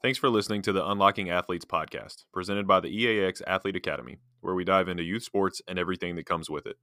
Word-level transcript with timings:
Thanks 0.00 0.16
for 0.16 0.30
listening 0.30 0.62
to 0.62 0.72
the 0.72 0.88
Unlocking 0.88 1.28
Athletes 1.28 1.64
podcast, 1.64 2.22
presented 2.32 2.68
by 2.68 2.78
the 2.78 2.86
EAX 2.86 3.42
Athlete 3.48 3.74
Academy, 3.74 4.18
where 4.40 4.54
we 4.54 4.62
dive 4.62 4.88
into 4.88 5.02
youth 5.02 5.24
sports 5.24 5.60
and 5.66 5.76
everything 5.76 6.14
that 6.14 6.24
comes 6.24 6.48
with 6.48 6.66
it. 6.66 6.76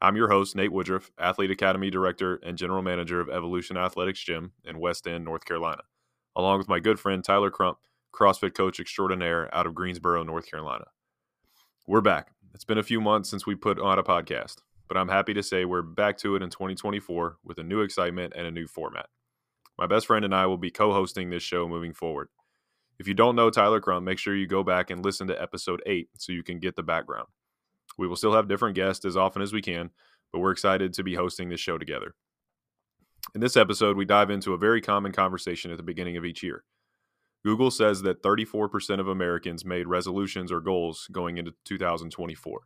I'm 0.00 0.14
your 0.14 0.28
host, 0.28 0.54
Nate 0.54 0.70
Woodruff, 0.70 1.10
Athlete 1.18 1.50
Academy 1.50 1.90
Director 1.90 2.36
and 2.44 2.56
General 2.56 2.80
Manager 2.80 3.20
of 3.20 3.28
Evolution 3.28 3.76
Athletics 3.76 4.22
Gym 4.22 4.52
in 4.64 4.78
West 4.78 5.08
End, 5.08 5.24
North 5.24 5.44
Carolina, 5.44 5.82
along 6.36 6.58
with 6.58 6.68
my 6.68 6.78
good 6.78 7.00
friend 7.00 7.24
Tyler 7.24 7.50
Crump, 7.50 7.78
CrossFit 8.14 8.54
Coach 8.54 8.78
Extraordinaire 8.78 9.52
out 9.52 9.66
of 9.66 9.74
Greensboro, 9.74 10.22
North 10.22 10.48
Carolina. 10.48 10.84
We're 11.88 12.00
back. 12.00 12.30
It's 12.54 12.64
been 12.64 12.78
a 12.78 12.84
few 12.84 13.00
months 13.00 13.28
since 13.28 13.44
we 13.44 13.56
put 13.56 13.80
on 13.80 13.98
a 13.98 14.04
podcast, 14.04 14.58
but 14.86 14.96
I'm 14.96 15.08
happy 15.08 15.34
to 15.34 15.42
say 15.42 15.64
we're 15.64 15.82
back 15.82 16.16
to 16.18 16.36
it 16.36 16.44
in 16.44 16.50
2024 16.50 17.38
with 17.42 17.58
a 17.58 17.64
new 17.64 17.80
excitement 17.80 18.34
and 18.36 18.46
a 18.46 18.52
new 18.52 18.68
format. 18.68 19.06
My 19.76 19.88
best 19.88 20.06
friend 20.06 20.24
and 20.24 20.32
I 20.32 20.46
will 20.46 20.58
be 20.58 20.70
co 20.70 20.92
hosting 20.92 21.30
this 21.30 21.42
show 21.42 21.66
moving 21.66 21.92
forward. 21.92 22.28
If 23.02 23.08
you 23.08 23.14
don't 23.14 23.34
know 23.34 23.50
Tyler 23.50 23.80
Crump, 23.80 24.04
make 24.04 24.20
sure 24.20 24.36
you 24.36 24.46
go 24.46 24.62
back 24.62 24.88
and 24.88 25.04
listen 25.04 25.26
to 25.26 25.42
episode 25.42 25.82
8 25.86 26.08
so 26.18 26.30
you 26.30 26.44
can 26.44 26.60
get 26.60 26.76
the 26.76 26.84
background. 26.84 27.26
We 27.98 28.06
will 28.06 28.14
still 28.14 28.32
have 28.32 28.46
different 28.46 28.76
guests 28.76 29.04
as 29.04 29.16
often 29.16 29.42
as 29.42 29.52
we 29.52 29.60
can, 29.60 29.90
but 30.32 30.38
we're 30.38 30.52
excited 30.52 30.92
to 30.92 31.02
be 31.02 31.16
hosting 31.16 31.48
this 31.48 31.58
show 31.58 31.78
together. 31.78 32.14
In 33.34 33.40
this 33.40 33.56
episode, 33.56 33.96
we 33.96 34.04
dive 34.04 34.30
into 34.30 34.54
a 34.54 34.56
very 34.56 34.80
common 34.80 35.10
conversation 35.10 35.72
at 35.72 35.78
the 35.78 35.82
beginning 35.82 36.16
of 36.16 36.24
each 36.24 36.44
year. 36.44 36.62
Google 37.44 37.72
says 37.72 38.02
that 38.02 38.22
34% 38.22 39.00
of 39.00 39.08
Americans 39.08 39.64
made 39.64 39.88
resolutions 39.88 40.52
or 40.52 40.60
goals 40.60 41.08
going 41.10 41.38
into 41.38 41.54
2024. 41.64 42.60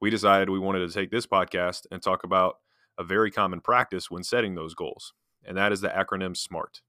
We 0.00 0.10
decided 0.10 0.50
we 0.50 0.58
wanted 0.58 0.88
to 0.88 0.92
take 0.92 1.12
this 1.12 1.28
podcast 1.28 1.86
and 1.92 2.02
talk 2.02 2.24
about 2.24 2.56
a 2.98 3.04
very 3.04 3.30
common 3.30 3.60
practice 3.60 4.10
when 4.10 4.24
setting 4.24 4.56
those 4.56 4.74
goals, 4.74 5.12
and 5.44 5.56
that 5.56 5.70
is 5.70 5.82
the 5.82 5.88
acronym 5.88 6.36
SMART. 6.36 6.80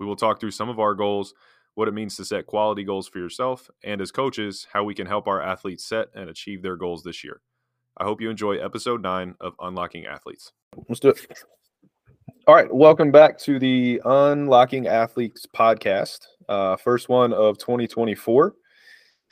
We 0.00 0.06
will 0.06 0.16
talk 0.16 0.40
through 0.40 0.50
some 0.50 0.68
of 0.68 0.80
our 0.80 0.96
goals 0.96 1.32
what 1.74 1.88
it 1.88 1.94
means 1.94 2.16
to 2.16 2.24
set 2.24 2.46
quality 2.46 2.84
goals 2.84 3.08
for 3.08 3.18
yourself, 3.18 3.70
and 3.82 4.00
as 4.00 4.10
coaches, 4.10 4.66
how 4.72 4.84
we 4.84 4.94
can 4.94 5.06
help 5.06 5.26
our 5.26 5.40
athletes 5.40 5.84
set 5.84 6.08
and 6.14 6.28
achieve 6.28 6.62
their 6.62 6.76
goals 6.76 7.02
this 7.02 7.24
year. 7.24 7.40
I 7.96 8.04
hope 8.04 8.20
you 8.20 8.30
enjoy 8.30 8.56
episode 8.56 9.02
nine 9.02 9.34
of 9.40 9.54
Unlocking 9.60 10.06
Athletes. 10.06 10.52
Let's 10.88 11.00
do 11.00 11.10
it. 11.10 11.26
All 12.46 12.54
right. 12.54 12.72
Welcome 12.72 13.12
back 13.12 13.38
to 13.40 13.58
the 13.58 14.00
Unlocking 14.04 14.86
Athletes 14.86 15.46
podcast. 15.54 16.20
Uh, 16.48 16.76
first 16.76 17.08
one 17.08 17.32
of 17.32 17.58
2024. 17.58 18.54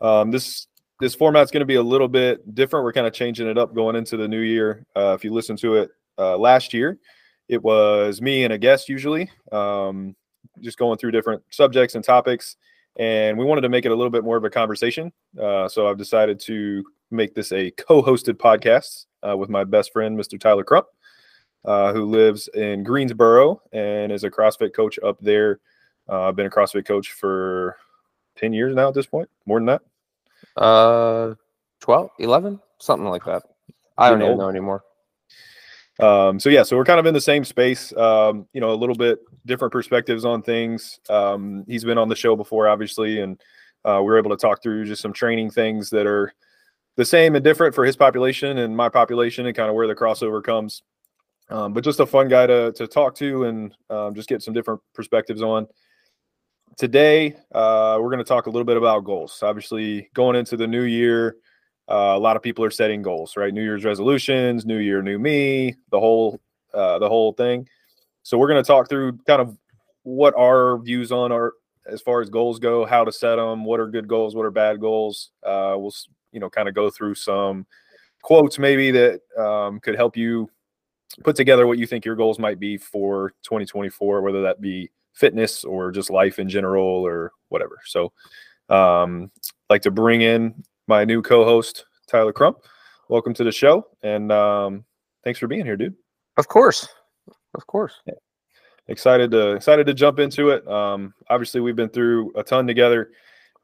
Um, 0.00 0.30
this 0.30 0.66
this 1.00 1.14
format's 1.14 1.50
going 1.50 1.60
to 1.60 1.66
be 1.66 1.76
a 1.76 1.82
little 1.82 2.08
bit 2.08 2.54
different. 2.54 2.84
We're 2.84 2.92
kind 2.92 3.06
of 3.06 3.12
changing 3.12 3.48
it 3.48 3.58
up 3.58 3.74
going 3.74 3.96
into 3.96 4.16
the 4.16 4.28
new 4.28 4.40
year. 4.40 4.86
Uh, 4.94 5.14
if 5.18 5.24
you 5.24 5.32
listen 5.32 5.56
to 5.56 5.76
it 5.76 5.90
uh, 6.18 6.36
last 6.36 6.74
year, 6.74 6.98
it 7.48 7.62
was 7.62 8.20
me 8.20 8.44
and 8.44 8.52
a 8.52 8.58
guest 8.58 8.88
usually. 8.88 9.30
Um, 9.50 10.14
just 10.60 10.78
going 10.78 10.98
through 10.98 11.12
different 11.12 11.42
subjects 11.50 11.94
and 11.94 12.04
topics. 12.04 12.56
And 12.96 13.38
we 13.38 13.44
wanted 13.44 13.62
to 13.62 13.68
make 13.68 13.84
it 13.84 13.92
a 13.92 13.94
little 13.94 14.10
bit 14.10 14.24
more 14.24 14.36
of 14.36 14.44
a 14.44 14.50
conversation. 14.50 15.12
Uh, 15.40 15.68
so 15.68 15.88
I've 15.88 15.98
decided 15.98 16.40
to 16.40 16.84
make 17.10 17.34
this 17.34 17.52
a 17.52 17.70
co 17.72 18.02
hosted 18.02 18.34
podcast 18.34 19.06
uh, 19.26 19.36
with 19.36 19.48
my 19.48 19.64
best 19.64 19.92
friend, 19.92 20.18
Mr. 20.18 20.38
Tyler 20.38 20.64
Crump, 20.64 20.86
uh, 21.64 21.92
who 21.92 22.04
lives 22.04 22.48
in 22.48 22.82
Greensboro 22.82 23.62
and 23.72 24.12
is 24.12 24.24
a 24.24 24.30
CrossFit 24.30 24.74
coach 24.74 24.98
up 25.04 25.18
there. 25.20 25.60
Uh, 26.08 26.28
I've 26.28 26.36
been 26.36 26.46
a 26.46 26.50
CrossFit 26.50 26.86
coach 26.86 27.12
for 27.12 27.76
10 28.36 28.52
years 28.52 28.74
now 28.74 28.88
at 28.88 28.94
this 28.94 29.06
point, 29.06 29.28
more 29.46 29.60
than 29.60 29.66
that. 29.66 29.82
Uh, 30.56 31.34
12, 31.80 32.10
11, 32.18 32.60
something 32.78 33.08
like 33.08 33.24
that. 33.24 33.42
I 33.96 34.10
don't 34.10 34.22
even 34.22 34.38
know 34.38 34.48
anymore. 34.48 34.82
Um, 36.00 36.40
so 36.40 36.48
yeah, 36.48 36.62
so 36.62 36.76
we're 36.76 36.84
kind 36.84 37.00
of 37.00 37.06
in 37.06 37.14
the 37.14 37.20
same 37.20 37.44
space. 37.44 37.94
Um, 37.96 38.46
you 38.52 38.60
know, 38.60 38.72
a 38.72 38.74
little 38.74 38.94
bit 38.94 39.20
different 39.46 39.72
perspectives 39.72 40.24
on 40.24 40.42
things. 40.42 40.98
Um, 41.08 41.64
he's 41.66 41.84
been 41.84 41.98
on 41.98 42.08
the 42.08 42.16
show 42.16 42.36
before, 42.36 42.68
obviously, 42.68 43.20
and 43.20 43.40
uh, 43.84 43.98
we 43.98 44.06
were 44.06 44.18
able 44.18 44.30
to 44.30 44.36
talk 44.36 44.62
through 44.62 44.86
just 44.86 45.02
some 45.02 45.12
training 45.12 45.50
things 45.50 45.90
that 45.90 46.06
are 46.06 46.32
the 46.96 47.04
same 47.04 47.34
and 47.34 47.44
different 47.44 47.74
for 47.74 47.84
his 47.84 47.96
population 47.96 48.58
and 48.58 48.76
my 48.76 48.88
population, 48.88 49.46
and 49.46 49.56
kind 49.56 49.68
of 49.68 49.74
where 49.74 49.86
the 49.86 49.94
crossover 49.94 50.42
comes. 50.42 50.82
Um, 51.48 51.72
but 51.72 51.82
just 51.82 52.00
a 52.00 52.06
fun 52.06 52.28
guy 52.28 52.46
to 52.46 52.72
to 52.72 52.86
talk 52.86 53.14
to 53.16 53.44
and 53.44 53.74
um, 53.90 54.14
just 54.14 54.28
get 54.28 54.42
some 54.42 54.54
different 54.54 54.80
perspectives 54.94 55.42
on. 55.42 55.66
Today, 56.76 57.34
uh, 57.52 57.98
we're 58.00 58.08
going 58.08 58.18
to 58.18 58.24
talk 58.24 58.46
a 58.46 58.50
little 58.50 58.64
bit 58.64 58.76
about 58.76 59.04
goals. 59.04 59.42
Obviously, 59.42 60.08
going 60.14 60.36
into 60.36 60.56
the 60.56 60.66
new 60.66 60.82
year. 60.82 61.36
Uh, 61.90 62.14
a 62.14 62.18
lot 62.18 62.36
of 62.36 62.42
people 62.42 62.64
are 62.64 62.70
setting 62.70 63.02
goals, 63.02 63.36
right? 63.36 63.52
New 63.52 63.62
Year's 63.62 63.84
resolutions, 63.84 64.64
New 64.64 64.78
Year, 64.78 65.02
New 65.02 65.18
Me, 65.18 65.74
the 65.90 65.98
whole 65.98 66.40
uh, 66.72 66.98
the 67.00 67.08
whole 67.08 67.32
thing. 67.32 67.68
So 68.22 68.38
we're 68.38 68.48
going 68.48 68.62
to 68.62 68.66
talk 68.66 68.88
through 68.88 69.18
kind 69.26 69.42
of 69.42 69.56
what 70.04 70.34
our 70.36 70.78
views 70.78 71.10
on 71.10 71.32
are 71.32 71.54
as 71.86 72.00
far 72.00 72.20
as 72.20 72.30
goals 72.30 72.58
go, 72.58 72.84
how 72.84 73.04
to 73.04 73.10
set 73.10 73.36
them, 73.36 73.64
what 73.64 73.80
are 73.80 73.88
good 73.88 74.06
goals, 74.06 74.36
what 74.36 74.46
are 74.46 74.50
bad 74.50 74.80
goals. 74.80 75.32
Uh, 75.42 75.74
we'll 75.76 75.92
you 76.32 76.38
know 76.38 76.48
kind 76.48 76.68
of 76.68 76.74
go 76.74 76.90
through 76.90 77.16
some 77.16 77.66
quotes 78.22 78.58
maybe 78.58 78.90
that 78.90 79.20
um, 79.36 79.80
could 79.80 79.96
help 79.96 80.16
you 80.16 80.48
put 81.24 81.34
together 81.34 81.66
what 81.66 81.78
you 81.78 81.86
think 81.86 82.04
your 82.04 82.14
goals 82.14 82.38
might 82.38 82.60
be 82.60 82.76
for 82.76 83.30
2024, 83.42 84.22
whether 84.22 84.42
that 84.42 84.60
be 84.60 84.90
fitness 85.12 85.64
or 85.64 85.90
just 85.90 86.10
life 86.10 86.38
in 86.38 86.48
general 86.48 86.86
or 86.86 87.32
whatever. 87.48 87.80
So, 87.84 88.12
um, 88.68 89.30
like 89.68 89.82
to 89.82 89.90
bring 89.90 90.22
in 90.22 90.62
my 90.90 91.04
new 91.04 91.22
co-host 91.22 91.84
Tyler 92.08 92.32
Crump. 92.32 92.58
Welcome 93.08 93.32
to 93.34 93.44
the 93.44 93.52
show, 93.52 93.86
and 94.02 94.32
um, 94.32 94.84
thanks 95.22 95.38
for 95.38 95.46
being 95.46 95.64
here, 95.64 95.76
dude. 95.76 95.94
Of 96.36 96.48
course, 96.48 96.88
of 97.54 97.64
course. 97.68 97.94
Yeah. 98.06 98.14
Excited 98.88 99.30
to 99.30 99.52
excited 99.52 99.86
to 99.86 99.94
jump 99.94 100.18
into 100.18 100.50
it. 100.50 100.66
Um, 100.66 101.14
obviously, 101.28 101.60
we've 101.60 101.76
been 101.76 101.90
through 101.90 102.32
a 102.34 102.42
ton 102.42 102.66
together. 102.66 103.12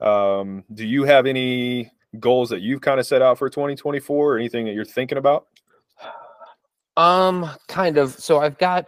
Um, 0.01 0.63
do 0.73 0.87
you 0.87 1.03
have 1.03 1.27
any 1.27 1.91
goals 2.21 2.49
that 2.51 2.61
you've 2.61 2.81
kind 2.81 3.01
of 3.01 3.07
set 3.09 3.23
out 3.23 3.39
for 3.39 3.51
2024, 3.51 4.35
or 4.35 4.39
anything 4.39 4.65
that 4.67 4.75
you're 4.75 4.85
thinking 4.85 5.19
about? 5.19 5.49
Um, 6.97 7.51
kind 7.67 7.99
of. 7.99 8.13
So 8.13 8.39
I've 8.39 8.57
got 8.57 8.87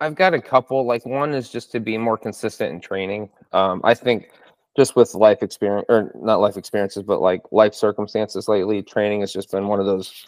I've 0.00 0.14
got 0.14 0.32
a 0.32 0.40
couple. 0.40 0.86
Like 0.86 1.04
one 1.04 1.34
is 1.34 1.50
just 1.50 1.72
to 1.72 1.80
be 1.80 1.98
more 1.98 2.16
consistent 2.16 2.72
in 2.72 2.80
training. 2.80 3.28
Um, 3.52 3.82
I 3.84 3.92
think 3.92 4.30
just 4.76 4.96
with 4.96 5.14
life 5.14 5.42
experience 5.42 5.86
or 5.88 6.12
not 6.14 6.40
life 6.40 6.56
experiences, 6.56 7.02
but 7.02 7.20
like 7.20 7.42
life 7.50 7.74
circumstances 7.74 8.48
lately, 8.48 8.82
training 8.82 9.20
has 9.20 9.32
just 9.32 9.50
been 9.50 9.66
one 9.66 9.80
of 9.80 9.86
those 9.86 10.26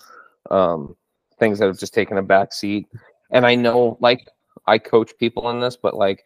um, 0.51 0.97
things 1.39 1.59
that 1.59 1.67
have 1.67 1.79
just 1.79 1.95
taken 1.95 2.19
a 2.19 2.23
back 2.23 2.53
seat. 2.53 2.87
And 3.31 3.47
I 3.47 3.55
know, 3.55 3.97
like, 4.01 4.27
I 4.67 4.79
coach 4.79 5.13
people 5.19 5.49
in 5.51 5.61
this, 5.61 5.77
but 5.77 5.95
like, 5.95 6.25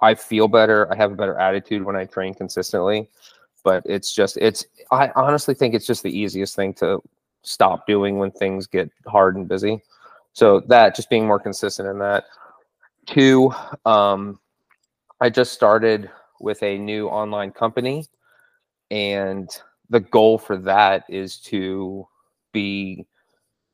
I 0.00 0.14
feel 0.14 0.48
better. 0.48 0.92
I 0.92 0.96
have 0.96 1.12
a 1.12 1.16
better 1.16 1.38
attitude 1.38 1.84
when 1.84 1.96
I 1.96 2.04
train 2.04 2.34
consistently. 2.34 3.08
But 3.64 3.84
it's 3.86 4.12
just, 4.12 4.36
it's, 4.38 4.66
I 4.90 5.10
honestly 5.14 5.54
think 5.54 5.74
it's 5.74 5.86
just 5.86 6.02
the 6.02 6.16
easiest 6.16 6.56
thing 6.56 6.74
to 6.74 7.00
stop 7.42 7.86
doing 7.86 8.18
when 8.18 8.32
things 8.32 8.66
get 8.66 8.90
hard 9.06 9.36
and 9.36 9.46
busy. 9.48 9.80
So 10.32 10.60
that 10.66 10.96
just 10.96 11.10
being 11.10 11.26
more 11.26 11.38
consistent 11.38 11.88
in 11.88 11.98
that. 12.00 12.24
Two, 13.06 13.52
um, 13.84 14.40
I 15.20 15.30
just 15.30 15.52
started 15.52 16.10
with 16.42 16.62
a 16.62 16.78
new 16.78 17.08
online 17.08 17.52
company. 17.52 18.06
And 18.90 19.48
the 19.88 20.00
goal 20.00 20.38
for 20.38 20.56
that 20.58 21.04
is 21.08 21.38
to 21.38 22.06
be 22.52 23.06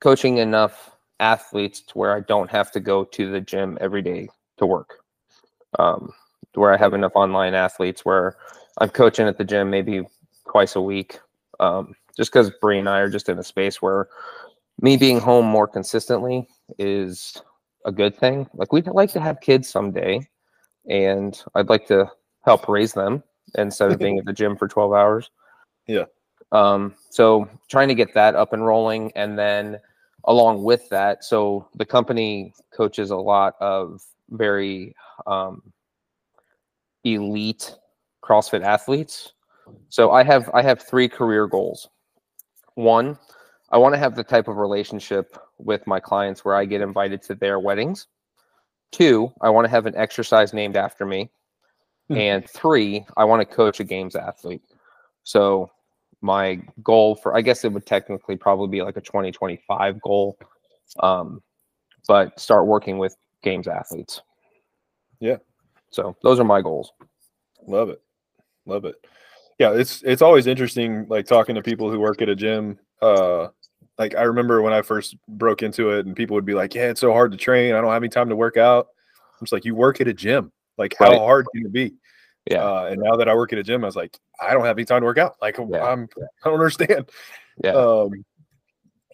coaching 0.00 0.38
enough 0.38 0.90
athletes 1.20 1.80
to 1.80 1.98
where 1.98 2.14
I 2.14 2.20
don't 2.20 2.50
have 2.50 2.70
to 2.72 2.80
go 2.80 3.04
to 3.04 3.30
the 3.30 3.40
gym 3.40 3.78
every 3.80 4.02
day 4.02 4.28
to 4.58 4.66
work. 4.66 4.98
Um, 5.78 6.12
where 6.54 6.72
I 6.72 6.76
have 6.76 6.94
enough 6.94 7.12
online 7.14 7.54
athletes 7.54 8.04
where 8.04 8.36
I'm 8.78 8.88
coaching 8.88 9.26
at 9.26 9.38
the 9.38 9.44
gym 9.44 9.70
maybe 9.70 10.02
twice 10.50 10.76
a 10.76 10.80
week. 10.80 11.18
Um, 11.60 11.94
just 12.16 12.32
because 12.32 12.50
Bree 12.60 12.78
and 12.78 12.88
I 12.88 12.98
are 12.98 13.10
just 13.10 13.28
in 13.28 13.38
a 13.38 13.44
space 13.44 13.82
where 13.82 14.08
me 14.80 14.96
being 14.96 15.20
home 15.20 15.46
more 15.46 15.68
consistently 15.68 16.48
is 16.78 17.40
a 17.84 17.92
good 17.92 18.16
thing. 18.16 18.48
Like 18.54 18.72
we'd 18.72 18.86
like 18.86 19.12
to 19.12 19.20
have 19.20 19.40
kids 19.40 19.68
someday, 19.68 20.20
and 20.88 21.40
I'd 21.54 21.68
like 21.68 21.86
to 21.88 22.10
help 22.48 22.68
raise 22.68 22.92
them 22.92 23.22
instead 23.56 23.92
of 23.92 23.98
being 24.04 24.18
at 24.18 24.24
the 24.24 24.32
gym 24.32 24.56
for 24.56 24.68
12 24.68 24.92
hours. 24.92 25.30
Yeah. 25.86 26.04
Um, 26.52 26.94
so 27.10 27.48
trying 27.68 27.88
to 27.88 27.94
get 27.94 28.14
that 28.14 28.34
up 28.34 28.52
and 28.52 28.64
rolling. 28.64 29.12
And 29.14 29.38
then 29.38 29.78
along 30.24 30.62
with 30.62 30.88
that, 30.88 31.24
so 31.24 31.68
the 31.76 31.84
company 31.84 32.54
coaches 32.74 33.10
a 33.10 33.16
lot 33.16 33.54
of 33.60 34.02
very 34.30 34.94
um, 35.26 35.62
elite 37.04 37.74
CrossFit 38.24 38.62
athletes. 38.62 39.32
So 39.90 40.12
I 40.12 40.22
have 40.22 40.50
I 40.54 40.62
have 40.62 40.80
three 40.80 41.08
career 41.08 41.46
goals. 41.46 41.88
One, 42.74 43.18
I 43.70 43.76
want 43.76 43.94
to 43.94 43.98
have 43.98 44.14
the 44.14 44.24
type 44.24 44.48
of 44.48 44.56
relationship 44.56 45.36
with 45.58 45.86
my 45.86 46.00
clients 46.00 46.44
where 46.44 46.54
I 46.54 46.64
get 46.64 46.80
invited 46.80 47.20
to 47.24 47.34
their 47.34 47.58
weddings. 47.58 48.06
Two, 48.92 49.30
I 49.42 49.50
want 49.50 49.66
to 49.66 49.70
have 49.70 49.84
an 49.84 49.96
exercise 49.96 50.54
named 50.54 50.76
after 50.76 51.04
me. 51.04 51.30
Hmm. 52.08 52.16
and 52.16 52.50
three, 52.50 53.04
I 53.16 53.24
want 53.24 53.40
to 53.40 53.54
coach 53.54 53.80
a 53.80 53.84
games 53.84 54.16
athlete. 54.16 54.62
So 55.24 55.70
my 56.20 56.60
goal 56.82 57.14
for, 57.14 57.36
I 57.36 57.42
guess 57.42 57.64
it 57.64 57.72
would 57.72 57.86
technically 57.86 58.36
probably 58.36 58.68
be 58.68 58.82
like 58.82 58.96
a 58.96 59.00
2025 59.00 60.00
goal, 60.00 60.38
um, 61.00 61.42
but 62.06 62.38
start 62.40 62.66
working 62.66 62.98
with 62.98 63.16
games 63.42 63.68
athletes. 63.68 64.22
Yeah. 65.20 65.36
So 65.90 66.16
those 66.22 66.40
are 66.40 66.44
my 66.44 66.62
goals. 66.62 66.92
Love 67.66 67.90
it. 67.90 68.00
Love 68.66 68.84
it. 68.84 68.96
Yeah, 69.58 69.72
it's 69.72 70.02
it's 70.02 70.22
always 70.22 70.46
interesting 70.46 71.06
like 71.08 71.26
talking 71.26 71.54
to 71.56 71.62
people 71.62 71.90
who 71.90 71.98
work 71.98 72.22
at 72.22 72.28
a 72.28 72.36
gym. 72.36 72.78
Uh 73.02 73.48
like 73.98 74.14
I 74.14 74.22
remember 74.22 74.62
when 74.62 74.72
I 74.72 74.82
first 74.82 75.16
broke 75.26 75.62
into 75.62 75.90
it 75.90 76.06
and 76.06 76.14
people 76.14 76.34
would 76.34 76.44
be 76.44 76.54
like, 76.54 76.74
Yeah, 76.74 76.90
it's 76.90 77.00
so 77.00 77.12
hard 77.12 77.32
to 77.32 77.38
train. 77.38 77.74
I 77.74 77.80
don't 77.80 77.92
have 77.92 78.02
any 78.02 78.08
time 78.08 78.28
to 78.28 78.36
work 78.36 78.56
out. 78.56 78.88
I'm 79.40 79.44
just 79.44 79.52
like, 79.52 79.64
you 79.64 79.74
work 79.74 80.00
at 80.00 80.08
a 80.08 80.14
gym. 80.14 80.52
Like 80.78 80.94
how 80.98 81.10
Right. 81.10 81.18
hard 81.18 81.46
can 81.54 81.66
it 81.66 81.72
be? 81.72 81.94
Yeah. 82.50 82.62
Uh, 82.64 82.84
and 82.92 83.02
now 83.02 83.16
that 83.16 83.28
I 83.28 83.34
work 83.34 83.52
at 83.52 83.58
a 83.58 83.62
gym, 83.62 83.84
I 83.84 83.86
was 83.88 83.96
like, 83.96 84.16
I 84.40 84.54
don't 84.54 84.64
have 84.64 84.78
any 84.78 84.84
time 84.86 85.02
to 85.02 85.06
work 85.06 85.18
out. 85.18 85.36
Like 85.42 85.58
Yeah. 85.58 85.84
I'm 85.84 86.08
I 86.44 86.48
don't 86.48 86.54
understand. 86.54 87.10
Yeah. 87.62 87.72
Um 87.72 88.24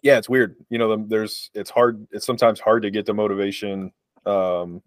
yeah, 0.03 0.19
it's 0.19 0.29
weird. 0.29 0.57
You 0.69 0.79
know, 0.79 0.97
the- 0.97 1.07
there's 1.09 1.51
it's 1.55 1.71
hard, 1.71 2.07
it's 2.13 2.27
sometimes 2.27 2.61
hard 2.61 2.83
to 2.83 2.91
get 2.91 3.07
the 3.07 3.15
motivation 3.15 3.93
um 4.27 4.83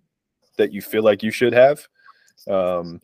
that 0.57 0.71
you 0.71 0.81
feel 0.81 1.03
like 1.03 1.23
you 1.23 1.31
should 1.31 1.53
have. 1.53 1.85
Um 2.49 3.01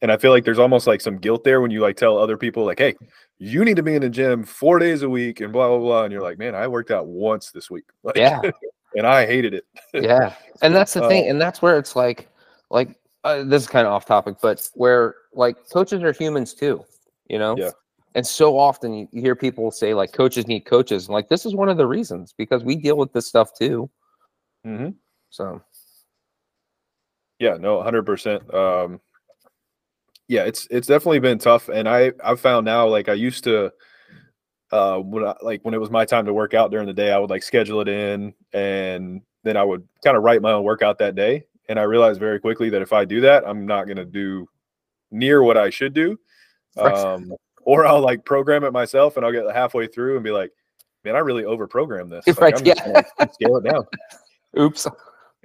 and 0.00 0.10
I 0.10 0.16
feel 0.16 0.32
like 0.32 0.44
there's 0.44 0.58
almost 0.58 0.86
like 0.88 1.00
some 1.00 1.16
guilt 1.18 1.44
there 1.44 1.60
when 1.60 1.70
you 1.70 1.80
like 1.80 1.96
tell 1.96 2.18
other 2.18 2.36
people 2.36 2.64
like, 2.64 2.80
"Hey, 2.80 2.96
you 3.38 3.64
need 3.64 3.76
to 3.76 3.84
be 3.84 3.94
in 3.94 4.02
the 4.02 4.10
gym 4.10 4.42
four 4.42 4.80
days 4.80 5.02
a 5.02 5.08
week," 5.08 5.40
and 5.40 5.52
blah 5.52 5.68
blah 5.68 5.78
blah. 5.78 6.02
And 6.04 6.12
you're 6.12 6.22
like, 6.22 6.38
"Man, 6.38 6.56
I 6.56 6.66
worked 6.66 6.90
out 6.90 7.06
once 7.06 7.52
this 7.52 7.70
week." 7.70 7.84
Like, 8.02 8.16
Yeah. 8.16 8.40
and 8.96 9.06
I 9.06 9.26
hated 9.26 9.54
it. 9.54 9.64
yeah 9.94 10.34
and 10.60 10.74
that's 10.74 10.92
the 10.94 11.04
Uh, 11.04 11.08
thing 11.08 11.28
and 11.28 11.40
that's 11.40 11.62
where 11.62 11.78
it's 11.78 11.94
like 11.94 12.28
like 12.70 12.96
uh, 13.24 13.42
this 13.44 13.62
is 13.62 13.68
kind 13.68 13.86
of 13.86 13.92
off 13.92 14.04
topic 14.04 14.36
but 14.42 14.68
where 14.74 15.14
like 15.32 15.56
coaches 15.70 16.02
are 16.02 16.12
humans 16.12 16.54
too 16.54 16.84
you 17.28 17.38
know 17.38 17.56
Yeah. 17.56 17.70
and 18.14 18.26
so 18.26 18.58
often 18.58 18.92
you 18.94 19.08
hear 19.12 19.34
people 19.36 19.70
say 19.70 19.94
like 19.94 20.12
coaches 20.12 20.46
need 20.46 20.60
coaches 20.60 21.06
And 21.06 21.14
like 21.14 21.28
this 21.28 21.46
is 21.46 21.54
one 21.54 21.68
of 21.68 21.76
the 21.76 21.86
reasons 21.86 22.34
because 22.36 22.64
we 22.64 22.76
deal 22.76 22.96
with 22.96 23.12
this 23.12 23.26
stuff 23.26 23.50
too 23.58 23.88
Mm-hmm. 24.66 24.90
so 25.30 25.60
Yeah, 27.40 27.56
no, 27.58 27.82
hundred 27.82 28.06
percent. 28.06 28.42
Um, 28.54 29.00
yeah, 30.28 30.44
it's 30.44 30.68
it's 30.70 30.86
definitely 30.86 31.18
been 31.18 31.38
tough, 31.38 31.68
and 31.68 31.88
I 31.88 32.12
I've 32.22 32.38
found 32.40 32.64
now 32.64 32.86
like 32.86 33.08
I 33.08 33.14
used 33.14 33.42
to, 33.44 33.72
uh, 34.70 34.98
when 34.98 35.24
I, 35.24 35.34
like 35.42 35.64
when 35.64 35.74
it 35.74 35.80
was 35.80 35.90
my 35.90 36.04
time 36.04 36.24
to 36.26 36.32
work 36.32 36.54
out 36.54 36.70
during 36.70 36.86
the 36.86 36.92
day, 36.92 37.10
I 37.10 37.18
would 37.18 37.30
like 37.30 37.42
schedule 37.42 37.80
it 37.80 37.88
in, 37.88 38.32
and 38.52 39.22
then 39.42 39.56
I 39.56 39.64
would 39.64 39.82
kind 40.04 40.16
of 40.16 40.22
write 40.22 40.40
my 40.40 40.52
own 40.52 40.62
workout 40.62 40.98
that 40.98 41.16
day, 41.16 41.44
and 41.72 41.80
I 41.80 41.84
realized 41.84 42.20
very 42.20 42.38
quickly 42.38 42.68
that 42.68 42.82
if 42.82 42.92
I 42.92 43.06
do 43.06 43.22
that, 43.22 43.44
I'm 43.46 43.64
not 43.64 43.88
gonna 43.88 44.04
do 44.04 44.46
near 45.10 45.42
what 45.42 45.56
I 45.56 45.70
should 45.70 45.94
do, 45.94 46.18
Right. 46.76 46.94
um, 46.94 47.32
or 47.62 47.86
I'll 47.86 48.02
like 48.02 48.26
program 48.26 48.62
it 48.62 48.72
myself, 48.74 49.16
and 49.16 49.24
I'll 49.24 49.32
get 49.32 49.50
halfway 49.54 49.86
through 49.86 50.16
and 50.16 50.22
be 50.22 50.30
like, 50.32 50.50
man, 51.02 51.16
I 51.16 51.20
really 51.20 51.46
over-programmed 51.46 52.12
this. 52.12 52.26
Like, 52.26 52.38
Right, 52.40 52.54
I'm 52.58 52.62
gonna, 52.62 53.04
like, 53.18 53.32
scale 53.32 53.56
it 53.56 53.64
down. 53.64 53.86
oops 54.58 54.86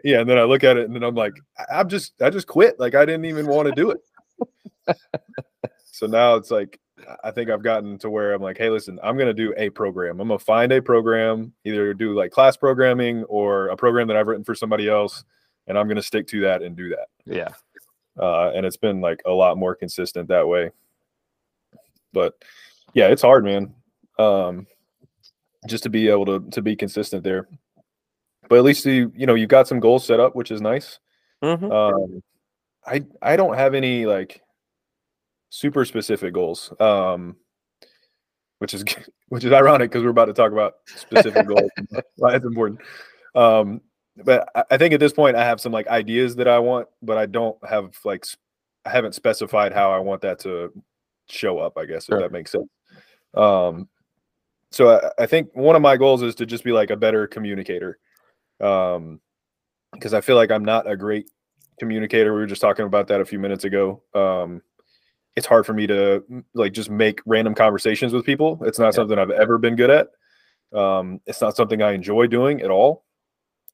Yeah, 0.04 0.20
and 0.20 0.30
then 0.30 0.38
I 0.38 0.44
look 0.44 0.66
at 0.66 0.76
it 0.76 0.86
and 0.88 0.94
then 0.94 1.04
I'm 1.04 1.16
like, 1.16 1.34
I- 1.58 1.80
I'm 1.80 1.88
just 1.88 2.22
I 2.22 2.30
just 2.30 2.46
quit. 2.48 2.78
Like 2.78 2.94
I 2.94 3.06
didn't 3.06 3.24
even 3.26 3.48
want 3.48 3.70
to 3.70 3.74
do 3.74 3.92
it. 3.92 4.00
so 5.86 6.08
now 6.08 6.36
it's 6.36 6.52
like 6.52 6.78
I 7.24 7.32
think 7.32 7.50
I've 7.50 7.64
gotten 7.64 7.98
to 8.00 8.10
where 8.10 8.34
I'm 8.34 8.42
like, 8.42 8.58
hey, 8.58 8.70
listen, 8.70 9.00
I'm 9.02 9.18
gonna 9.18 9.34
do 9.34 9.54
a 9.56 9.70
program. 9.70 10.20
I'm 10.20 10.28
gonna 10.28 10.40
find 10.40 10.74
a 10.74 10.82
program, 10.82 11.54
either 11.64 11.94
do 11.94 12.14
like 12.14 12.32
class 12.32 12.58
programming 12.58 13.24
or 13.26 13.68
a 13.70 13.78
program 13.78 14.08
that 14.10 14.18
I've 14.18 14.28
written 14.28 14.44
for 14.44 14.56
somebody 14.56 14.90
else, 14.90 15.24
and 15.68 15.78
I'm 15.78 15.88
gonna 15.88 16.02
stick 16.02 16.28
to 16.28 16.42
that 16.42 16.62
and 16.62 16.76
do 16.76 16.90
that. 16.90 17.08
yeah 17.26 17.50
Uh, 18.20 18.52
and 18.56 18.66
it's 18.66 18.78
been 18.78 19.00
like 19.02 19.22
a 19.26 19.32
lot 19.32 19.58
more 19.58 19.76
consistent 19.76 20.28
that 20.30 20.48
way. 20.48 20.72
But 22.14 22.34
yeah, 22.94 23.08
it's 23.10 23.22
hard, 23.22 23.44
man. 23.46 23.74
Um, 24.18 24.66
just 25.68 25.84
to 25.84 25.90
be 25.90 26.08
able 26.08 26.26
to 26.26 26.50
to 26.52 26.62
be 26.62 26.76
consistent 26.76 27.24
there. 27.24 27.48
But 28.50 28.58
at 28.60 28.64
least 28.64 28.86
you 28.86 29.12
you 29.16 29.26
know 29.28 29.36
you've 29.36 29.50
got 29.50 29.68
some 29.68 29.80
goals 29.80 30.06
set 30.06 30.20
up, 30.20 30.36
which 30.36 30.52
is 30.52 30.62
nice. 30.62 31.00
Mhm. 31.44 31.72
Um, 31.72 32.24
I 32.86 33.06
I 33.22 33.36
don't 33.36 33.56
have 33.56 33.74
any 33.76 34.06
like 34.06 34.42
super 35.50 35.86
specific 35.86 36.34
goals. 36.34 36.74
Um, 36.80 37.36
which 38.60 38.74
is 38.74 38.84
which 39.30 39.44
is 39.44 39.52
ironic 39.52 39.92
because 39.92 40.04
we're 40.04 40.10
about 40.10 40.26
to 40.26 40.34
talk 40.34 40.52
about 40.52 40.76
specific 40.88 41.46
goals. 41.54 41.70
Why 42.16 42.36
it's 42.36 42.46
important. 42.46 42.80
Um, 43.36 43.82
but 44.26 44.50
I, 44.72 44.78
think 44.78 44.94
at 44.94 45.00
this 45.00 45.14
point 45.14 45.36
I 45.36 45.46
have 45.46 45.62
some 45.62 45.72
like 45.72 45.88
ideas 45.88 46.36
that 46.38 46.48
I 46.48 46.60
want, 46.60 46.88
but 47.02 47.18
I 47.18 47.26
don't 47.26 47.58
have 47.68 47.98
like 48.04 48.26
I 48.86 48.90
haven't 48.90 49.16
specified 49.16 49.74
how 49.74 49.92
I 49.92 50.00
want 50.00 50.22
that 50.22 50.40
to 50.40 50.72
show 51.30 51.60
up. 51.60 51.78
I 51.78 51.86
guess 51.86 52.06
Sure. 52.06 52.18
if 52.18 52.24
that 52.24 52.32
makes 52.32 52.52
sense. 52.52 52.68
Um, 53.34 53.88
so 54.72 54.90
I, 55.18 55.24
I 55.24 55.26
think 55.26 55.50
one 55.56 55.76
of 55.76 55.82
my 55.82 55.98
goals 55.98 56.24
is 56.24 56.36
to 56.36 56.46
just 56.46 56.64
be 56.64 56.72
like 56.72 56.90
a 56.90 56.98
better 56.98 57.28
communicator. 57.28 58.00
Um, 58.60 59.20
because 59.94 60.14
I 60.14 60.22
feel 60.22 60.36
like 60.36 60.52
I'm 60.52 60.66
not 60.66 60.90
a 60.90 60.98
great 60.98 61.30
communicator. 61.80 62.34
We 62.34 62.40
were 62.40 62.46
just 62.48 62.62
talking 62.62 62.86
about 62.86 63.08
that 63.08 63.22
a 63.22 63.26
few 63.26 63.40
minutes 63.40 63.64
ago. 63.64 64.02
Um, 64.14 64.62
it's 65.36 65.46
hard 65.48 65.66
for 65.66 65.74
me 65.74 65.88
to 65.88 66.24
like 66.54 66.74
just 66.74 66.90
make 66.90 67.22
random 67.26 67.54
conversations 67.56 68.12
with 68.14 68.26
people. 68.26 68.60
It's 68.66 68.80
not 68.80 68.88
Yeah. 68.88 68.92
something 68.92 69.18
I've 69.20 69.32
ever 69.32 69.58
been 69.58 69.76
good 69.76 69.90
at. 69.90 70.10
Um, 70.78 71.22
it's 71.26 71.40
not 71.42 71.56
something 71.56 71.82
I 71.82 71.92
enjoy 71.94 72.28
doing 72.28 72.62
at 72.62 72.70
all. 72.72 73.06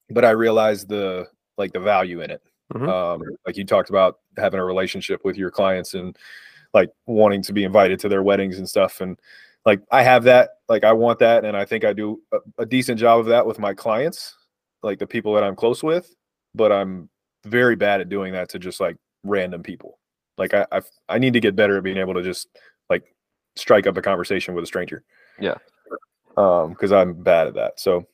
But 0.10 0.26
I 0.26 0.32
realize 0.32 0.86
the 0.86 1.28
like 1.58 1.74
the 1.74 1.80
value 1.80 2.22
in 2.22 2.32
it. 2.32 2.42
Mhm. 2.74 2.88
Um, 2.88 3.22
like 3.46 3.58
you 3.58 3.66
talked 3.66 3.90
about 3.90 4.20
having 4.38 4.60
a 4.60 4.66
relationship 4.66 5.24
with 5.24 5.38
your 5.38 5.52
clients 5.52 5.94
and 5.94 6.18
like 6.74 6.90
wanting 7.06 7.42
to 7.44 7.54
be 7.54 7.64
invited 7.64 8.00
to 8.00 8.10
their 8.10 8.24
weddings 8.24 8.58
and 8.58 8.68
stuff. 8.68 9.02
And 9.02 9.20
like 9.66 9.82
I 9.92 10.02
have 10.04 10.24
that, 10.24 10.52
like 10.68 10.84
I 10.84 10.92
want 10.94 11.20
that, 11.20 11.46
and 11.46 11.56
I 11.56 11.66
think 11.66 11.86
I 11.86 11.94
do 11.94 12.22
a, 12.32 12.38
a 12.60 12.66
decent 12.66 13.00
job 13.00 13.20
of 13.20 13.28
that 13.28 13.46
with 13.46 13.60
my 13.60 13.74
clients, 13.74 14.36
like 14.82 15.00
the 15.00 15.08
people 15.08 15.34
that 15.36 15.44
I'm 15.44 15.56
close 15.56 15.84
with. 15.84 16.14
But 16.56 16.72
I'm 16.72 17.10
very 17.46 17.76
bad 17.76 18.02
at 18.02 18.10
doing 18.10 18.34
that 18.34 18.50
to 18.50 18.60
just 18.60 18.80
like 18.80 18.98
random 19.24 19.64
people. 19.64 20.00
Like 20.38 20.54
I, 20.54 20.66
I, 20.72 20.82
I 21.10 21.18
need 21.20 21.34
to 21.34 21.40
get 21.40 21.56
better 21.56 21.78
at 21.78 21.84
being 21.84 21.98
able 21.98 22.14
to 22.16 22.24
just 22.24 22.48
like 22.90 23.04
strike 23.56 23.88
up 23.88 23.98
a 23.98 24.02
conversation 24.02 24.56
with 24.56 24.64
a 24.64 24.68
stranger. 24.68 25.04
Yeah. 25.40 25.56
Um, 26.38 26.72
because 26.72 26.92
I'm 26.92 27.14
bad 27.14 27.48
at 27.48 27.54
that. 27.54 27.80
So, 27.80 28.08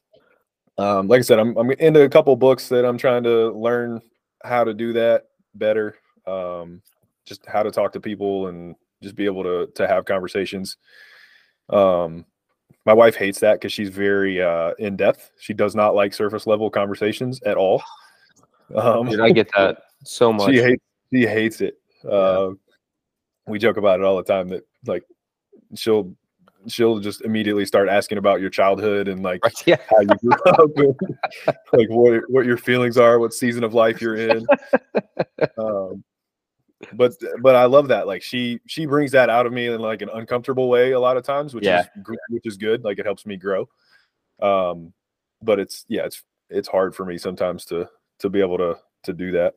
um, 0.79 1.09
like 1.09 1.19
I 1.19 1.23
said, 1.23 1.39
I'm 1.39 1.57
I'm 1.57 1.71
into 1.71 2.03
a 2.03 2.09
couple 2.09 2.33
books 2.37 2.69
that 2.69 2.85
I'm 2.85 2.97
trying 2.97 3.23
to 3.23 3.51
learn 3.51 4.01
how 4.43 4.63
to 4.63 4.73
do 4.73 4.93
that 4.93 5.25
better. 5.53 5.97
Um, 6.25 6.81
just 7.25 7.45
how 7.45 7.63
to 7.63 7.71
talk 7.71 7.91
to 7.93 7.99
people 7.99 8.47
and 8.47 8.75
just 9.03 9.15
be 9.15 9.25
able 9.25 9.43
to 9.43 9.67
to 9.75 9.87
have 9.87 10.05
conversations. 10.05 10.77
Um, 11.69 12.25
my 12.85 12.93
wife 12.93 13.15
hates 13.15 13.41
that 13.41 13.55
because 13.55 13.73
she's 13.73 13.89
very 13.89 14.41
uh 14.41 14.71
in 14.79 14.95
depth. 14.95 15.31
She 15.37 15.53
does 15.53 15.75
not 15.75 15.95
like 15.95 16.13
surface 16.13 16.47
level 16.47 16.69
conversations 16.69 17.41
at 17.43 17.57
all. 17.57 17.83
Um, 18.73 19.09
Dude, 19.09 19.19
i 19.19 19.31
get 19.31 19.51
that 19.57 19.79
so 20.05 20.31
much 20.33 20.51
she 20.51 20.61
hates 20.61 20.83
she 21.11 21.27
hates 21.27 21.59
it. 21.59 21.75
Uh, 22.09 22.51
we 23.47 23.59
joke 23.59 23.75
about 23.75 23.99
it 23.99 24.05
all 24.05 24.15
the 24.15 24.23
time 24.23 24.47
that 24.49 24.65
like 24.85 25.03
she'll 25.75 26.15
she'll 26.67 26.99
just 26.99 27.21
immediately 27.21 27.65
start 27.65 27.89
asking 27.89 28.17
about 28.17 28.41
your 28.41 28.49
childhood 28.49 29.07
and 29.07 29.23
like 29.23 29.43
Right, 29.43 29.67
yeah 29.67 29.77
how 29.89 30.01
you 30.01 30.07
grew 30.17 30.33
up, 30.45 30.71
and, 30.75 30.95
like 31.73 31.89
what 31.89 32.21
what 32.29 32.45
your 32.45 32.57
feelings 32.57 32.97
are, 32.97 33.19
what 33.19 33.33
season 33.33 33.63
of 33.63 33.73
life 33.73 34.01
you're 34.01 34.15
in. 34.17 34.45
Um, 35.57 36.03
but 36.93 37.13
but 37.41 37.55
I 37.55 37.65
love 37.65 37.87
that. 37.89 38.07
Like 38.07 38.21
she 38.21 38.59
she 38.65 38.85
brings 38.85 39.11
that 39.11 39.29
out 39.29 39.45
of 39.45 39.53
me 39.53 39.67
in 39.67 39.79
like 39.81 40.01
an 40.01 40.09
uncomfortable 40.13 40.69
way 40.69 40.91
a 40.91 40.99
lot 40.99 41.17
of 41.17 41.23
times, 41.23 41.53
which 41.53 41.65
Yeah. 41.65 41.81
is 41.81 42.05
which 42.29 42.45
is 42.45 42.57
good. 42.57 42.83
Like 42.83 42.99
it 42.99 43.05
helps 43.05 43.25
me 43.25 43.37
grow. 43.37 43.67
Um, 44.41 44.93
but 45.41 45.59
it's 45.59 45.85
yeah, 45.87 46.05
it's 46.05 46.23
it's 46.49 46.67
hard 46.67 46.95
for 46.95 47.05
me 47.05 47.17
sometimes 47.17 47.65
to 47.65 47.89
to 48.19 48.29
be 48.29 48.41
able 48.41 48.57
to 48.57 48.77
to 49.03 49.13
do 49.13 49.31
that. 49.31 49.55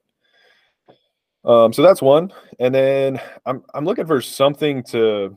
Um, 1.44 1.72
so 1.72 1.82
that's 1.82 2.02
one, 2.02 2.32
and 2.60 2.74
then 2.74 3.20
I'm 3.46 3.64
I'm 3.74 3.84
looking 3.84 4.06
for 4.06 4.20
something 4.20 4.82
to 4.84 5.36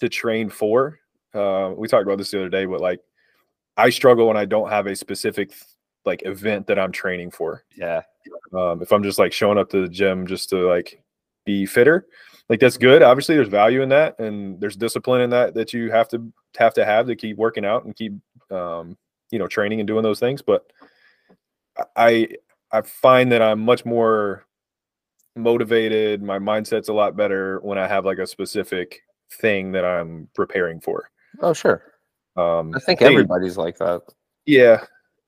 to 0.00 0.08
train 0.08 0.48
for. 0.48 0.98
Uh, 1.34 1.72
we 1.76 1.88
talked 1.88 2.04
about 2.06 2.18
this 2.18 2.30
the 2.30 2.38
other 2.38 2.48
day, 2.48 2.64
but 2.64 2.80
like 2.80 3.00
I 3.76 3.90
struggle 3.90 4.26
when 4.26 4.36
I 4.36 4.44
don't 4.44 4.70
have 4.70 4.86
a 4.86 4.96
specific 4.96 5.52
like 6.04 6.22
event 6.24 6.66
that 6.66 6.78
I'm 6.78 6.92
training 6.92 7.30
for. 7.30 7.64
yeah 7.76 8.02
Um, 8.52 8.82
if 8.82 8.92
I'm 8.92 9.02
just 9.02 9.18
like 9.18 9.32
showing 9.32 9.58
up 9.58 9.70
to 9.70 9.82
the 9.82 9.88
gym 9.88 10.26
just 10.26 10.48
to 10.50 10.68
like 10.68 11.02
be 11.44 11.66
fitter, 11.66 12.06
like 12.48 12.60
that's 12.60 12.78
good. 12.78 13.02
Obviously, 13.02 13.34
there's 13.34 13.48
value 13.48 13.82
in 13.82 13.88
that, 13.90 14.18
and 14.18 14.60
there's 14.60 14.76
discipline 14.76 15.20
in 15.20 15.30
that 15.30 15.54
that 15.54 15.72
you 15.72 15.90
have 15.90 16.08
to 16.08 16.32
have 16.56 16.74
to 16.74 16.84
have 16.84 17.06
to 17.06 17.16
keep 17.16 17.36
working 17.36 17.64
out 17.64 17.84
and 17.84 17.94
keep 17.94 18.12
um, 18.50 18.96
you 19.30 19.38
know 19.38 19.46
training 19.46 19.80
and 19.80 19.86
doing 19.86 20.02
those 20.02 20.20
things. 20.20 20.40
But 20.40 20.64
I 21.94 22.28
I 22.72 22.82
find 22.82 23.30
that 23.32 23.42
I'm 23.42 23.60
much 23.60 23.84
more 23.84 24.46
motivated. 25.36 26.22
My 26.22 26.38
mindset's 26.38 26.88
a 26.88 26.92
lot 26.94 27.16
better 27.16 27.60
when 27.60 27.78
I 27.78 27.86
have 27.86 28.04
like 28.04 28.18
a 28.18 28.26
specific 28.26 29.02
thing 29.32 29.72
that 29.72 29.84
I'm 29.84 30.28
preparing 30.34 30.80
for. 30.80 31.10
oh 31.40 31.52
sure 31.52 31.82
Um, 32.36 32.72
i 32.74 32.78
think 32.80 33.00
they- 33.00 33.06
everybody's 33.06 33.56
like 33.56 33.78
that 33.78 34.02
yeah, 34.46 34.84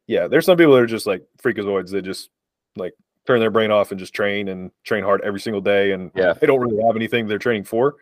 yeah. 0.06 0.26
There's 0.28 0.46
some 0.46 0.56
people 0.56 0.72
that 0.72 0.80
are 0.80 0.86
just 0.86 1.06
like 1.06 1.22
freakazoids. 1.42 1.90
They 1.90 2.00
just 2.00 2.30
like 2.76 2.94
turn 3.26 3.38
their 3.38 3.50
brain 3.50 3.70
off 3.70 3.90
and 3.90 4.00
just 4.00 4.14
train 4.14 4.48
and 4.48 4.70
train 4.82 5.04
hard 5.04 5.20
every 5.20 5.40
single 5.40 5.60
day, 5.60 5.92
and 5.92 6.10
Yeah. 6.14 6.32
they 6.32 6.46
don't 6.46 6.58
really 6.58 6.82
have 6.86 6.96
anything 6.96 7.26
they're 7.28 7.36
training 7.38 7.64
for. 7.64 7.96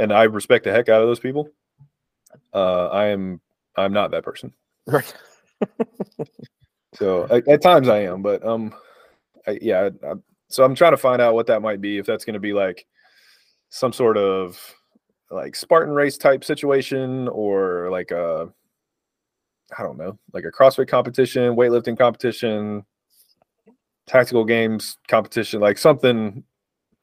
And 0.00 0.12
I 0.12 0.24
respect 0.24 0.64
the 0.64 0.72
heck 0.72 0.88
out 0.88 1.02
of 1.02 1.06
those 1.06 1.20
people. 1.20 1.50
Uh, 2.52 2.86
I 2.88 3.06
am 3.06 3.40
I'm 3.76 3.92
not 3.92 4.10
that 4.10 4.24
person. 4.24 4.52
right 4.88 5.14
So 6.94 7.24
at, 7.30 7.46
at 7.48 7.62
times 7.62 7.88
I 7.88 8.00
am, 8.00 8.20
but 8.22 8.44
um, 8.44 8.74
I, 9.46 9.58
yeah. 9.62 9.90
I, 10.02 10.06
I, 10.08 10.12
so 10.48 10.64
I'm 10.64 10.74
trying 10.74 10.92
to 10.92 10.96
find 10.96 11.22
out 11.22 11.34
what 11.34 11.46
that 11.46 11.62
might 11.62 11.80
be. 11.80 11.98
If 11.98 12.06
that's 12.06 12.24
going 12.24 12.34
to 12.34 12.40
be 12.40 12.52
like 12.52 12.86
some 13.68 13.92
sort 13.92 14.16
of 14.16 14.60
like 15.34 15.56
Spartan 15.56 15.92
race 15.92 16.16
type 16.16 16.44
situation 16.44 17.28
or 17.28 17.90
like 17.90 18.10
a 18.10 18.48
I 19.76 19.82
don't 19.82 19.98
know, 19.98 20.18
like 20.32 20.44
a 20.44 20.52
CrossFit 20.52 20.88
competition, 20.88 21.56
weightlifting 21.56 21.98
competition, 21.98 22.84
tactical 24.06 24.44
games 24.44 24.98
competition, 25.08 25.60
like 25.60 25.78
something 25.78 26.44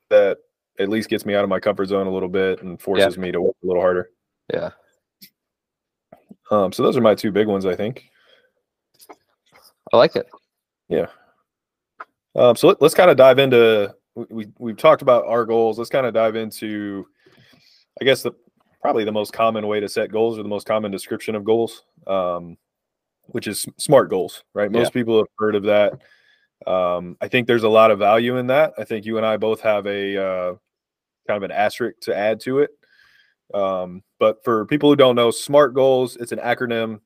that 0.09 0.37
at 0.79 0.89
least 0.89 1.09
gets 1.09 1.25
me 1.25 1.35
out 1.35 1.43
of 1.43 1.49
my 1.49 1.59
comfort 1.59 1.87
zone 1.87 2.07
a 2.07 2.11
little 2.11 2.29
bit 2.29 2.61
and 2.61 2.81
forces 2.81 3.15
yeah. 3.15 3.21
me 3.21 3.31
to 3.31 3.41
work 3.41 3.55
a 3.63 3.67
little 3.67 3.81
harder. 3.81 4.09
Yeah. 4.53 4.71
Um, 6.49 6.71
so 6.71 6.83
those 6.83 6.97
are 6.97 7.01
my 7.01 7.15
two 7.15 7.31
big 7.31 7.47
ones, 7.47 7.65
I 7.65 7.75
think. 7.75 8.09
I 9.93 9.97
like 9.97 10.15
it. 10.15 10.27
Yeah. 10.89 11.07
Um, 12.35 12.55
so 12.55 12.69
let, 12.69 12.81
us 12.81 12.93
kind 12.93 13.09
of 13.09 13.17
dive 13.17 13.39
into 13.39 13.93
we 14.15 14.47
we've 14.57 14.77
talked 14.77 15.01
about 15.01 15.25
our 15.25 15.45
goals. 15.45 15.77
Let's 15.77 15.89
kind 15.89 16.05
of 16.05 16.13
dive 16.13 16.35
into, 16.35 17.07
I 17.99 18.05
guess 18.05 18.21
the 18.21 18.31
probably 18.81 19.03
the 19.03 19.11
most 19.11 19.33
common 19.33 19.67
way 19.67 19.79
to 19.79 19.89
set 19.89 20.11
goals 20.11 20.37
or 20.37 20.43
the 20.43 20.49
most 20.49 20.65
common 20.65 20.91
description 20.91 21.35
of 21.35 21.43
goals, 21.43 21.83
um, 22.07 22.57
which 23.27 23.47
is 23.47 23.67
smart 23.77 24.09
goals, 24.09 24.43
right? 24.53 24.71
Most 24.71 24.87
yeah. 24.87 25.01
people 25.01 25.17
have 25.17 25.27
heard 25.37 25.55
of 25.55 25.63
that. 25.63 25.93
Um, 26.67 27.17
I 27.21 27.27
think 27.27 27.47
there's 27.47 27.63
a 27.63 27.69
lot 27.69 27.91
of 27.91 27.99
value 27.99 28.37
in 28.37 28.47
that. 28.47 28.73
I 28.77 28.83
think 28.83 29.05
you 29.05 29.17
and 29.17 29.25
I 29.25 29.37
both 29.37 29.61
have 29.61 29.85
a 29.87 30.17
uh, 30.17 30.55
kind 31.27 31.37
of 31.37 31.43
an 31.43 31.51
asterisk 31.51 31.99
to 32.01 32.15
add 32.15 32.39
to 32.41 32.59
it. 32.59 32.71
Um, 33.53 34.03
but 34.19 34.43
for 34.43 34.65
people 34.65 34.89
who 34.89 34.95
don't 34.95 35.15
know, 35.15 35.31
SMART 35.31 35.73
goals, 35.73 36.15
it's 36.17 36.31
an 36.31 36.39
acronym. 36.39 37.01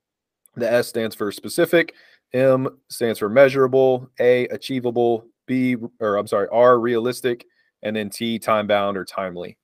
The 0.56 0.72
S 0.72 0.88
stands 0.88 1.15
for 1.15 1.32
specific, 1.32 1.94
M 2.34 2.80
stands 2.89 3.20
for 3.20 3.30
measurable, 3.30 4.10
A 4.20 4.48
achievable, 4.48 5.25
B 5.48 5.75
or 6.00 6.18
I'm 6.18 6.27
sorry, 6.27 6.48
R 6.51 6.80
realistic, 6.80 7.46
and 7.84 7.96
then 7.96 8.10
T 8.10 8.39
time 8.39 8.68
bound 8.68 8.98
or 8.98 9.06
timely. 9.06 9.58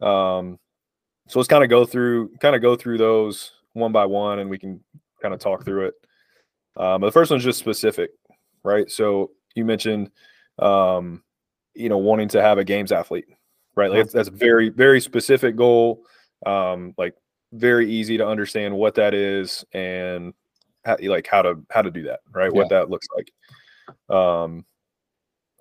Um, 0.00 0.58
so 1.28 1.38
let's 1.38 1.48
kind 1.48 1.64
of 1.64 1.70
go 1.70 1.84
through 1.84 2.30
kind 2.40 2.54
of 2.54 2.62
go 2.62 2.76
through 2.76 2.98
those 2.98 3.52
one 3.72 3.92
by 3.92 4.06
one, 4.06 4.38
and 4.38 4.50
we 4.50 4.58
can 4.58 4.80
kind 5.20 5.34
of 5.34 5.40
talk 5.40 5.64
through 5.64 5.86
it. 5.86 5.94
Um, 6.76 7.00
the 7.00 7.12
first 7.12 7.30
one's 7.30 7.44
just 7.44 7.58
specific, 7.58 8.10
right? 8.62 8.90
So 8.90 9.30
you 9.54 9.64
mentioned, 9.64 10.10
um, 10.58 11.22
you 11.74 11.88
know, 11.88 11.98
wanting 11.98 12.28
to 12.28 12.42
have 12.42 12.58
a 12.58 12.64
games 12.64 12.92
athlete, 12.92 13.26
right? 13.74 13.90
Like 13.90 14.10
that's 14.10 14.28
a 14.28 14.32
very 14.32 14.68
very 14.68 15.00
specific 15.00 15.56
goal. 15.56 16.02
Um, 16.44 16.94
like 16.98 17.14
very 17.52 17.90
easy 17.90 18.18
to 18.18 18.26
understand 18.26 18.76
what 18.76 18.94
that 18.96 19.14
is 19.14 19.64
and 19.72 20.34
how, 20.84 20.96
like 21.02 21.26
how 21.26 21.42
to 21.42 21.62
how 21.70 21.82
to 21.82 21.90
do 21.90 22.02
that, 22.04 22.20
right? 22.32 22.52
Yeah. 22.52 22.58
What 22.58 22.68
that 22.70 22.90
looks 22.90 23.08
like. 23.16 23.32
Um, 24.16 24.64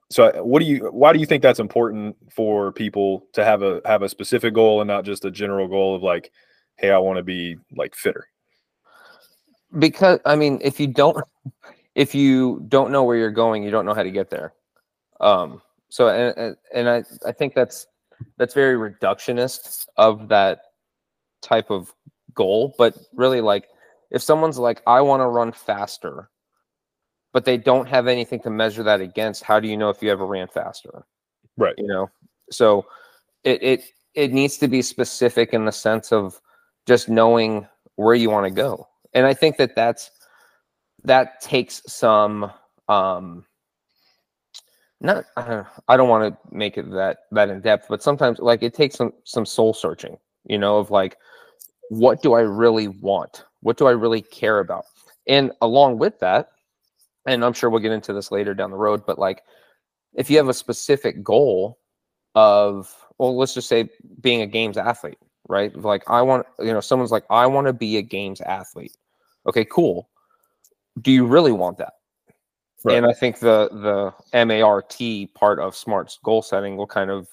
so 0.10 0.26
uh, 0.26 0.44
what 0.44 0.60
do 0.60 0.66
you 0.66 0.90
why 0.92 1.12
do 1.14 1.20
you 1.20 1.26
think 1.26 1.42
that's 1.42 1.60
important 1.60 2.16
for 2.32 2.72
people 2.72 3.26
to 3.34 3.44
have 3.44 3.62
a 3.62 3.82
have 3.86 4.02
a 4.02 4.10
specific 4.10 4.54
goal 4.54 4.82
and 4.82 4.88
not 4.88 5.06
just 5.06 5.26
a 5.26 5.32
general 5.32 5.68
goal 5.68 5.96
of 5.96 6.04
like 6.04 6.32
hey 6.78 6.92
i 6.92 6.98
want 6.98 7.18
to 7.18 7.24
be 7.24 7.58
like 7.76 7.96
fitter 7.96 8.28
because 9.80 10.20
i 10.26 10.36
mean 10.36 10.60
if 10.62 10.80
you 10.80 10.88
don't 10.88 11.18
if 11.96 12.14
you 12.14 12.64
don't 12.68 12.92
know 12.92 13.04
where 13.04 13.18
you're 13.18 13.32
going 13.32 13.64
you 13.64 13.72
don't 13.72 13.86
know 13.86 13.94
how 13.94 14.04
to 14.04 14.12
get 14.12 14.30
there. 14.30 14.54
Um 15.20 15.62
so 15.90 16.10
and 16.10 16.56
and 16.74 16.90
i 16.90 17.04
i 17.26 17.32
think 17.32 17.54
that's 17.54 17.88
that's 18.38 18.54
very 18.54 18.76
reductionist 18.76 19.88
of 19.98 20.28
that 20.30 20.60
type 21.42 21.70
of 21.70 21.94
goal 22.34 22.74
but 22.78 22.98
really 23.14 23.40
like 23.40 23.68
if 24.12 24.22
someone's 24.22 24.58
like 24.58 24.82
i 24.88 25.00
want 25.00 25.22
to 25.22 25.28
run 25.28 25.52
faster 25.52 26.30
but 27.36 27.44
they 27.44 27.58
don't 27.58 27.90
have 27.90 28.08
anything 28.08 28.40
to 28.40 28.50
measure 28.50 28.82
that 28.82 29.02
against, 29.02 29.44
how 29.44 29.60
do 29.60 29.68
you 29.68 29.76
know 29.76 29.90
if 29.90 30.02
you 30.02 30.10
ever 30.10 30.26
ran 30.26 30.48
faster? 30.48 31.06
Right. 31.58 31.74
You 31.78 31.86
know, 31.86 32.10
so 32.50 32.86
it 33.44 33.62
it 33.62 33.84
it 34.14 34.32
needs 34.32 34.58
to 34.60 34.70
be 34.70 34.82
specific 34.82 35.54
in 35.54 35.66
the 35.66 35.72
sense 35.74 36.14
of 36.14 36.40
just 36.88 37.10
knowing 37.10 37.68
where 37.98 38.16
you 38.16 38.30
want 38.30 38.46
to 38.46 38.52
go, 38.52 38.88
and 39.14 39.26
I 39.26 39.34
think 39.34 39.58
that 39.58 39.76
that's 39.76 40.12
that 41.04 41.42
takes 41.42 41.82
some 41.88 42.54
um 42.88 43.46
not 45.02 45.26
I 45.36 45.46
don't, 45.46 45.68
I 45.90 45.98
don't 45.98 46.08
want 46.08 46.34
to 46.34 46.56
make 46.56 46.78
it 46.78 46.90
that 46.92 47.18
that 47.32 47.50
in 47.50 47.60
depth, 47.60 47.88
but 47.90 48.02
sometimes 48.02 48.40
like 48.40 48.64
it 48.64 48.74
takes 48.74 48.96
some 48.96 49.12
some 49.26 49.46
soul 49.46 49.74
searching, 49.74 50.18
you 50.46 50.58
know, 50.58 50.78
of 50.78 50.90
like 50.90 51.18
what 51.90 52.22
do 52.22 52.32
I 52.32 52.42
really 52.42 52.88
want? 52.88 53.44
What 53.60 53.76
do 53.76 53.88
I 53.88 53.92
really 53.92 54.22
care 54.22 54.60
about? 54.60 54.86
And 55.28 55.52
along 55.62 55.98
with 55.98 56.18
that, 56.22 56.52
and 57.26 57.44
I'm 57.44 57.54
sure 57.54 57.70
we'll 57.70 57.82
get 57.82 57.92
into 57.92 58.14
this 58.14 58.32
later 58.32 58.54
down 58.54 58.72
the 58.72 58.78
road, 58.78 59.06
but 59.06 59.20
like 59.20 59.44
if 60.14 60.30
you 60.30 60.38
have 60.38 60.50
a 60.50 60.54
specific 60.54 61.24
goal 61.24 61.78
of, 62.36 62.94
well, 63.18 63.36
let's 63.38 63.54
just 63.54 63.70
say 63.70 63.90
being 64.22 64.42
a 64.42 64.48
games 64.48 64.78
athlete, 64.78 65.18
right? 65.48 65.76
Like 65.76 66.04
I 66.10 66.22
want, 66.22 66.46
you 66.60 66.74
know, 66.74 66.82
someone's 66.82 67.12
like, 67.12 67.26
I 67.30 67.46
want 67.48 67.68
to 67.68 67.74
be 67.74 67.98
a 67.98 68.02
games 68.02 68.42
athlete. 68.42 68.96
Okay, 69.48 69.66
cool. 69.66 70.10
Do 71.02 71.12
you 71.12 71.26
really 71.26 71.52
want 71.52 71.78
that? 71.78 71.94
Right. 72.84 72.98
And 72.98 73.06
I 73.06 73.14
think 73.14 73.40
the 73.40 74.14
the 74.32 74.46
MART 74.46 74.96
part 75.34 75.60
of 75.60 75.76
SMART's 75.76 76.20
goal 76.24 76.42
setting 76.42 76.78
will 76.78 76.88
kind 76.88 77.10
of 77.10 77.28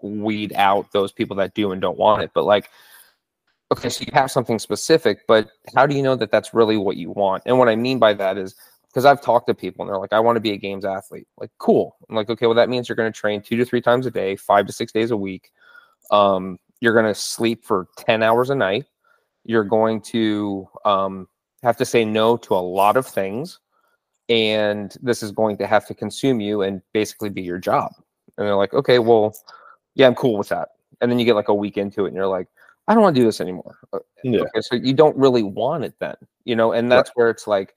weed 0.00 0.52
out 0.54 0.92
those 0.92 1.12
people 1.12 1.36
that 1.36 1.54
do 1.54 1.72
and 1.72 1.80
don't 1.80 1.98
want 1.98 2.22
it. 2.22 2.30
But 2.34 2.44
like, 2.44 2.70
okay, 3.70 3.90
so 3.90 4.04
you 4.04 4.12
have 4.14 4.30
something 4.30 4.58
specific, 4.58 5.26
but 5.26 5.50
how 5.76 5.86
do 5.86 5.94
you 5.94 6.02
know 6.02 6.16
that 6.16 6.30
that's 6.30 6.54
really 6.54 6.76
what 6.76 6.96
you 6.96 7.10
want? 7.10 7.42
And 7.44 7.58
what 7.58 7.68
I 7.68 7.76
mean 7.76 7.98
by 7.98 8.14
that 8.14 8.38
is 8.38 8.54
because 8.94 9.04
I've 9.04 9.20
talked 9.20 9.48
to 9.48 9.54
people 9.54 9.82
and 9.82 9.90
they're 9.90 9.98
like, 9.98 10.12
I 10.12 10.20
want 10.20 10.36
to 10.36 10.40
be 10.40 10.52
a 10.52 10.56
games 10.56 10.84
athlete. 10.84 11.26
Like, 11.36 11.50
cool. 11.58 11.96
I'm 12.08 12.14
like, 12.14 12.30
okay, 12.30 12.46
well, 12.46 12.54
that 12.54 12.68
means 12.68 12.88
you're 12.88 12.94
going 12.94 13.12
to 13.12 13.18
train 13.18 13.42
two 13.42 13.56
to 13.56 13.64
three 13.64 13.80
times 13.80 14.06
a 14.06 14.10
day, 14.10 14.36
five 14.36 14.66
to 14.66 14.72
six 14.72 14.92
days 14.92 15.10
a 15.10 15.16
week. 15.16 15.50
Um, 16.12 16.60
you're 16.80 16.92
going 16.92 17.06
to 17.06 17.14
sleep 17.14 17.64
for 17.64 17.88
10 17.98 18.22
hours 18.22 18.50
a 18.50 18.54
night. 18.54 18.86
You're 19.44 19.64
going 19.64 20.00
to 20.02 20.68
um, 20.84 21.26
have 21.64 21.76
to 21.78 21.84
say 21.84 22.04
no 22.04 22.36
to 22.36 22.54
a 22.54 22.62
lot 22.62 22.96
of 22.96 23.04
things. 23.04 23.58
And 24.28 24.96
this 25.02 25.24
is 25.24 25.32
going 25.32 25.56
to 25.56 25.66
have 25.66 25.86
to 25.86 25.94
consume 25.94 26.40
you 26.40 26.62
and 26.62 26.80
basically 26.92 27.30
be 27.30 27.42
your 27.42 27.58
job. 27.58 27.90
And 28.38 28.46
they're 28.46 28.54
like, 28.54 28.74
okay, 28.74 29.00
well, 29.00 29.34
yeah, 29.96 30.06
I'm 30.06 30.14
cool 30.14 30.38
with 30.38 30.50
that. 30.50 30.68
And 31.00 31.10
then 31.10 31.18
you 31.18 31.24
get 31.24 31.34
like 31.34 31.48
a 31.48 31.54
week 31.54 31.76
into 31.78 32.04
it 32.04 32.08
and 32.08 32.16
you're 32.16 32.28
like, 32.28 32.46
I 32.86 32.94
don't 32.94 33.02
want 33.02 33.16
to 33.16 33.20
do 33.20 33.26
this 33.26 33.40
anymore. 33.40 33.76
Uh, 33.92 33.98
yeah. 34.22 34.42
Okay, 34.42 34.60
so 34.60 34.76
you 34.76 34.94
don't 34.94 35.16
really 35.16 35.42
want 35.42 35.82
it 35.82 35.94
then, 35.98 36.14
you 36.44 36.54
know, 36.54 36.70
and 36.70 36.92
that's 36.92 37.10
right. 37.10 37.16
where 37.16 37.30
it's 37.30 37.48
like, 37.48 37.74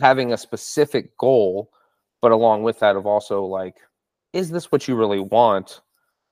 having 0.00 0.32
a 0.32 0.36
specific 0.36 1.16
goal, 1.18 1.70
but 2.22 2.32
along 2.32 2.62
with 2.62 2.78
that 2.80 2.96
of 2.96 3.06
also 3.06 3.44
like, 3.44 3.76
is 4.32 4.50
this 4.50 4.70
what 4.70 4.86
you 4.88 4.96
really 4.96 5.20
want? 5.20 5.80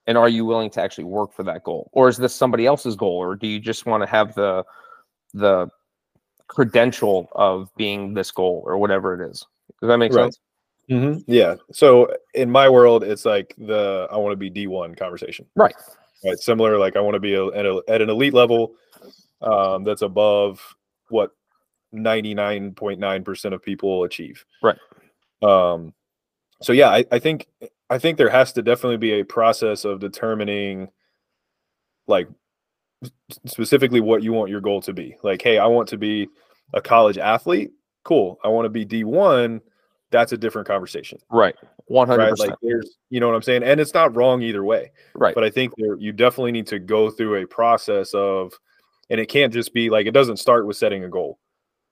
And 0.07 0.19
are 0.19 0.29
you 0.29 0.45
willing 0.45 0.71
to 0.71 0.83
actually 0.83 1.05
work 1.05 1.33
for 1.33 1.43
that 1.45 1.65
goal? 1.65 1.91
Or 1.93 2.09
is 2.09 2.19
this 2.19 2.35
somebody 2.35 2.67
else's 2.67 2.97
goal? 2.97 3.17
Or 3.17 3.37
do 3.37 3.47
you 3.47 3.59
just 3.59 3.87
want 3.87 4.03
to 4.03 4.07
have 4.07 4.35
the 4.35 4.65
the 5.33 5.69
credential 6.47 7.29
of 7.33 7.71
being 7.77 8.15
this 8.15 8.31
goal 8.31 8.63
or 8.67 8.77
whatever 8.77 9.15
it 9.15 9.31
is? 9.31 9.47
Does 9.81 9.89
that 9.89 9.99
make 9.99 10.13
right. 10.13 10.25
sense? 10.25 10.41
Mm-hmm. 10.91 11.21
Yeah. 11.27 11.57
So 11.73 12.15
in 12.35 12.51
my 12.51 12.69
world, 12.69 13.03
it's 13.03 13.25
like 13.25 13.55
the 13.57 14.07
I 14.13 14.17
want 14.19 14.33
to 14.33 14.37
be 14.37 14.51
D 14.51 14.67
one 14.67 14.95
conversation. 14.95 15.47
Right. 15.57 15.75
Right. 16.25 16.39
Similar. 16.39 16.79
Like 16.79 16.97
I 16.97 17.01
want 17.01 17.15
to 17.15 17.21
be 17.21 17.35
a, 17.35 17.47
at, 17.47 17.65
a, 17.67 17.83
at 17.89 18.03
an 18.03 18.11
elite 18.11 18.35
level 18.35 18.75
um, 19.41 19.85
that's 19.85 20.03
above 20.03 20.61
what 21.09 21.31
99.9% 21.95 23.53
of 23.53 23.63
people 23.63 24.05
achieve. 24.05 24.45
Right. 24.63 24.79
Um, 25.43 25.95
so 26.63 26.73
yeah, 26.73 26.91
I, 26.91 27.05
I 27.13 27.19
think 27.19 27.49
I 27.91 27.99
think 27.99 28.17
there 28.17 28.31
has 28.31 28.53
to 28.55 28.63
definitely 28.63 28.97
be 28.97 29.21
a 29.21 29.25
process 29.25 29.85
of 29.85 30.01
determining 30.01 30.89
like 32.07 32.29
specifically 33.47 34.01
what 34.01 34.23
you 34.23 34.33
want 34.33 34.51
your 34.51 34.61
goal 34.61 34.81
to 34.83 34.93
be. 34.93 35.17
Like, 35.23 35.43
hey, 35.43 35.59
I 35.59 35.67
want 35.67 35.89
to 35.91 35.99
be 35.99 36.29
a 36.73 36.81
college 36.81 37.19
athlete. 37.19 37.73
Cool. 38.05 38.39
I 38.45 38.49
want 38.49 38.67
to 38.67 38.71
be 38.71 38.87
D1. 38.87 39.61
That's 40.11 40.33
a 40.33 40.37
different 40.37 40.69
conversation. 40.69 41.19
Right. 41.31 41.55
100%. 41.91 42.19
Right? 42.19 42.39
Like 42.39 42.55
there's, 42.63 42.97
you 43.11 43.21
know 43.21 43.27
what 43.27 43.35
I'm 43.35 43.43
saying? 43.43 43.63
And 43.63 43.81
it's 43.81 43.95
not 43.95 44.15
wrong 44.15 44.43
either 44.43 44.65
way. 44.65 44.93
Right. 45.15 45.35
But 45.35 45.45
I 45.45 45.51
think 45.51 45.73
there, 45.77 45.97
you 45.97 46.13
definitely 46.13 46.53
need 46.53 46.67
to 46.69 46.79
go 46.79 47.11
through 47.11 47.43
a 47.43 47.47
process 47.47 48.15
of, 48.15 48.53
and 49.11 49.21
it 49.21 49.27
can't 49.27 49.53
just 49.53 49.75
be 49.75 49.91
like, 49.91 50.07
it 50.07 50.13
doesn't 50.13 50.39
start 50.39 50.67
with 50.67 50.77
setting 50.77 51.05
a 51.05 51.09
goal. 51.09 51.39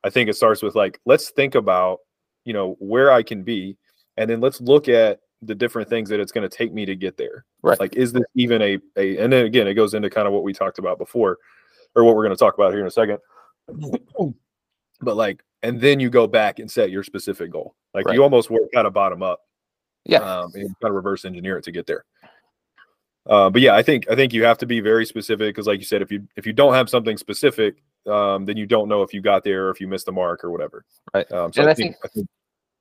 I 0.05 0.11
think 0.11 0.29
it 0.29 0.35
starts 0.35 0.63
with 0.63 0.75
like, 0.75 1.01
let's 1.07 1.31
think 1.31 1.55
about, 1.55 1.99
you 2.45 2.53
know, 2.53 2.77
where 2.79 3.13
I 3.13 3.23
can 3.23 3.43
be, 3.43 3.77
and 4.17 4.29
then 4.29 4.41
let's 4.41 4.61
look 4.61 4.89
at 4.89 5.21
the 5.43 5.55
different 5.55 5.89
things 5.89 6.09
that 6.09 6.21
it's 6.21 6.33
going 6.33 6.49
to 6.49 6.57
take 6.57 6.73
me 6.73 6.87
to 6.87 6.95
get 6.95 7.17
there. 7.17 7.45
Right. 7.63 7.79
Like, 7.79 7.97
is 7.97 8.13
this 8.13 8.23
even 8.35 8.63
a 8.63 8.79
a? 8.97 9.19
And 9.19 9.33
then 9.33 9.45
again, 9.45 9.67
it 9.67 9.75
goes 9.75 9.95
into 9.95 10.11
kind 10.11 10.27
of 10.27 10.33
what 10.33 10.43
we 10.43 10.53
talked 10.53 10.79
about 10.79 10.99
before, 10.99 11.39
or 11.95 12.05
what 12.05 12.17
we're 12.17 12.25
going 12.25 12.37
to 12.37 12.41
talk 12.41 12.55
about 12.55 12.73
here 12.73 12.81
in 12.81 12.87
a 12.87 12.91
second. 12.91 13.19
but 15.01 15.17
like, 15.17 15.43
and 15.63 15.81
then 15.81 16.01
you 16.01 16.11
go 16.11 16.27
back 16.27 16.59
and 16.59 16.71
set 16.71 16.91
your 16.91 17.03
specific 17.03 17.51
goal. 17.51 17.75
Like 17.95 18.07
right. 18.07 18.15
you 18.15 18.23
almost 18.23 18.51
work 18.51 18.71
kind 18.75 18.87
of 18.87 18.93
bottom 18.93 19.23
up. 19.23 19.41
Yeah. 20.05 20.19
Um, 20.19 20.51
and 20.55 20.69
kind 20.81 20.91
of 20.91 20.95
reverse 20.95 21.25
engineer 21.25 21.59
it 21.59 21.65
to 21.65 21.73
get 21.73 21.87
there. 21.87 22.05
Uh, 23.29 23.51
but 23.51 23.63
yeah, 23.63 23.77
I 23.77 23.83
think 23.83 24.11
I 24.11 24.17
think 24.17 24.33
you 24.33 24.45
have 24.45 24.59
to 24.59 24.67
be 24.67 24.81
very 24.81 25.07
specific 25.07 25.55
because, 25.55 25.67
like 25.67 25.79
you 25.79 25.85
said, 25.85 26.03
if 26.03 26.11
you 26.11 26.27
if 26.37 26.47
you 26.47 26.53
don't 26.53 26.75
have 26.75 26.91
something 26.91 27.17
specific, 27.17 27.77
um, 28.07 28.45
then 28.45 28.57
you 28.57 28.67
don't 28.67 28.89
know 28.89 29.03
if 29.03 29.13
you 29.15 29.21
got 29.21 29.45
there 29.45 29.67
or 29.67 29.71
if 29.71 29.81
you 29.81 29.89
missed 29.89 30.07
the 30.07 30.13
mark 30.13 30.45
or 30.45 30.51
whatever. 30.51 30.85
Right. 31.15 31.31
Um, 31.33 31.53
so 31.53 31.63
and 31.63 31.69
I, 31.69 31.73
I 31.73 31.75
think, 31.75 31.95
think, 31.95 32.05
I 32.05 32.09
think, 32.09 32.29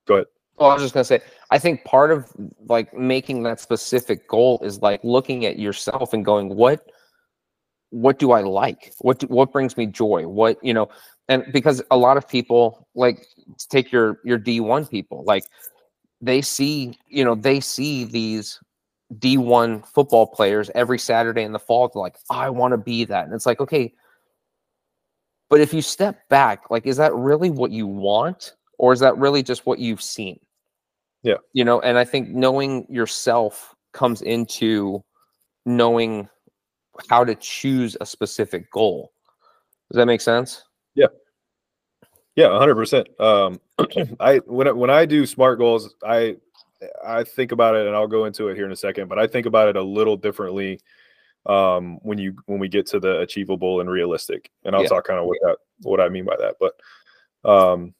go 0.07 0.13
ahead. 0.15 0.27
Well, 0.57 0.69
I 0.69 0.73
was 0.73 0.83
just 0.83 0.93
gonna 0.93 1.03
say, 1.03 1.21
I 1.49 1.57
think 1.57 1.83
part 1.85 2.11
of 2.11 2.31
like 2.67 2.93
making 2.93 3.43
that 3.43 3.59
specific 3.59 4.27
goal 4.27 4.59
is 4.63 4.81
like 4.81 5.03
looking 5.03 5.45
at 5.45 5.57
yourself 5.57 6.13
and 6.13 6.23
going, 6.23 6.55
what, 6.55 6.91
what 7.89 8.19
do 8.19 8.31
I 8.31 8.41
like? 8.41 8.93
What 8.99 9.19
do, 9.19 9.27
what 9.27 9.51
brings 9.51 9.75
me 9.75 9.85
joy? 9.87 10.27
What 10.27 10.63
you 10.63 10.73
know, 10.73 10.89
and 11.29 11.45
because 11.51 11.81
a 11.91 11.97
lot 11.97 12.17
of 12.17 12.27
people 12.27 12.87
like 12.95 13.25
take 13.69 13.91
your 13.91 14.19
your 14.23 14.37
D 14.37 14.59
one 14.59 14.85
people, 14.85 15.23
like 15.25 15.45
they 16.21 16.41
see, 16.41 16.97
you 17.07 17.25
know, 17.25 17.35
they 17.35 17.59
see 17.59 18.03
these 18.03 18.59
D1 19.15 19.85
football 19.85 20.27
players 20.27 20.69
every 20.75 20.99
Saturday 20.99 21.43
in 21.43 21.51
the 21.51 21.59
fall. 21.59 21.89
They're 21.89 22.01
like, 22.01 22.17
I 22.29 22.49
want 22.49 22.73
to 22.73 22.77
be 22.77 23.03
that. 23.05 23.25
And 23.25 23.33
it's 23.33 23.45
like, 23.45 23.59
okay, 23.59 23.93
but 25.51 25.59
if 25.59 25.73
you 25.73 25.81
step 25.81 26.27
back, 26.29 26.71
like, 26.71 26.87
is 26.87 26.95
that 26.95 27.13
really 27.13 27.49
what 27.49 27.71
you 27.71 27.85
want? 27.85 28.53
Or 28.79 28.93
is 28.93 29.01
that 29.01 29.15
really 29.17 29.43
just 29.43 29.65
what 29.65 29.77
you've 29.79 30.01
seen? 30.01 30.39
Yeah. 31.23 31.35
You 31.53 31.65
know, 31.65 31.81
and 31.81 31.97
I 31.99 32.05
think 32.05 32.29
knowing 32.29 32.87
yourself 32.89 33.75
comes 33.91 34.21
into 34.21 35.03
knowing 35.65 36.27
how 37.09 37.25
to 37.25 37.35
choose 37.35 37.97
a 37.99 38.05
specific 38.05 38.71
goal. 38.71 39.11
Does 39.91 39.97
that 39.97 40.05
make 40.05 40.21
sense? 40.21 40.63
Yeah, 40.95 41.07
Yeah, 42.35 42.57
hundred 42.57 42.75
percent. 42.75 43.07
Um, 43.19 43.59
I 44.21 44.37
when 44.45 44.69
I- 44.69 44.71
when 44.71 44.89
I 44.89 45.05
do 45.05 45.25
smart 45.25 45.59
goals, 45.59 45.93
I 46.03 46.37
I 47.05 47.23
think 47.25 47.51
about 47.51 47.75
it, 47.75 47.85
and 47.87 47.95
I'll 47.95 48.07
go 48.07 48.23
into 48.25 48.47
it 48.47 48.55
here 48.55 48.65
in 48.65 48.71
a 48.71 48.75
second. 48.75 49.09
But 49.09 49.19
I 49.19 49.27
think 49.27 49.45
about 49.45 49.67
it 49.67 49.75
a 49.75 49.83
little 49.83 50.15
differently 50.15 50.79
um, 51.45 51.97
when 52.03 52.17
you 52.17 52.35
when 52.45 52.59
we 52.59 52.67
get 52.67 52.85
to 52.87 52.99
the 52.99 53.19
achievable 53.19 53.81
and 53.81 53.89
realistic, 53.89 54.51
and 54.63 54.75
I'll 54.75 54.83
Yeah. 54.83 54.89
talk 54.89 55.05
kind 55.07 55.19
of 55.19 55.25
what 55.25 55.37
that 55.43 55.57
what 55.81 55.99
I 55.99 56.09
mean 56.09 56.25
by 56.25 56.35
that. 56.37 56.55
But 56.59 56.73
um, 57.49 57.93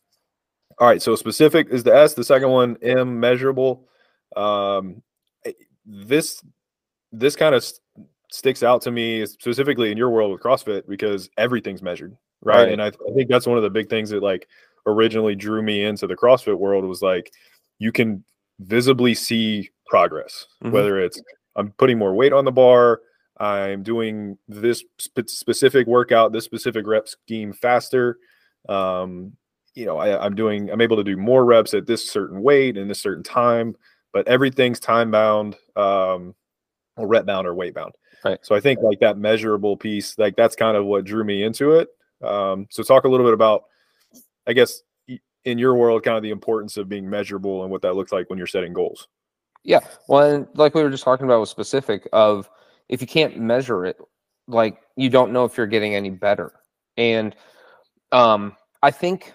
all 0.78 0.88
right, 0.88 1.02
so 1.02 1.16
specific 1.16 1.68
is 1.70 1.84
the 1.84 1.96
S. 1.96 2.14
The 2.14 2.24
second 2.24 2.50
one, 2.50 2.78
M, 2.82 3.20
measurable. 3.20 3.88
Um, 4.36 5.02
eh, 5.46 5.52
this 5.86 6.44
this 7.12 7.36
kind 7.36 7.56
of 7.56 7.66
sticks 8.32 8.64
out 8.64 8.82
to 8.84 8.92
me 8.92 9.26
specifically 9.26 9.92
in 9.92 9.98
your 9.98 10.10
world 10.10 10.32
with 10.32 10.42
CrossFit 10.42 10.88
because 10.88 11.30
everything's 11.38 11.82
measured 11.82 12.16
right? 12.44 12.56
Right. 12.64 12.72
And 12.72 12.82
I, 12.82 12.88
I 12.88 13.14
think 13.16 13.30
that's 13.30 13.46
one 13.46 13.58
of 13.58 13.64
the 13.64 13.70
big 13.70 13.90
things 13.90 14.10
that 14.10 14.24
like 14.24 14.48
originally 14.86 15.36
drew 15.36 15.62
me 15.62 15.84
into 15.84 16.08
the 16.08 16.16
CrossFit 16.16 16.58
world 16.58 16.86
was 16.86 17.02
like 17.02 17.32
you 17.80 17.92
can 17.92 18.24
visibly 18.62 19.14
see 19.14 19.70
progress, 19.88 20.48
Mhm. 20.64 20.72
whether 20.72 21.00
it's 21.00 21.22
I'm 21.56 21.72
putting 21.74 21.98
more 21.98 22.14
weight 22.16 22.32
on 22.34 22.46
the 22.46 22.52
bar, 22.52 23.02
I'm 23.42 23.82
doing 23.82 24.38
this 24.48 24.84
spe- 25.00 25.28
specific 25.28 25.88
workout, 25.88 26.32
this 26.32 26.46
specific 26.46 26.86
rep 26.86 27.08
scheme 27.08 27.54
faster. 27.54 28.18
Um, 28.70 29.34
you 29.74 29.86
know, 29.86 29.98
I, 29.98 30.24
I'm 30.24 30.36
doing, 30.36 30.70
I'm 30.70 30.82
able 30.82 30.98
to 30.98 31.04
do 31.04 31.18
more 31.18 31.44
reps 31.44 31.74
at 31.74 31.88
this 31.88 32.10
certain 32.10 32.44
weight 32.44 32.78
in 32.78 32.88
this 32.88 33.02
certain 33.02 33.24
time, 33.24 33.76
but 34.14 34.28
everything's 34.28 34.80
time 34.80 35.10
bound, 35.10 35.56
um, 35.76 36.36
or 36.98 37.08
rep 37.08 37.26
bound 37.26 37.48
or 37.48 37.56
weight 37.56 37.74
bound. 37.74 37.94
Right. 38.24 38.38
So 38.44 38.54
I 38.54 38.60
think 38.60 38.82
like 38.82 39.00
that 39.00 39.18
measurable 39.18 39.76
piece, 39.76 40.18
like 40.20 40.36
that's 40.36 40.56
kind 40.56 40.78
of 40.78 40.86
what 40.86 41.06
drew 41.06 41.24
me 41.24 41.44
into 41.44 41.72
it. 41.72 41.90
Um, 42.24 42.68
so 42.70 42.84
talk 42.84 43.06
a 43.06 43.10
little 43.10 43.26
bit 43.26 43.34
about, 43.34 43.64
I 44.46 44.54
guess, 44.54 44.84
in 45.46 45.58
your 45.58 45.74
world, 45.74 46.04
kind 46.04 46.18
of 46.18 46.22
the 46.22 46.30
importance 46.30 46.78
of 46.78 46.88
being 46.88 47.10
measurable 47.10 47.64
and 47.64 47.72
what 47.72 47.82
that 47.82 47.96
looks 47.96 48.12
like 48.12 48.30
when 48.30 48.38
you're 48.38 48.46
setting 48.46 48.74
goals. 48.74 49.08
Yeah. 49.64 49.80
Well, 50.08 50.30
and 50.30 50.48
like 50.54 50.76
we 50.76 50.84
were 50.84 50.92
just 50.92 51.04
talking 51.04 51.26
about 51.26 51.40
with 51.40 51.50
specific 51.50 52.08
of 52.14 52.48
if 52.90 53.02
you 53.02 53.08
can't 53.08 53.38
measure 53.38 53.86
it, 53.86 53.98
like 54.48 54.82
you 54.96 55.10
don't 55.10 55.32
know 55.32 55.46
if 55.46 55.58
you're 55.58 55.68
getting 55.68 55.96
any 55.96 56.10
better. 56.10 56.52
And 56.98 57.36
um 58.12 58.56
I 58.84 58.92
think 58.92 59.34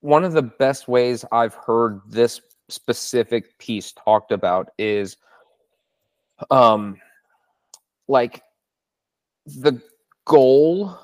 one 0.00 0.24
of 0.24 0.32
the 0.32 0.42
best 0.42 0.88
ways 0.88 1.24
I've 1.32 1.54
heard 1.54 2.00
this 2.08 2.40
specific 2.68 3.58
piece 3.58 3.92
talked 3.92 4.32
about 4.32 4.68
is 4.78 5.16
um 6.50 6.96
like 8.08 8.42
the 9.46 9.80
goal 10.24 10.98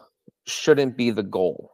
shouldn't 0.47 0.97
be 0.97 1.11
the 1.11 1.23
goal. 1.23 1.73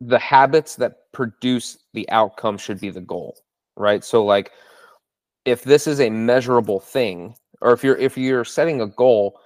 The 0.00 0.18
habits 0.18 0.76
that 0.76 1.12
produce 1.12 1.78
the 1.92 2.08
outcome 2.10 2.58
should 2.58 2.80
be 2.80 2.90
the 2.90 3.00
goal, 3.00 3.38
right? 3.76 4.04
So 4.04 4.24
like 4.24 4.50
if 5.44 5.62
this 5.62 5.86
is 5.86 6.00
a 6.00 6.10
measurable 6.10 6.80
thing 6.80 7.36
or 7.64 7.72
if 7.72 7.82
you're 7.82 7.96
if 7.96 8.16
you're 8.16 8.44
setting 8.44 8.80
a 8.80 8.86
goal 8.86 9.40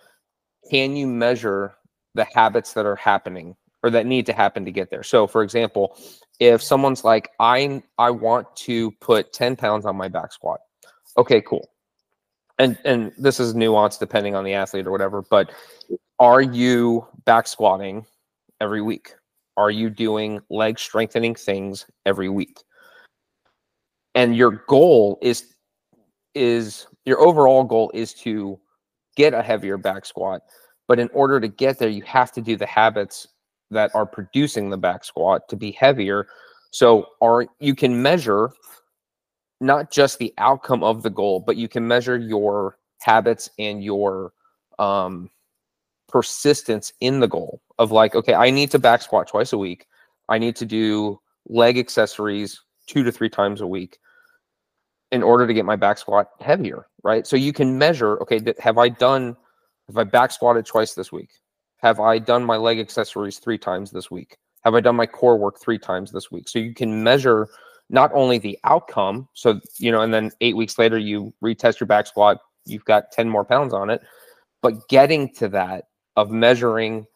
can 0.71 0.95
you 0.95 1.07
measure 1.07 1.75
the 2.15 2.27
habits 2.35 2.75
that 2.75 2.85
are 2.85 2.97
happening 2.97 3.57
or 3.83 3.91
that 3.91 4.05
need 4.05 4.27
to 4.27 4.33
happen 4.33 4.65
to 4.65 4.73
get 4.73 4.91
there? 4.91 5.03
So 5.03 5.27
for 5.27 5.43
example 5.43 5.97
if 6.41 6.63
someone's 6.63 7.05
like 7.05 7.31
i 7.41 7.83
i 7.97 8.11
want 8.11 8.55
to 8.55 8.91
put 9.01 9.33
10 9.33 9.57
pounds 9.57 9.87
on 9.87 9.97
my 9.97 10.09
back 10.09 10.33
squat. 10.33 10.61
Okay 11.17 11.41
cool. 11.41 11.71
And 12.59 12.77
and 12.85 13.13
this 13.17 13.41
is 13.41 13.55
nuanced 13.55 14.01
depending 14.01 14.35
on 14.35 14.45
the 14.45 14.53
athlete 14.53 14.87
or 14.87 14.91
whatever 14.91 15.23
but 15.23 15.53
are 16.19 16.43
you 16.43 17.07
back 17.25 17.47
squatting 17.47 18.05
every 18.61 18.83
week? 18.83 19.15
Are 19.57 19.71
you 19.71 19.89
doing 19.89 20.41
leg 20.51 20.79
strengthening 20.79 21.37
things 21.37 21.87
every 22.05 22.29
week? 22.29 22.59
And 24.17 24.37
your 24.37 24.65
goal 24.67 25.19
is 25.23 25.55
is 26.35 26.87
your 27.09 27.21
overall 27.21 27.65
goal 27.65 27.91
is 27.95 28.15
to 28.15 28.59
get 29.17 29.35
a 29.35 29.43
heavier 29.43 29.77
back 29.77 30.07
squat 30.07 30.43
but 30.87 30.99
in 30.99 31.09
order 31.13 31.41
to 31.41 31.49
get 31.49 31.79
there 31.79 31.89
you 31.89 32.03
have 32.03 32.33
to 32.33 32.41
do 32.41 32.57
the 32.57 32.67
habits 32.67 33.29
that 33.71 33.95
are 33.95 34.07
producing 34.07 34.71
the 34.71 34.77
back 34.77 35.05
squat 35.05 35.49
to 35.49 35.57
be 35.57 35.73
heavier. 35.73 36.27
So 36.71 37.07
are 37.21 37.47
you 37.61 37.75
can 37.75 38.03
measure 38.03 38.51
not 39.61 39.91
just 39.91 40.19
the 40.19 40.33
outcome 40.39 40.83
of 40.83 41.03
the 41.03 41.11
goal 41.11 41.41
but 41.41 41.57
you 41.57 41.69
can 41.69 41.87
measure 41.87 42.17
your 42.17 42.79
habits 43.01 43.51
and 43.59 43.83
your 43.83 44.33
um 44.79 45.31
persistence 46.09 46.93
in 47.01 47.21
the 47.21 47.29
goal 47.29 47.61
of 47.79 47.91
like 47.91 48.15
okay 48.15 48.35
i 48.35 48.51
need 48.51 48.71
to 48.71 48.79
back 48.79 49.03
squat 49.03 49.29
twice 49.29 49.53
a 49.53 49.59
week. 49.59 49.87
I 50.29 50.39
need 50.39 50.57
to 50.57 50.67
do 50.67 51.21
leg 51.49 51.79
accessories 51.79 52.61
two 52.87 53.03
to 53.03 53.11
three 53.11 53.31
times 53.31 53.61
a 53.61 53.67
week 53.67 53.99
in 55.11 55.23
order 55.23 55.47
to 55.47 55.55
get 55.55 55.65
my 55.65 55.77
back 55.77 55.99
squat 55.99 56.29
heavier, 56.41 56.87
right? 57.03 57.27
So 57.27 57.37
you 57.37 57.53
can 57.53 57.79
measure, 57.79 58.21
okay, 58.23 58.41
have 58.59 58.79
I 58.79 58.89
done, 58.89 59.37
have 59.87 59.97
I 59.97 60.05
back 60.05 60.31
squatted 60.31 60.67
twice 60.67 60.95
this 60.95 61.11
week? 61.11 61.31
Have 61.79 62.01
I 62.01 62.19
done 62.19 62.45
my 62.45 62.57
leg 62.57 62.79
accessories 62.79 63.39
three 63.39 63.59
times 63.59 63.91
this 63.91 64.11
week? 64.11 64.37
Have 64.65 64.75
I 64.75 64.81
done 64.81 64.97
my 64.97 65.07
core 65.07 65.39
work 65.39 65.61
three 65.61 65.79
times 65.79 66.11
this 66.13 66.31
week? 66.31 66.49
So 66.49 66.59
you 66.59 66.75
can 66.75 67.03
measure 67.03 67.49
not 67.89 68.11
only 68.13 68.39
the 68.39 68.59
outcome, 68.65 69.29
so, 69.33 69.61
you 69.79 69.91
know, 69.91 70.03
and 70.03 70.13
then 70.13 70.31
eight 70.41 70.57
weeks 70.57 70.79
later, 70.79 70.99
you 70.99 71.33
retest 71.43 71.81
your 71.81 71.87
back 71.87 72.07
squat, 72.07 72.39
you've 72.67 72.85
got 72.85 73.11
10 73.13 73.29
more 73.29 73.45
pounds 73.45 73.73
on 73.73 73.89
it, 73.89 74.03
but 74.61 74.89
getting 74.89 75.33
to 75.35 75.49
that 75.49 75.85
of 76.17 76.31
measuring, 76.31 77.07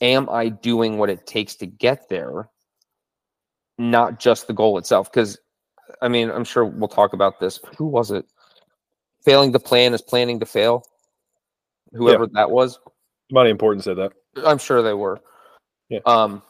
am 0.00 0.28
I 0.28 0.48
doing 0.48 0.98
what 0.98 1.08
it 1.08 1.26
takes 1.26 1.54
to 1.56 1.66
get 1.66 2.08
there? 2.10 2.50
Not 3.78 4.20
just 4.20 4.46
the 4.46 4.52
goal 4.52 4.76
itself. 4.76 5.10
Because 5.10 5.38
I 6.02 6.08
mean, 6.08 6.30
I'm 6.30 6.44
sure 6.44 6.64
we'll 6.64 6.88
talk 6.88 7.12
about 7.12 7.40
this. 7.40 7.60
Who 7.76 7.86
was 7.86 8.10
it? 8.10 8.24
Failing 9.24 9.52
to 9.52 9.58
plan 9.58 9.92
is 9.92 10.00
planning 10.02 10.40
to 10.40 10.46
fail. 10.46 10.84
Whoever 11.92 12.26
that 12.28 12.50
was, 12.50 12.78
Money 13.30 13.50
important 13.50 13.84
said 13.84 13.96
that. 13.96 14.12
I'm 14.44 14.58
sure 14.58 14.82
they 14.82 14.94
were. 14.94 15.20
Yeah. 15.88 16.00
Um, 16.06 16.42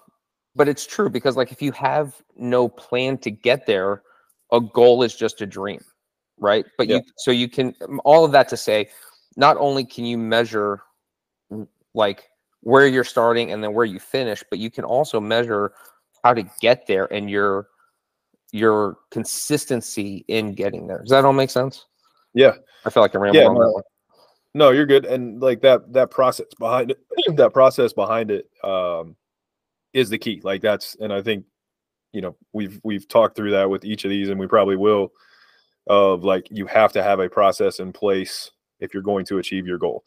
but 0.55 0.69
it's 0.69 0.87
true 0.87 1.11
because 1.11 1.37
like 1.37 1.53
if 1.53 1.63
you 1.63 1.73
have 1.73 2.15
no 2.37 2.69
plan 2.69 3.19
to 3.19 3.31
get 3.31 3.67
there, 3.67 4.03
a 4.53 4.61
goal 4.61 5.03
is 5.03 5.15
just 5.15 5.41
a 5.41 5.47
dream, 5.47 5.81
right? 6.39 6.65
But 6.77 6.89
Yeah. 6.89 6.97
you 6.97 7.03
so 7.17 7.31
you 7.31 7.49
can 7.49 7.75
all 8.05 8.25
of 8.25 8.33
that 8.33 8.49
to 8.49 8.57
say, 8.57 8.91
not 9.37 9.57
only 9.59 9.85
can 9.85 10.05
you 10.05 10.19
measure 10.19 10.83
like 11.95 12.29
where 12.61 12.87
you're 12.87 13.05
starting 13.05 13.53
and 13.53 13.63
then 13.63 13.73
where 13.73 13.85
you 13.85 13.99
finish, 13.99 14.43
but 14.51 14.59
you 14.59 14.71
can 14.71 14.85
also 14.85 15.21
measure 15.21 15.73
how 16.25 16.35
to 16.35 16.45
get 16.61 16.87
there 16.87 17.13
and 17.13 17.31
your 17.31 17.69
your 18.53 18.99
consistency 19.11 20.25
in 20.29 20.53
getting 20.55 20.87
there. 20.87 21.01
Does 21.01 21.11
that 21.11 21.25
all 21.25 21.33
make 21.33 21.51
sense? 21.51 21.87
Yeah. 22.35 22.55
I 22.85 22.91
feel 22.91 23.03
like 23.03 23.15
I 23.15 23.19
rambled 23.19 23.43
Yeah, 23.43 23.49
on 23.49 23.55
that 23.55 23.61
no. 23.61 23.73
one. 23.73 23.83
No, 24.55 24.71
you're 24.71 24.87
good. 24.87 25.05
And 25.05 25.41
like 25.41 25.61
that 25.63 25.93
that 25.93 26.11
process 26.11 26.47
behind 26.59 26.91
it, 26.91 26.99
that 27.37 27.53
process 27.53 27.93
behind 27.93 28.31
it 28.31 28.49
um 28.65 29.17
is 29.93 30.11
the 30.11 30.19
key. 30.19 30.41
Like 30.43 30.61
that's 30.61 30.97
and 31.01 31.13
I 31.13 31.23
think 31.23 31.45
you 32.13 32.21
know, 32.21 32.37
we've 32.53 32.81
we've 32.83 33.07
talked 33.07 33.37
through 33.37 33.53
that 33.53 33.71
with 33.71 33.85
each 33.85 34.05
of 34.05 34.11
these 34.11 34.29
and 34.29 34.41
we 34.41 34.47
probably 34.47 34.77
will 34.77 35.13
of 35.87 36.25
like 36.25 36.49
you 36.51 36.67
have 36.67 36.93
to 36.93 37.03
have 37.03 37.21
a 37.21 37.29
process 37.29 37.79
in 37.81 37.93
place 37.93 38.51
if 38.81 38.93
you're 38.93 39.03
going 39.03 39.25
to 39.27 39.39
achieve 39.39 39.67
your 39.67 39.79
goal. 39.79 40.03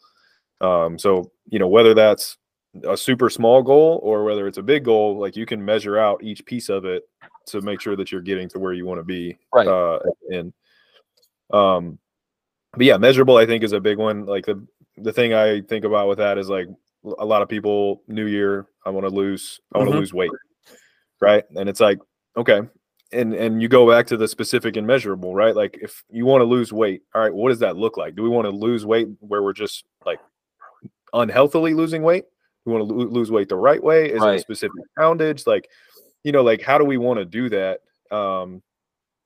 Um 0.60 0.98
so, 0.98 1.30
you 1.48 1.58
know, 1.58 1.68
whether 1.68 1.94
that's 1.94 2.36
a 2.82 2.96
super 2.96 3.30
small 3.30 3.62
goal 3.62 4.00
or 4.02 4.24
whether 4.24 4.46
it's 4.48 4.58
a 4.58 4.62
big 4.62 4.84
goal, 4.84 5.18
like 5.18 5.36
you 5.36 5.46
can 5.46 5.64
measure 5.64 5.96
out 5.98 6.22
each 6.24 6.44
piece 6.44 6.68
of 6.68 6.84
it 6.84 7.04
to 7.46 7.60
make 7.60 7.80
sure 7.80 7.94
that 7.94 8.10
you're 8.10 8.20
getting 8.20 8.48
to 8.48 8.58
where 8.58 8.72
you 8.72 8.84
want 8.86 8.98
to 8.98 9.04
be 9.04 9.38
Right. 9.52 9.68
uh 9.68 10.00
end. 10.32 10.52
Um 11.52 11.98
but 12.72 12.84
yeah, 12.86 12.96
measurable 12.96 13.36
I 13.36 13.46
think 13.46 13.62
is 13.62 13.72
a 13.72 13.80
big 13.80 13.98
one. 13.98 14.26
Like 14.26 14.44
the 14.46 14.66
the 14.96 15.12
thing 15.12 15.34
I 15.34 15.60
think 15.60 15.84
about 15.84 16.08
with 16.08 16.18
that 16.18 16.38
is 16.38 16.48
like 16.48 16.66
a 17.18 17.24
lot 17.24 17.42
of 17.42 17.48
people 17.48 18.02
new 18.08 18.26
year, 18.26 18.66
I 18.84 18.90
want 18.90 19.06
to 19.06 19.14
lose 19.14 19.60
I 19.74 19.78
want 19.78 19.90
to 19.90 19.96
Mhm. 19.96 20.00
lose 20.00 20.14
weight. 20.14 20.30
Right? 21.20 21.44
And 21.56 21.68
it's 21.68 21.80
like, 21.80 21.98
okay, 22.36 22.60
and 23.12 23.34
and 23.34 23.62
you 23.62 23.68
go 23.68 23.88
back 23.88 24.06
to 24.08 24.16
the 24.16 24.26
specific 24.26 24.76
and 24.76 24.86
measurable, 24.86 25.34
right? 25.34 25.54
Like 25.54 25.78
if 25.80 26.02
you 26.10 26.26
want 26.26 26.40
to 26.40 26.46
lose 26.46 26.72
weight, 26.72 27.02
all 27.14 27.22
right, 27.22 27.32
what 27.32 27.50
does 27.50 27.60
that 27.60 27.76
look 27.76 27.96
like? 27.96 28.16
Do 28.16 28.22
we 28.24 28.28
want 28.28 28.46
to 28.46 28.50
lose 28.50 28.84
weight 28.84 29.06
where 29.20 29.42
we're 29.42 29.52
just 29.52 29.84
like 30.04 30.18
unhealthily 31.12 31.74
losing 31.74 32.02
weight? 32.02 32.24
We 32.64 32.72
want 32.72 32.88
to 32.88 32.94
lo- 32.94 33.06
lose 33.06 33.30
weight 33.30 33.48
the 33.48 33.56
right 33.56 33.82
way? 33.82 34.10
Is 34.10 34.22
it 34.22 34.34
a 34.36 34.38
specific 34.38 34.82
poundage? 34.98 35.46
Like, 35.46 35.68
you 36.22 36.32
know, 36.32 36.42
like 36.42 36.62
how 36.62 36.78
do 36.78 36.84
we 36.84 36.96
want 36.96 37.18
to 37.18 37.24
do 37.24 37.48
that? 37.50 37.80
Um, 38.10 38.62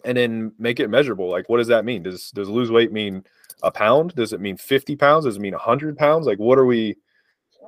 and 0.05 0.17
then 0.17 0.53
make 0.59 0.81
it 0.81 0.89
measurable. 0.89 1.29
Like, 1.29 1.49
what 1.49 1.59
does 1.59 1.69
that 1.69 1.85
mean? 1.85 2.03
Does 2.03 2.31
does 2.31 2.49
lose 2.49 2.71
weight 2.71 2.93
mean 2.93 3.25
a 3.63 3.71
pound? 3.71 4.15
Does 4.15 4.33
it 4.33 4.41
mean 4.41 4.57
50 4.57 4.97
pounds? 4.97 5.25
Does 5.25 5.37
it 5.37 5.41
mean 5.41 5.53
100 5.53 5.97
pounds? 5.97 6.27
Like, 6.27 6.39
what 6.39 6.59
are 6.59 6.67
we, 6.67 6.97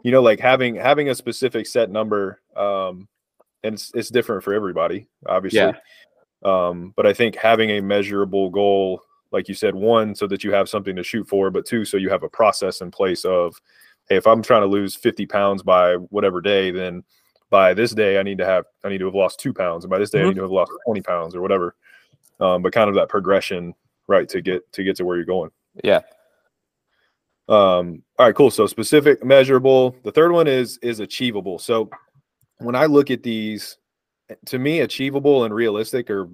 you 0.03 0.13
know, 0.13 0.23
like 0.23 0.41
having 0.41 0.77
having 0.77 1.09
a 1.09 1.15
specific 1.15 1.67
set 1.67 1.91
number, 1.91 2.41
um, 2.57 3.09
and 3.63 3.75
it's, 3.75 3.91
it's 3.95 4.11
different 4.11 4.43
for 4.43 4.55
everybody, 4.55 5.07
obviously. 5.27 5.59
Yeah. 5.59 5.73
Um, 6.43 6.95
but 6.97 7.07
I 7.07 7.13
think 7.13 7.37
having 7.37 7.71
a 7.71 7.83
measurable 7.83 8.49
goal, 8.51 9.03
like 9.33 9.49
you 9.49 9.55
said, 9.55 9.75
one, 9.75 10.15
so 10.15 10.27
that 10.29 10.43
you 10.43 10.53
have 10.53 10.69
something 10.69 10.97
to 10.97 11.03
shoot 11.03 11.29
for, 11.29 11.51
but 11.51 11.67
two, 11.67 11.85
so 11.85 11.97
you 11.97 12.09
have 12.09 12.23
a 12.23 12.29
process 12.29 12.81
in 12.81 12.91
place 12.91 13.25
of, 13.25 13.61
hey, 14.11 14.17
if 14.17 14.27
I'm 14.27 14.43
trying 14.43 14.61
to 14.63 14.67
lose 14.67 14.95
50 14.95 15.25
pounds 15.27 15.63
by 15.63 15.95
whatever 15.95 16.43
day, 16.43 16.71
then 16.71 17.03
by 17.49 17.73
this 17.73 17.93
day 17.93 18.19
I 18.19 18.23
need 18.23 18.39
to 18.39 18.45
have 18.45 18.67
I 18.85 18.91
need 18.91 18.99
to 18.99 19.07
have 19.07 19.15
lost 19.15 19.41
two 19.41 19.55
pounds, 19.55 19.85
and 19.85 19.91
by 19.91 19.99
this 19.99 20.11
day 20.11 20.21
I 20.21 20.25
Mhm. 20.25 20.29
need 20.29 20.37
to 20.37 20.43
have 20.43 20.51
lost 20.51 20.73
20 20.85 21.01
pounds 21.01 21.35
or 21.35 21.41
whatever. 21.41 21.75
Um, 22.41 22.63
but 22.63 22.73
kind 22.73 22.89
of 22.89 22.95
that 22.97 23.09
progression, 23.09 23.75
right, 24.09 24.29
to 24.29 24.43
get 24.43 24.71
to 24.73 24.85
get 24.85 24.97
to 24.97 25.05
where 25.05 25.17
you're 25.17 25.25
going. 25.25 25.51
Yeah. 25.83 26.01
Um, 27.49 28.03
all 28.19 28.27
right, 28.27 28.35
cool. 28.35 28.51
So 28.51 28.67
specific, 28.67 29.25
measurable. 29.25 29.97
The 30.05 30.13
third 30.13 30.33
one 30.33 30.47
is 30.47 30.79
is 30.83 31.01
achievable. 31.01 31.59
So 31.59 31.91
when 32.59 32.75
I 32.75 32.87
look 32.87 33.11
at 33.11 33.23
these, 33.23 33.79
to 34.47 34.59
me, 34.59 34.81
achievable 34.81 35.45
and 35.45 35.55
realistic 35.55 36.11
are 36.11 36.29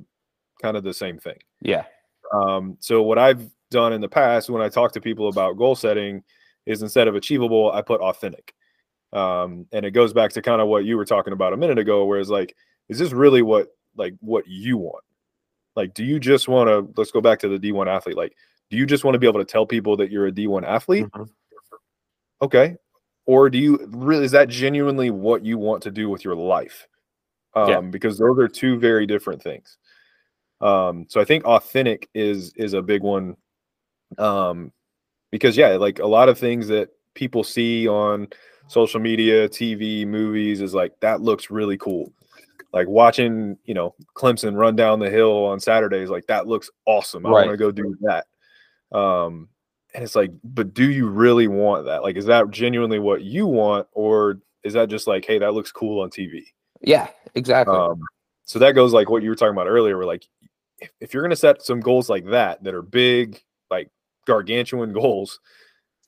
kind 0.60 0.76
of 0.76 0.82
the 0.84 0.94
same 0.94 1.18
thing. 1.18 1.38
Yeah. 1.60 1.84
Um, 2.32 2.76
so 2.80 3.02
what 3.02 3.18
I've 3.18 3.48
done 3.70 3.92
in 3.92 4.00
the 4.00 4.08
past 4.08 4.50
when 4.50 4.60
I 4.62 4.68
talk 4.68 4.92
to 4.92 5.00
people 5.00 5.28
about 5.28 5.56
goal 5.56 5.74
setting 5.76 6.22
is 6.66 6.82
instead 6.82 7.08
of 7.08 7.14
achievable, 7.14 7.72
I 7.72 7.82
put 7.82 8.00
authentic. 8.00 8.54
Um, 9.12 9.66
and 9.72 9.86
it 9.86 9.92
goes 9.92 10.12
back 10.12 10.32
to 10.32 10.42
kind 10.42 10.60
of 10.60 10.68
what 10.68 10.84
you 10.84 10.96
were 10.96 11.04
talking 11.04 11.32
about 11.32 11.52
a 11.52 11.56
minute 11.56 11.78
ago, 11.78 12.04
where 12.04 12.18
it's 12.20 12.28
like, 12.28 12.54
is 12.88 12.98
this 12.98 13.12
really 13.12 13.42
what 13.42 13.68
like 13.96 14.14
what 14.20 14.46
you 14.46 14.76
want? 14.76 15.04
Like, 15.76 15.94
do 15.94 16.04
you 16.04 16.18
just 16.18 16.48
want 16.48 16.68
to 16.68 16.92
let's 17.00 17.10
go 17.10 17.20
back 17.20 17.38
to 17.40 17.48
the 17.48 17.58
D1 17.58 17.86
athlete? 17.88 18.16
Like, 18.16 18.34
do 18.70 18.76
you 18.76 18.84
just 18.86 19.04
want 19.04 19.14
to 19.14 19.18
be 19.18 19.26
able 19.26 19.40
to 19.40 19.44
tell 19.44 19.64
people 19.66 19.96
that 19.98 20.10
you're 20.10 20.26
a 20.26 20.32
D1 20.32 20.64
athlete? 20.66 21.06
Mhm. 21.06 21.28
Okay. 22.42 22.76
Or 23.26 23.48
do 23.50 23.58
you 23.58 23.78
really 23.88 24.24
is 24.24 24.32
that 24.32 24.48
genuinely 24.48 25.10
what 25.10 25.44
you 25.44 25.58
want 25.58 25.82
to 25.84 25.90
do 25.90 26.08
with 26.08 26.24
your 26.24 26.36
life? 26.36 26.86
Um, 27.54 27.68
Yeah. 27.70 27.80
because 27.80 28.18
those 28.18 28.38
are 28.38 28.48
two 28.48 28.78
very 28.78 29.06
different 29.06 29.42
things. 29.42 29.78
Um, 30.60 31.06
so 31.08 31.20
I 31.20 31.24
think 31.24 31.44
authentic 31.44 32.08
is 32.14 32.52
is 32.54 32.72
a 32.74 32.82
big 32.82 33.02
one. 33.02 33.36
Um, 34.18 34.72
because 35.30 35.56
yeah, 35.56 35.70
like 35.70 35.98
a 35.98 36.06
lot 36.06 36.28
of 36.28 36.38
things 36.38 36.68
that 36.68 36.90
people 37.14 37.44
see 37.44 37.88
on 37.88 38.28
social 38.68 39.00
media, 39.00 39.48
TV, 39.48 40.06
movies 40.06 40.60
is 40.60 40.74
like 40.74 40.98
that 41.00 41.20
looks 41.20 41.50
really 41.50 41.76
cool. 41.76 42.12
Like 42.72 42.88
watching, 42.88 43.56
you 43.64 43.74
know, 43.74 43.94
Clemson 44.14 44.56
run 44.56 44.76
down 44.76 44.98
the 44.98 45.10
hill 45.10 45.46
on 45.46 45.60
Saturdays, 45.60 46.10
like 46.10 46.26
that 46.26 46.46
looks 46.46 46.70
awesome. 46.84 47.24
I 47.24 47.30
want 47.30 47.50
to 47.50 47.56
go 47.56 47.70
do 47.70 47.96
that. 48.02 48.26
Um, 48.96 49.48
and 49.94 50.04
it's 50.04 50.14
like, 50.14 50.30
but 50.44 50.74
do 50.74 50.90
you 50.90 51.08
really 51.08 51.48
want 51.48 51.86
that? 51.86 52.02
Like, 52.02 52.16
is 52.16 52.26
that 52.26 52.50
genuinely 52.50 52.98
what 52.98 53.22
you 53.22 53.46
want, 53.46 53.86
or 53.92 54.40
is 54.62 54.74
that 54.74 54.90
just 54.90 55.06
like, 55.06 55.24
hey, 55.24 55.38
that 55.38 55.54
looks 55.54 55.72
cool 55.72 56.02
on 56.02 56.10
TV? 56.10 56.42
Yeah. 56.82 57.08
Exactly. 57.34 57.76
Um, 57.76 58.00
so 58.44 58.58
that 58.58 58.72
goes 58.72 58.92
like 58.92 59.08
what 59.08 59.22
you 59.22 59.30
were 59.30 59.36
talking 59.36 59.54
about 59.54 59.68
earlier. 59.68 59.96
Where 59.96 60.06
like, 60.06 60.26
if, 60.78 60.90
if 61.00 61.14
you're 61.14 61.22
gonna 61.22 61.36
set 61.36 61.62
some 61.62 61.80
goals 61.80 62.10
like 62.10 62.26
that 62.26 62.62
that 62.64 62.74
are 62.74 62.82
big, 62.82 63.40
like 63.70 63.90
gargantuan 64.26 64.92
goals, 64.92 65.40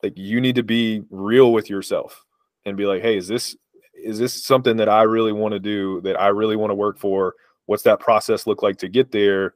like 0.03 0.13
you 0.17 0.41
need 0.41 0.57
to 0.57 0.63
be 0.63 1.03
real 1.11 1.53
with 1.53 1.71
yourself 1.71 2.25
and 2.65 2.77
be 2.77 2.87
like, 2.87 3.03
hey, 3.03 3.17
is 3.17 3.29
this 3.29 3.57
is 3.95 4.19
this 4.19 4.45
something 4.45 4.77
that 4.77 4.89
I 4.89 5.03
really 5.03 5.33
want 5.33 5.53
to 5.53 5.59
do? 5.59 6.01
That 6.03 6.21
I 6.21 6.29
really 6.29 6.57
want 6.57 6.71
to 6.71 6.75
work 6.75 6.99
for? 6.99 7.35
What's 7.67 7.83
that 7.83 8.01
process 8.01 8.47
look 8.47 8.63
like 8.63 8.79
to 8.79 8.89
get 8.89 9.11
there? 9.11 9.55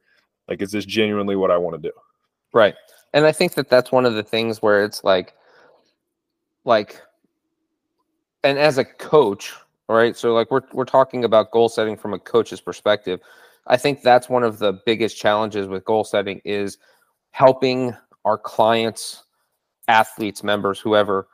Like, 0.49 0.61
is 0.61 0.73
this 0.73 0.85
genuinely 0.85 1.37
what 1.37 1.51
I 1.51 1.57
want 1.57 1.81
to 1.81 1.89
do? 1.89 1.95
Right. 2.53 2.75
And 3.15 3.25
I 3.25 3.33
think 3.33 3.55
that 3.55 3.69
that's 3.69 3.93
one 3.93 4.05
of 4.05 4.15
the 4.15 4.23
things 4.23 4.61
where 4.61 4.85
it's 4.85 5.05
like, 5.05 5.35
like, 6.65 7.01
and 8.43 8.59
as 8.59 8.79
a 8.79 8.85
coach, 8.85 9.53
right? 9.89 10.17
So 10.17 10.35
like 10.35 10.51
we're 10.51 10.63
we're 10.73 10.85
talking 10.85 11.25
about 11.25 11.53
goal 11.53 11.69
setting 11.69 11.97
from 11.97 12.15
a 12.15 12.19
coach's 12.19 12.61
perspective. 12.61 13.21
I 13.67 13.77
think 13.77 14.03
that's 14.03 14.29
one 14.29 14.43
of 14.43 14.59
the 14.59 14.81
biggest 14.85 15.17
challenges 15.17 15.69
with 15.69 15.85
goal 15.85 16.03
setting 16.03 16.41
is 16.45 16.79
helping 17.31 17.95
our 18.25 18.39
clients, 18.39 19.25
athletes, 19.89 20.43
members, 20.43 20.79
whoever, 20.79 21.29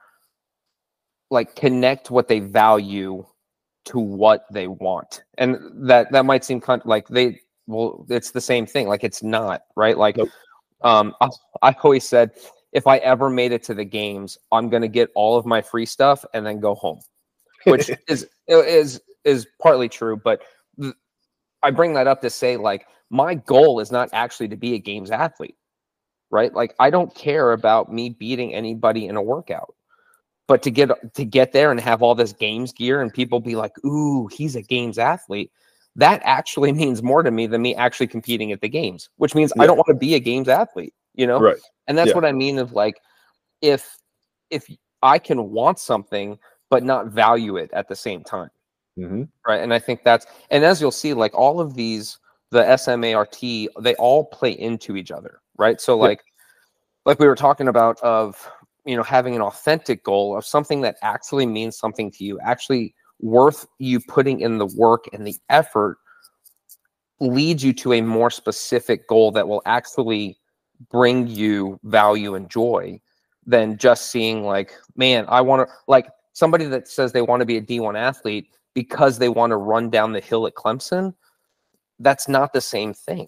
like 1.30 1.54
connect 1.56 2.10
what 2.10 2.28
they 2.28 2.40
value 2.40 3.24
to 3.86 3.98
what 3.98 4.44
they 4.50 4.66
want. 4.66 5.22
And 5.36 5.58
that 5.88 6.12
that 6.12 6.24
might 6.24 6.44
seem 6.44 6.60
kind 6.60 6.82
like 6.84 7.08
they 7.08 7.40
well, 7.66 8.06
it's 8.08 8.30
the 8.30 8.40
same 8.40 8.66
thing. 8.66 8.88
Like 8.88 9.04
it's 9.04 9.22
not, 9.22 9.62
right? 9.76 9.96
Like 9.96 10.16
Nope. 10.16 10.30
um 10.82 11.14
I, 11.20 11.28
I 11.62 11.76
always 11.82 12.06
said 12.06 12.32
if 12.72 12.86
I 12.86 12.98
ever 12.98 13.30
made 13.30 13.52
it 13.52 13.62
to 13.64 13.74
the 13.74 13.84
games, 13.84 14.38
I'm 14.52 14.68
gonna 14.68 14.88
get 14.88 15.10
all 15.14 15.36
of 15.36 15.46
my 15.46 15.62
free 15.62 15.86
stuff 15.86 16.24
and 16.34 16.44
then 16.44 16.60
go 16.60 16.74
home. 16.74 17.00
Which 17.64 17.90
is 18.08 18.26
is 18.46 19.00
is 19.24 19.46
partly 19.60 19.88
true, 19.88 20.16
but 20.16 20.42
th- 20.80 20.94
I 21.62 21.70
bring 21.70 21.94
that 21.94 22.06
up 22.06 22.20
to 22.22 22.30
say 22.30 22.56
like 22.56 22.86
my 23.10 23.34
goal 23.34 23.80
is 23.80 23.90
not 23.90 24.10
actually 24.12 24.48
to 24.48 24.56
be 24.56 24.74
a 24.74 24.78
games 24.78 25.10
athlete, 25.10 25.56
right? 26.30 26.52
Like 26.54 26.74
I 26.78 26.90
don't 26.90 27.14
care 27.14 27.52
about 27.52 27.92
me 27.92 28.10
beating 28.10 28.54
anybody 28.54 29.06
in 29.06 29.16
a 29.16 29.22
workout, 29.22 29.74
but 30.46 30.62
to 30.62 30.70
get 30.70 30.90
to 31.14 31.24
get 31.24 31.52
there 31.52 31.70
and 31.70 31.80
have 31.80 32.02
all 32.02 32.14
this 32.14 32.32
games 32.32 32.72
gear 32.72 33.00
and 33.02 33.12
people 33.12 33.40
be 33.40 33.56
like, 33.56 33.72
"Ooh, 33.84 34.26
he's 34.28 34.56
a 34.56 34.62
games 34.62 34.98
athlete," 34.98 35.50
that 35.96 36.20
actually 36.24 36.72
means 36.82 37.02
more 37.02 37.22
to 37.22 37.30
me 37.30 37.46
than 37.46 37.62
me 37.62 37.74
actually 37.74 38.06
competing 38.08 38.52
at 38.52 38.60
the 38.60 38.68
games, 38.68 39.10
which 39.16 39.34
means 39.34 39.52
I 39.58 39.66
don't 39.66 39.76
want 39.76 39.88
to 39.88 39.94
be 39.94 40.14
a 40.14 40.20
games 40.20 40.48
athlete, 40.48 40.94
you 41.14 41.26
know? 41.26 41.40
Right. 41.40 41.58
And 41.86 41.96
that's 41.98 42.08
Yeah. 42.08 42.14
what 42.14 42.24
I 42.24 42.32
mean 42.32 42.58
of 42.58 42.72
like, 42.72 43.00
if 43.62 43.96
if 44.50 44.68
I 45.02 45.18
can 45.18 45.50
want 45.50 45.78
something 45.78 46.38
but 46.70 46.84
not 46.84 47.06
value 47.06 47.56
it 47.56 47.70
at 47.72 47.88
the 47.88 47.96
same 47.96 48.22
time 48.22 48.50
Mm-hmm. 48.98 49.22
right 49.46 49.62
and 49.62 49.72
i 49.72 49.78
think 49.78 50.02
that's 50.02 50.26
and 50.50 50.64
as 50.64 50.80
you'll 50.80 50.90
see 50.90 51.14
like 51.14 51.32
all 51.34 51.60
of 51.60 51.74
these 51.74 52.18
the 52.50 52.76
smart 52.76 53.36
they 53.80 53.94
all 53.94 54.24
play 54.24 54.50
into 54.50 54.96
each 54.96 55.12
other 55.12 55.40
right 55.58 55.80
so 55.80 55.96
Yeah. 55.96 56.08
like 56.08 56.24
like 57.04 57.18
we 57.18 57.26
were 57.26 57.34
talking 57.34 57.68
about 57.68 58.00
of 58.00 58.50
you 58.84 58.96
know 58.96 59.02
having 59.02 59.34
an 59.34 59.42
authentic 59.42 60.04
goal 60.04 60.36
of 60.36 60.44
something 60.44 60.80
that 60.82 60.96
actually 61.02 61.46
means 61.46 61.76
something 61.76 62.10
to 62.12 62.24
you 62.24 62.38
actually 62.40 62.94
worth 63.20 63.66
you 63.78 64.00
putting 64.00 64.40
in 64.40 64.58
the 64.58 64.66
work 64.66 65.06
and 65.12 65.26
the 65.26 65.36
effort 65.50 65.98
leads 67.20 67.64
you 67.64 67.72
to 67.72 67.92
a 67.94 68.00
more 68.00 68.30
specific 68.30 69.08
goal 69.08 69.32
that 69.32 69.48
will 69.48 69.62
actually 69.66 70.38
bring 70.90 71.26
you 71.26 71.80
value 71.82 72.36
and 72.36 72.48
joy 72.48 73.00
than 73.44 73.76
just 73.76 74.12
seeing 74.12 74.44
like 74.44 74.72
man 74.96 75.24
i 75.28 75.40
want 75.40 75.66
to 75.66 75.74
like 75.88 76.08
somebody 76.32 76.64
that 76.64 76.86
says 76.86 77.10
they 77.10 77.22
want 77.22 77.40
to 77.40 77.46
be 77.46 77.56
a 77.56 77.60
d1 77.62 77.98
athlete 77.98 78.46
because 78.78 79.18
they 79.18 79.28
want 79.28 79.50
to 79.50 79.56
run 79.56 79.90
down 79.90 80.12
the 80.12 80.20
hill 80.20 80.46
at 80.46 80.54
Clemson, 80.54 81.12
that's 81.98 82.28
not 82.28 82.52
the 82.52 82.60
same 82.60 82.94
thing. 82.94 83.26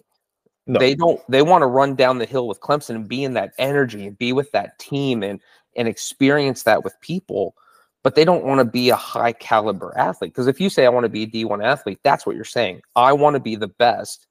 No. 0.67 0.79
They 0.79 0.95
don't 0.95 1.19
they 1.29 1.41
want 1.41 1.63
to 1.63 1.67
run 1.67 1.95
down 1.95 2.19
the 2.19 2.25
hill 2.25 2.47
with 2.47 2.61
Clemson 2.61 2.95
and 2.95 3.07
be 3.07 3.23
in 3.23 3.33
that 3.33 3.53
energy 3.57 4.05
and 4.05 4.17
be 4.17 4.31
with 4.31 4.51
that 4.51 4.77
team 4.79 5.23
and 5.23 5.39
and 5.75 5.87
experience 5.87 6.63
that 6.63 6.83
with 6.83 6.99
people, 7.01 7.55
but 8.03 8.15
they 8.15 8.25
don't 8.25 8.45
want 8.45 8.59
to 8.59 8.65
be 8.65 8.89
a 8.89 8.95
high 8.95 9.33
caliber 9.33 9.97
athlete. 9.97 10.33
Because 10.33 10.47
if 10.47 10.59
you 10.59 10.69
say 10.69 10.85
I 10.85 10.89
want 10.89 11.05
to 11.05 11.09
be 11.09 11.23
a 11.23 11.27
D1 11.27 11.63
athlete, 11.63 11.99
that's 12.03 12.25
what 12.25 12.35
you're 12.35 12.45
saying. 12.45 12.81
I 12.95 13.13
want 13.13 13.35
to 13.35 13.39
be 13.39 13.55
the 13.55 13.69
best. 13.69 14.27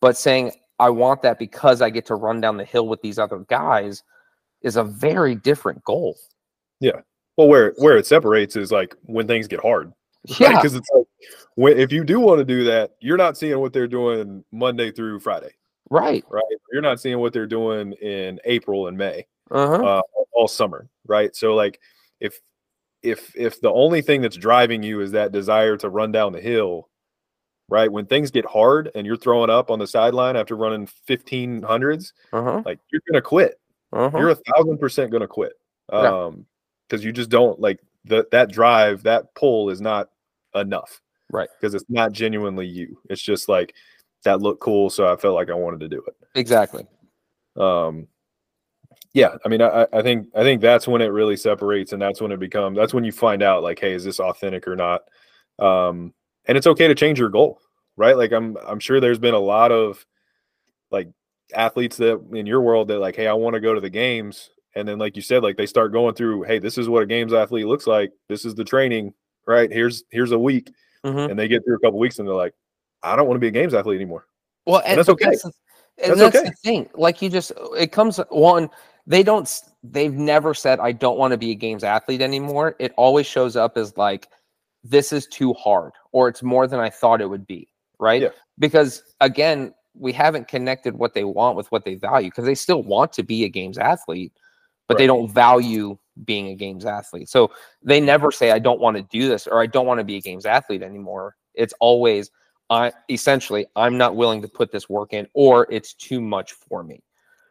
But 0.00 0.16
saying 0.16 0.52
I 0.78 0.90
want 0.90 1.22
that 1.22 1.38
because 1.38 1.82
I 1.82 1.90
get 1.90 2.06
to 2.06 2.14
run 2.14 2.40
down 2.40 2.58
the 2.58 2.64
hill 2.64 2.86
with 2.86 3.02
these 3.02 3.18
other 3.18 3.38
guys 3.48 4.02
is 4.62 4.76
a 4.76 4.84
very 4.84 5.34
different 5.34 5.82
goal. 5.84 6.16
Yeah. 6.80 7.00
Well, 7.36 7.48
where 7.48 7.74
where 7.78 7.96
it 7.96 8.06
separates 8.06 8.56
is 8.56 8.70
like 8.70 8.94
when 9.02 9.26
things 9.26 9.48
get 9.48 9.60
hard. 9.60 9.92
Yeah. 10.38 10.56
because 10.56 10.74
it's 10.74 10.88
like 10.94 11.06
when, 11.54 11.78
if 11.78 11.92
you 11.92 12.04
do 12.04 12.20
want 12.20 12.38
to 12.38 12.44
do 12.44 12.64
that, 12.64 12.92
you're 13.00 13.16
not 13.16 13.36
seeing 13.36 13.58
what 13.58 13.72
they're 13.72 13.86
doing 13.88 14.44
Monday 14.52 14.90
through 14.90 15.20
Friday, 15.20 15.50
Right. 15.90 16.24
right? 16.28 16.42
You're 16.72 16.82
not 16.82 17.00
seeing 17.00 17.18
what 17.18 17.32
they're 17.32 17.46
doing 17.46 17.92
in 17.94 18.40
April 18.44 18.88
and 18.88 18.98
May, 18.98 19.26
Uh-huh. 19.50 19.84
uh, 19.84 20.02
all 20.32 20.48
summer, 20.48 20.88
right? 21.06 21.34
So 21.34 21.54
like 21.54 21.80
if 22.20 22.40
if 23.02 23.34
if 23.36 23.60
the 23.60 23.70
only 23.70 24.02
thing 24.02 24.20
that's 24.20 24.36
driving 24.36 24.82
you 24.82 25.00
is 25.00 25.12
that 25.12 25.30
desire 25.32 25.76
to 25.78 25.88
run 25.88 26.10
down 26.12 26.32
the 26.32 26.40
hill, 26.40 26.88
right? 27.68 27.90
When 27.90 28.06
things 28.06 28.30
get 28.30 28.44
hard 28.46 28.90
and 28.94 29.06
you're 29.06 29.16
throwing 29.16 29.50
up 29.50 29.70
on 29.70 29.78
the 29.78 29.86
sideline 29.86 30.36
after 30.36 30.56
running 30.56 30.88
1500s, 31.08 32.12
Uh-huh. 32.32 32.62
like 32.64 32.80
you're 32.90 33.02
gonna 33.10 33.22
quit. 33.22 33.60
Uh-huh. 33.92 34.18
You're 34.18 34.30
a 34.30 34.34
thousand 34.34 34.78
percent 34.78 35.10
gonna 35.12 35.28
quit. 35.28 35.52
Yeah. 35.92 36.24
Um, 36.24 36.46
because 36.88 37.04
you 37.04 37.12
just 37.12 37.30
don't 37.30 37.60
like 37.60 37.80
that 38.06 38.30
that 38.32 38.50
drive, 38.50 39.02
that 39.04 39.34
pull 39.34 39.70
is 39.70 39.80
not 39.80 40.08
enough 40.54 41.00
Right. 41.30 41.48
because 41.60 41.74
it's 41.74 41.84
not 41.88 42.12
genuinely 42.12 42.66
you. 42.66 42.98
It's 43.10 43.20
just 43.22 43.48
like 43.48 43.74
that 44.24 44.40
looked 44.40 44.60
cool, 44.60 44.90
so 44.90 45.12
I 45.12 45.16
felt 45.16 45.34
like 45.34 45.50
I 45.50 45.54
wanted 45.54 45.80
to 45.80 45.88
do 45.88 46.02
it. 46.06 46.14
Exactly. 46.34 46.86
Um, 47.56 48.06
yeah, 49.12 49.36
I 49.44 49.48
mean, 49.48 49.62
I, 49.62 49.86
I 49.92 50.02
think 50.02 50.28
I 50.34 50.42
think 50.42 50.60
that's 50.60 50.86
when 50.86 51.00
it 51.02 51.06
really 51.06 51.36
separates, 51.36 51.92
and 51.92 52.00
that's 52.02 52.20
when 52.20 52.32
it 52.32 52.38
becomes 52.40 52.76
that's 52.76 52.92
when 52.94 53.04
you 53.04 53.12
find 53.12 53.42
out 53.42 53.62
like, 53.62 53.78
hey, 53.78 53.92
is 53.92 54.04
this 54.04 54.20
authentic 54.20 54.68
or 54.68 54.76
not? 54.76 55.02
Um, 55.58 56.12
and 56.46 56.56
it's 56.58 56.66
okay 56.66 56.86
to 56.86 56.94
change 56.94 57.18
your 57.18 57.28
goal, 57.30 57.58
right? 57.96 58.16
Like 58.16 58.32
I'm 58.32 58.56
I'm 58.66 58.78
sure 58.80 59.00
there's 59.00 59.18
been 59.18 59.34
a 59.34 59.38
lot 59.38 59.72
of 59.72 60.04
like 60.90 61.08
athletes 61.54 61.96
that 61.96 62.20
in 62.32 62.46
your 62.46 62.60
world 62.60 62.88
that 62.88 62.98
like, 62.98 63.16
hey, 63.16 63.26
I 63.26 63.32
want 63.32 63.54
to 63.54 63.60
go 63.60 63.74
to 63.74 63.80
the 63.80 63.90
games, 63.90 64.50
and 64.74 64.86
then 64.86 64.98
like 64.98 65.16
you 65.16 65.22
said, 65.22 65.42
like 65.42 65.56
they 65.56 65.66
start 65.66 65.92
going 65.92 66.14
through, 66.14 66.42
hey, 66.42 66.58
this 66.58 66.76
is 66.78 66.88
what 66.88 67.02
a 67.02 67.06
games 67.06 67.32
athlete 67.32 67.66
looks 67.66 67.86
like. 67.86 68.12
This 68.28 68.44
is 68.44 68.54
the 68.54 68.64
training, 68.64 69.14
right? 69.46 69.70
Here's 69.70 70.04
here's 70.10 70.32
a 70.32 70.38
week, 70.38 70.72
Mhm. 71.04 71.30
and 71.30 71.38
they 71.38 71.48
get 71.48 71.64
through 71.64 71.76
a 71.76 71.80
couple 71.80 71.98
weeks, 71.98 72.18
and 72.18 72.28
they're 72.28 72.34
like, 72.34 72.54
I 73.02 73.16
don't 73.16 73.26
want 73.26 73.36
to 73.36 73.40
be 73.40 73.48
a 73.48 73.52
games 73.52 73.74
athlete 73.74 73.96
anymore. 73.96 74.26
Well, 74.66 74.82
and, 74.84 74.98
that's 74.98 75.08
okay. 75.08 75.26
That's, 75.26 75.44
and 75.44 75.52
That's 75.98 76.18
that's 76.18 76.36
okay. 76.36 76.48
the 76.48 76.54
thing. 76.56 76.90
Like 76.94 77.22
you 77.22 77.30
just, 77.30 77.52
it 77.78 77.92
comes 77.92 78.18
one. 78.30 78.68
They 79.06 79.22
don't. 79.22 79.48
They've 79.82 80.12
never 80.12 80.52
said 80.52 80.80
I 80.80 80.92
don't 80.92 81.18
want 81.18 81.30
to 81.32 81.38
be 81.38 81.52
a 81.52 81.54
games 81.54 81.84
athlete 81.84 82.20
anymore. 82.20 82.74
It 82.78 82.92
always 82.96 83.26
shows 83.26 83.56
up 83.56 83.76
as 83.76 83.96
like 83.96 84.28
this 84.82 85.12
is 85.12 85.26
too 85.26 85.52
hard, 85.54 85.92
or 86.12 86.28
it's 86.28 86.42
more 86.42 86.66
than 86.66 86.80
I 86.80 86.90
thought 86.90 87.20
it 87.20 87.30
would 87.30 87.46
be. 87.46 87.68
Right? 87.98 88.22
Yeah. 88.22 88.28
Because 88.58 89.02
again, 89.20 89.72
we 89.94 90.12
haven't 90.12 90.48
connected 90.48 90.96
what 90.96 91.14
they 91.14 91.24
want 91.24 91.56
with 91.56 91.70
what 91.72 91.84
they 91.84 91.94
value 91.94 92.28
because 92.28 92.44
they 92.44 92.54
still 92.54 92.82
want 92.82 93.12
to 93.14 93.22
be 93.22 93.44
a 93.44 93.48
games 93.48 93.78
athlete, 93.78 94.32
but 94.88 94.98
they 94.98 95.06
don't 95.06 95.32
value 95.32 95.96
being 96.24 96.48
a 96.48 96.54
games 96.54 96.84
athlete. 96.84 97.28
So 97.28 97.50
they 97.82 98.00
never 98.00 98.30
say 98.30 98.50
I 98.50 98.58
don't 98.58 98.80
want 98.80 98.96
to 98.96 99.02
do 99.04 99.28
this 99.28 99.46
or 99.46 99.60
I 99.60 99.66
don't 99.66 99.86
want 99.86 99.98
to 99.98 100.04
be 100.04 100.16
a 100.16 100.20
games 100.20 100.46
athlete 100.46 100.82
anymore. 100.82 101.36
It's 101.54 101.74
always 101.80 102.30
I 102.70 102.92
essentially 103.10 103.66
I'm 103.76 103.96
not 103.96 104.16
willing 104.16 104.42
to 104.42 104.48
put 104.48 104.72
this 104.72 104.88
work 104.88 105.12
in 105.12 105.26
or 105.34 105.66
it's 105.70 105.94
too 105.94 106.20
much 106.20 106.52
for 106.52 106.82
me. 106.82 107.02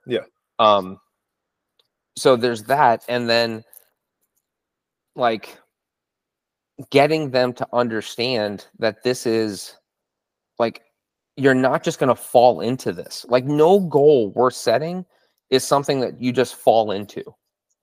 Yeah. 0.05 0.25
Um 0.59 0.99
so 2.17 2.35
there's 2.35 2.63
that 2.63 3.03
and 3.07 3.29
then 3.29 3.63
like 5.15 5.57
getting 6.89 7.31
them 7.31 7.53
to 7.53 7.67
understand 7.71 8.67
that 8.79 9.03
this 9.03 9.25
is 9.25 9.75
like 10.59 10.81
you're 11.37 11.53
not 11.53 11.83
just 11.83 11.99
going 11.99 12.13
to 12.13 12.21
fall 12.21 12.61
into 12.61 12.93
this. 12.93 13.25
Like 13.27 13.45
no 13.45 13.79
goal 13.79 14.31
we're 14.31 14.51
setting 14.51 15.05
is 15.49 15.63
something 15.63 15.99
that 15.99 16.21
you 16.21 16.31
just 16.31 16.55
fall 16.55 16.91
into, 16.91 17.23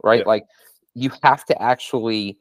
right? 0.02 0.20
Yeah. 0.20 0.28
Like 0.28 0.44
you 0.94 1.10
have 1.22 1.44
to 1.46 1.62
actually 1.62 2.38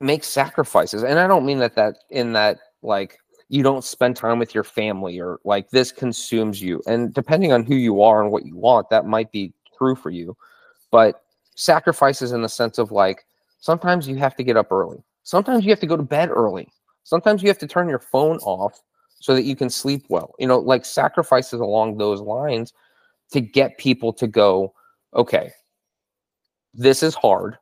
make 0.00 0.24
sacrifices. 0.24 1.02
And 1.02 1.18
I 1.18 1.26
don't 1.26 1.46
mean 1.46 1.58
that 1.58 1.74
that 1.76 1.96
in 2.10 2.32
that 2.34 2.58
like 2.82 3.18
you 3.48 3.62
don't 3.62 3.84
spend 3.84 4.16
time 4.16 4.38
with 4.38 4.54
your 4.54 4.64
family 4.64 5.20
or 5.20 5.38
like 5.44 5.70
this 5.70 5.92
consumes 5.92 6.60
you. 6.60 6.82
And 6.86 7.14
depending 7.14 7.52
on 7.52 7.64
who 7.64 7.76
you 7.76 8.02
are 8.02 8.22
and 8.22 8.30
what 8.30 8.44
you 8.44 8.56
want, 8.56 8.90
that 8.90 9.06
might 9.06 9.30
be 9.32 9.52
true 9.76 9.94
for 9.94 10.10
you. 10.10 10.36
But 10.90 11.22
sacrifices 11.54 12.32
in 12.32 12.42
the 12.42 12.48
sense 12.48 12.78
of 12.78 12.90
like 12.90 13.24
sometimes 13.60 14.08
you 14.08 14.16
have 14.16 14.36
to 14.36 14.44
get 14.44 14.56
up 14.56 14.72
early. 14.72 15.02
Sometimes 15.22 15.64
you 15.64 15.70
have 15.70 15.80
to 15.80 15.86
go 15.86 15.96
to 15.96 16.02
bed 16.02 16.30
early. 16.30 16.68
Sometimes 17.04 17.42
you 17.42 17.48
have 17.48 17.58
to 17.58 17.66
turn 17.66 17.88
your 17.88 17.98
phone 17.98 18.38
off 18.38 18.80
so 19.20 19.34
that 19.34 19.44
you 19.44 19.56
can 19.56 19.70
sleep 19.70 20.04
well. 20.08 20.34
You 20.38 20.46
know, 20.46 20.58
like 20.58 20.84
sacrifices 20.84 21.60
along 21.60 21.96
those 21.96 22.20
lines 22.20 22.72
to 23.32 23.40
get 23.40 23.78
people 23.78 24.12
to 24.12 24.26
go, 24.26 24.74
okay, 25.14 25.50
this 26.76 27.02
is 27.02 27.14
hard. 27.14 27.58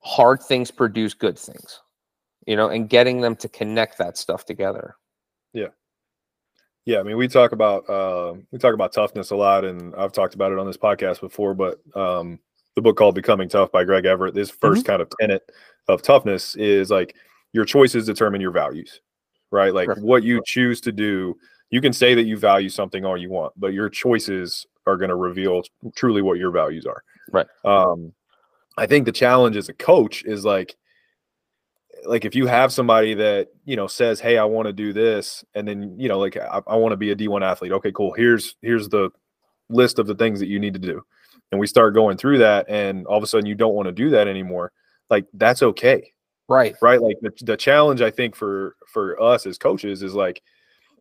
Hard 0.00 0.42
things 0.42 0.70
produce 0.70 1.12
good 1.12 1.38
things, 1.38 1.80
you 2.46 2.56
know, 2.56 2.68
and 2.68 2.88
getting 2.88 3.20
them 3.20 3.36
to 3.36 3.48
connect 3.48 3.98
that 3.98 4.16
stuff 4.16 4.46
together. 4.46 4.96
Yeah, 5.52 5.68
Yeah, 6.86 7.00
I 7.00 7.02
mean, 7.02 7.16
we 7.16 7.28
talk 7.28 7.52
about 7.52 7.88
uh, 7.90 8.34
we 8.50 8.58
talk 8.58 8.72
about 8.72 8.92
toughness 8.92 9.30
a 9.30 9.36
lot, 9.36 9.64
and 9.64 9.94
I've 9.96 10.12
talked 10.12 10.34
about 10.34 10.52
it 10.52 10.58
on 10.58 10.66
this 10.66 10.78
podcast 10.78 11.20
before. 11.20 11.54
But 11.54 11.80
um, 11.94 12.38
the 12.76 12.82
book 12.82 12.96
called 12.96 13.14
"Becoming 13.14 13.48
Tough" 13.48 13.70
by 13.72 13.84
Greg 13.84 14.06
Everett, 14.06 14.34
this 14.34 14.50
1st 14.50 14.84
kind 14.84 15.02
of 15.02 15.10
tenet 15.20 15.42
of 15.88 16.02
toughness 16.02 16.54
is 16.56 16.90
like 16.90 17.16
your 17.52 17.64
choices 17.64 18.06
determine 18.06 18.40
your 18.40 18.52
values, 18.52 19.00
right? 19.50 19.74
Like 19.74 19.88
what 19.98 20.22
you 20.22 20.40
choose 20.46 20.80
to 20.82 20.92
do. 20.92 21.36
You 21.70 21.80
can 21.80 21.92
say 21.92 22.14
that 22.14 22.24
you 22.24 22.36
value 22.36 22.68
something 22.68 23.04
all 23.04 23.16
you 23.16 23.30
want, 23.30 23.52
but 23.56 23.72
your 23.72 23.88
choices 23.88 24.66
are 24.86 24.96
going 24.96 25.10
to 25.10 25.16
reveal 25.16 25.62
truly 25.94 26.22
what 26.22 26.38
your 26.38 26.50
values 26.50 26.86
are. 26.86 27.04
Right. 27.32 27.46
Um, 27.64 28.12
I 28.76 28.86
think 28.86 29.04
the 29.04 29.12
challenge 29.12 29.56
as 29.56 29.68
a 29.68 29.74
coach 29.74 30.24
is 30.24 30.44
like 30.44 30.76
like 32.06 32.24
if 32.24 32.34
you 32.34 32.46
have 32.46 32.72
somebody 32.72 33.12
that 33.12 33.48
you 33.66 33.76
know 33.76 33.86
says 33.86 34.20
hey 34.20 34.38
i 34.38 34.44
want 34.44 34.66
to 34.66 34.72
do 34.72 34.90
this 34.90 35.44
and 35.54 35.68
then 35.68 35.94
you 35.98 36.08
know 36.08 36.18
like 36.18 36.34
i, 36.34 36.62
I 36.66 36.76
want 36.76 36.92
to 36.92 36.96
be 36.96 37.10
a 37.10 37.14
d1 37.16 37.42
athlete 37.42 37.72
okay 37.72 37.92
cool 37.92 38.14
here's 38.14 38.56
here's 38.62 38.88
the 38.88 39.10
list 39.70 39.98
of 39.98 40.06
the 40.06 40.14
things 40.14 40.40
that 40.40 40.48
you 40.48 40.58
need 40.58 40.74
to 40.74 40.80
do. 40.80 41.02
And 41.52 41.60
we 41.60 41.66
start 41.66 41.94
going 41.94 42.16
through 42.16 42.38
that 42.38 42.66
and 42.68 43.06
all 43.06 43.16
of 43.16 43.22
a 43.22 43.26
sudden 43.26 43.46
you 43.46 43.54
don't 43.54 43.74
want 43.74 43.86
to 43.86 43.92
do 43.92 44.10
that 44.10 44.28
anymore 44.28 44.72
like 45.08 45.26
that's 45.34 45.62
okay. 45.62 46.12
Right. 46.48 46.74
right? 46.82 47.00
Like 47.00 47.18
the, 47.20 47.32
the 47.42 47.56
challenge 47.56 48.02
i 48.02 48.10
think 48.10 48.34
for 48.36 48.76
for 48.86 49.20
us 49.22 49.46
as 49.46 49.58
coaches 49.58 50.02
is 50.02 50.14
like 50.14 50.42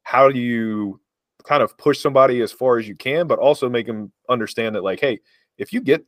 how 0.04 0.30
do 0.30 0.40
you 0.40 1.00
kind 1.44 1.64
of 1.64 1.78
push 1.78 2.00
somebody 2.00 2.42
as 2.42 2.52
far 2.52 2.78
as 2.78 2.88
you 2.88 2.96
can 2.96 3.28
but 3.28 3.40
also 3.40 3.70
make 3.70 3.88
them 3.88 4.12
understand 4.28 4.76
that 4.76 4.84
like 4.84 5.00
hey 5.00 5.20
if 5.58 5.74
you 5.74 5.82
get 5.82 6.06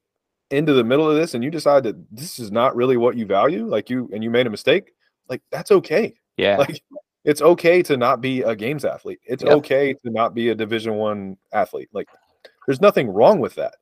into 0.52 0.74
the 0.74 0.84
middle 0.84 1.10
of 1.10 1.16
this 1.16 1.34
and 1.34 1.44
you 1.44 1.50
decide 1.50 1.84
that 1.84 1.96
this 2.12 2.38
is 2.40 2.52
not 2.52 2.76
really 2.76 2.98
what 2.98 3.16
you 3.16 3.26
value 3.26 3.66
like 3.66 3.90
you 3.90 4.10
and 4.14 4.24
you 4.24 4.30
made 4.30 4.46
a 4.48 4.50
mistake 4.50 4.94
like 5.30 5.42
that's 5.52 5.72
okay 5.72 6.14
Yeah. 6.38 6.58
like 6.58 6.82
it's 7.24 7.42
okay 7.42 7.82
to 7.84 7.98
not 7.98 8.20
be 8.22 8.42
a 8.42 8.56
games 8.56 8.84
athlete 8.86 9.20
it's 9.26 9.44
Yep. 9.44 9.54
okay 9.54 9.94
to 9.94 10.10
not 10.12 10.34
be 10.34 10.50
a 10.50 10.56
division 10.56 10.96
one 10.96 11.38
athlete 11.54 11.90
like 11.94 12.10
there's 12.68 12.82
nothing 12.82 13.10
wrong 13.10 13.40
with 13.40 13.56
that 13.56 13.76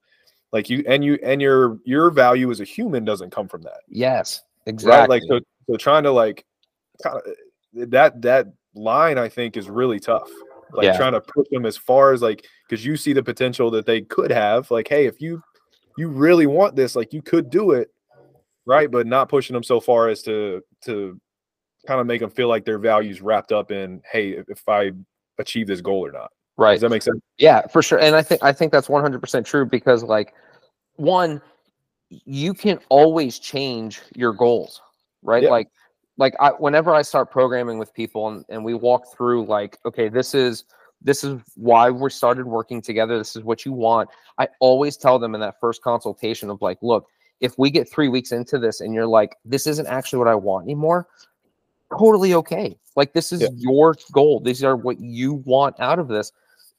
like 0.52 0.70
you 0.70 0.84
and 0.88 1.04
you 1.04 1.18
and 1.24 1.42
your 1.42 1.80
your 1.86 2.12
value 2.12 2.50
as 2.52 2.60
a 2.60 2.66
human 2.66 3.04
doesn't 3.06 3.32
come 3.32 3.48
from 3.48 3.62
that 3.64 3.80
yes. 3.88 4.42
right 4.66 4.74
Exactly. 4.74 5.20
like 5.20 5.24
so, 5.28 5.40
so 5.70 5.78
trying 5.78 6.04
to 6.04 6.12
like 6.12 6.46
kind 7.04 7.18
of 7.18 7.24
eh, 7.82 7.86
that 7.88 8.22
that 8.22 8.48
line 8.76 9.18
i 9.18 9.28
think 9.28 9.58
is 9.58 9.70
really 9.70 10.00
tough 10.00 10.30
like 10.74 10.84
Yeah. 10.86 10.98
trying 10.98 11.14
to 11.14 11.22
push 11.22 11.48
them 11.52 11.66
as 11.66 11.76
far 11.78 12.14
as 12.14 12.22
like 12.22 12.46
because 12.68 12.86
you 12.86 12.96
see 12.96 13.14
the 13.14 13.24
potential 13.24 13.72
that 13.72 13.86
they 13.88 14.02
could 14.02 14.30
have 14.32 14.70
like 14.70 14.88
hey 14.88 15.06
if 15.08 15.20
you 15.20 15.42
you 16.00 16.08
really 16.08 16.48
want 16.48 16.76
this 16.76 16.96
like 16.96 17.14
you 17.14 17.22
could 17.22 17.50
do 17.50 17.72
it 17.72 17.92
right 18.66 18.90
but 18.90 19.06
not 19.06 19.30
pushing 19.30 19.54
them 19.54 19.64
so 19.64 19.80
far 19.80 20.08
as 20.08 20.22
to 20.22 20.62
to 20.82 21.20
kind 21.88 22.00
of 22.00 22.08
make 22.08 22.22
them 22.22 22.30
feel 22.30 22.48
like 22.48 22.66
their 22.66 22.80
values 22.80 23.22
wrapped 23.22 23.52
up 23.52 23.72
in 23.72 24.02
hey 24.12 24.42
if, 24.48 24.68
i 24.68 24.92
achieve 25.38 25.68
this 25.68 25.82
goal 25.82 26.06
or 26.06 26.12
not 26.12 26.32
right. 26.58 26.74
does 26.74 26.82
that 26.82 26.90
make 26.90 27.02
sense 27.02 27.22
Yeah, 27.38 27.66
for 27.68 27.82
sure. 27.82 28.00
And 28.00 28.16
I 28.16 28.22
think 28.22 28.44
I 28.44 28.52
think 28.52 28.72
that's 28.72 28.88
100% 28.88 29.46
true 29.46 29.66
because 29.66 30.04
like 30.04 30.34
one 30.98 31.42
you 32.10 32.54
can 32.54 32.80
always 32.90 33.40
change 33.40 34.02
your 34.16 34.34
goals, 34.34 34.82
right? 35.24 35.44
Yeah. 35.44 35.50
Like 35.50 35.70
like 36.18 36.36
I 36.40 36.50
whenever 36.50 36.94
I 36.94 37.02
start 37.02 37.32
programming 37.32 37.80
with 37.80 37.94
people 37.94 38.28
and, 38.28 38.46
and 38.50 38.64
we 38.64 38.74
walk 38.74 39.16
through 39.16 39.46
like 39.46 39.80
okay, 39.86 40.10
this 40.10 40.36
is 40.36 40.66
this 41.02 41.24
is 41.24 41.42
why 41.56 41.90
we 41.90 42.10
started 42.10 42.46
working 42.46 42.82
together. 42.82 43.18
This 43.18 43.36
is 43.36 43.44
what 43.44 43.66
you 43.66 43.72
want. 43.72 44.10
I 44.38 44.48
always 44.60 44.98
tell 44.98 45.20
them 45.20 45.34
in 45.36 45.42
that 45.42 45.60
first 45.60 45.82
consultation 45.82 46.50
of 46.50 46.62
like, 46.62 46.78
look, 46.82 47.08
if 47.40 47.58
we 47.58 47.70
get 47.72 47.90
3 47.90 48.10
weeks 48.10 48.32
into 48.32 48.60
this 48.60 48.82
and 48.82 48.94
you're 48.94 49.08
like 49.08 49.38
this 49.46 49.66
isn't 49.68 49.88
actually 49.88 50.20
what 50.20 50.28
I 50.28 50.36
want 50.36 50.66
anymore, 50.66 51.08
totally 51.98 52.34
okay. 52.34 52.78
Like 52.96 53.14
this 53.14 53.32
is 53.32 53.42
Yeah. 53.42 53.48
your 53.56 53.96
goal. 54.12 54.40
These 54.42 54.64
are 54.64 54.76
what 54.76 55.00
you 55.00 55.36
want 55.46 55.80
out 55.80 56.00
of 56.00 56.08
this 56.08 56.32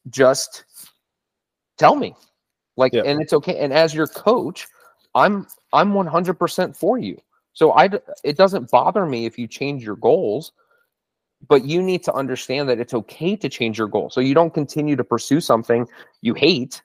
just 0.08 0.64
tell 1.76 1.94
me 1.94 2.14
like 2.76 2.92
Yeah. 2.92 3.02
and 3.04 3.20
it's 3.20 3.32
okay 3.34 3.58
and 3.58 3.72
as 3.72 3.94
your 3.94 4.06
coach 4.06 4.66
i'm 5.14 5.46
i'm 5.74 5.92
100% 5.92 6.76
for 6.76 6.98
you 6.98 7.18
so 7.52 7.72
I 7.72 7.90
it 8.24 8.36
doesn't 8.38 8.70
bother 8.70 9.04
me 9.04 9.26
if 9.26 9.38
you 9.38 9.46
change 9.46 9.84
your 9.84 9.96
goals 9.96 10.52
but 11.48 11.64
you 11.64 11.82
need 11.82 12.02
to 12.04 12.12
understand 12.12 12.68
that 12.68 12.78
it's 12.78 12.94
okay 12.94 13.34
to 13.36 13.48
change 13.48 13.78
your 13.78 13.88
goal 13.88 14.10
so 14.10 14.20
you 14.20 14.34
don't 14.34 14.52
continue 14.54 14.96
to 14.96 15.04
pursue 15.04 15.40
something 15.40 15.86
you 16.22 16.34
hate 16.34 16.82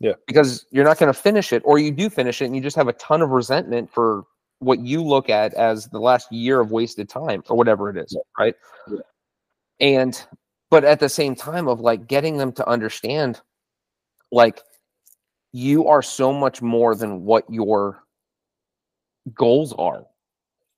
Yeah. 0.00 0.12
because 0.26 0.66
you're 0.70 0.84
not 0.84 0.98
going 0.98 1.12
to 1.12 1.18
finish 1.18 1.52
it 1.52 1.62
or 1.64 1.78
you 1.78 1.90
do 1.90 2.08
finish 2.10 2.40
it 2.42 2.46
and 2.46 2.54
you 2.56 2.62
just 2.62 2.76
have 2.76 2.88
a 2.88 2.92
ton 2.94 3.22
of 3.22 3.30
resentment 3.30 3.90
for 3.92 4.24
what 4.60 4.78
you 4.80 5.02
look 5.02 5.28
at 5.28 5.52
as 5.54 5.88
the 5.88 5.98
last 5.98 6.30
year 6.30 6.60
of 6.60 6.70
wasted 6.70 7.08
time 7.08 7.42
or 7.48 7.56
whatever 7.56 7.90
it 7.90 7.96
is 7.96 8.16
right 8.38 8.54
Yeah. 8.88 8.98
and 9.80 10.24
but 10.70 10.84
at 10.84 11.00
the 11.00 11.08
same 11.08 11.34
time 11.34 11.68
of 11.68 11.80
like 11.80 12.06
getting 12.06 12.36
them 12.36 12.52
to 12.52 12.66
understand 12.68 13.40
like 14.30 14.60
you 15.52 15.86
are 15.88 16.00
so 16.02 16.32
much 16.32 16.62
more 16.62 16.94
than 16.94 17.24
what 17.24 17.44
your 17.50 18.04
goals 19.34 19.72
are 19.74 20.04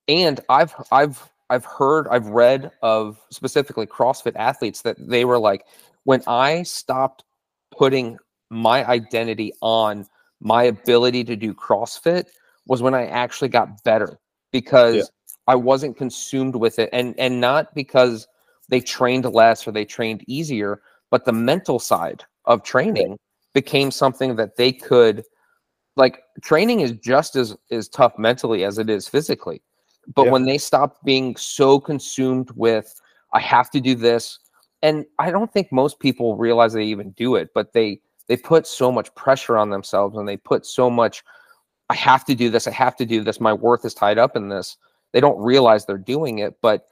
and 0.09 0.41
i've 0.49 0.75
i've 0.91 1.31
i've 1.55 1.65
heard 1.65 2.07
i've 2.09 2.27
read 2.27 2.71
of 2.83 3.19
specifically 3.31 3.87
crossfit 3.87 4.35
athletes 4.37 4.83
that 4.83 4.97
they 4.99 5.25
were 5.25 5.39
like 5.39 5.65
when 6.05 6.23
i 6.27 6.63
stopped 6.63 7.25
putting 7.71 8.19
my 8.51 8.85
identity 8.87 9.53
on 9.61 10.07
my 10.41 10.65
ability 10.65 11.25
to 11.25 11.37
do 11.37 11.55
crossfit 11.55 12.27
was 12.67 12.83
when 12.83 12.95
i 12.95 13.07
actually 13.07 13.49
got 13.49 13.83
better 13.85 14.19
because 14.53 14.97
Yeah. 14.97 15.03
i 15.49 15.55
wasn't 15.55 15.97
consumed 15.97 16.57
with 16.57 16.79
it 16.79 16.91
and 16.93 17.15
and 17.19 17.41
not 17.41 17.75
because 17.75 18.29
they 18.69 18.81
trained 18.81 19.25
less 19.27 19.67
or 19.67 19.73
they 19.73 19.85
trained 19.85 20.25
easier, 20.27 20.81
but 21.11 21.25
the 21.25 21.33
mental 21.33 21.79
side 21.79 22.25
of 22.47 22.63
training 22.63 23.19
became 23.53 23.91
something 23.91 24.37
that 24.37 24.57
they 24.57 24.73
could 24.73 25.25
like 25.97 26.23
training 26.43 26.81
is 26.81 26.93
just 26.93 27.37
as 27.37 27.57
as 27.71 27.89
tough 27.89 28.19
mentally 28.19 28.65
as 28.65 28.79
it 28.79 28.89
is 28.89 29.07
physically. 29.07 29.63
But 30.15 30.27
Yeah. 30.27 30.33
when 30.33 30.45
they 30.45 30.59
stop 30.59 31.03
being 31.05 31.37
so 31.37 31.81
consumed 31.81 32.51
with 32.55 33.01
I 33.33 33.41
have 33.41 33.71
to 33.71 33.81
do 33.81 33.95
this 33.95 34.39
and 34.83 35.05
I 35.19 35.31
don't 35.31 35.53
think 35.53 35.73
most 35.73 35.99
people 35.99 36.37
realize 36.37 36.73
they 36.73 36.85
even 36.85 37.11
do 37.13 37.37
it, 37.37 37.51
but 37.55 37.73
they 37.73 38.01
they 38.29 38.37
put 38.37 38.67
so 38.67 38.91
much 38.93 39.15
pressure 39.15 39.57
on 39.57 39.71
themselves 39.71 40.17
and 40.17 40.29
they 40.29 40.37
put 40.37 40.67
so 40.67 40.91
much 40.91 41.25
I 41.91 41.95
have 41.95 42.25
to 42.27 42.35
do 42.35 42.51
this, 42.51 42.67
I 42.67 42.71
have 42.73 42.97
to 42.97 43.07
do 43.07 43.23
this, 43.23 43.41
my 43.41 43.53
worth 43.53 43.85
is 43.85 43.95
tied 43.95 44.19
up 44.19 44.37
in 44.37 44.49
this. 44.49 44.77
They 45.13 45.21
don't 45.21 45.39
realize 45.39 45.85
they're 45.85 45.99
doing 45.99 46.39
it, 46.39 46.55
but 46.61 46.87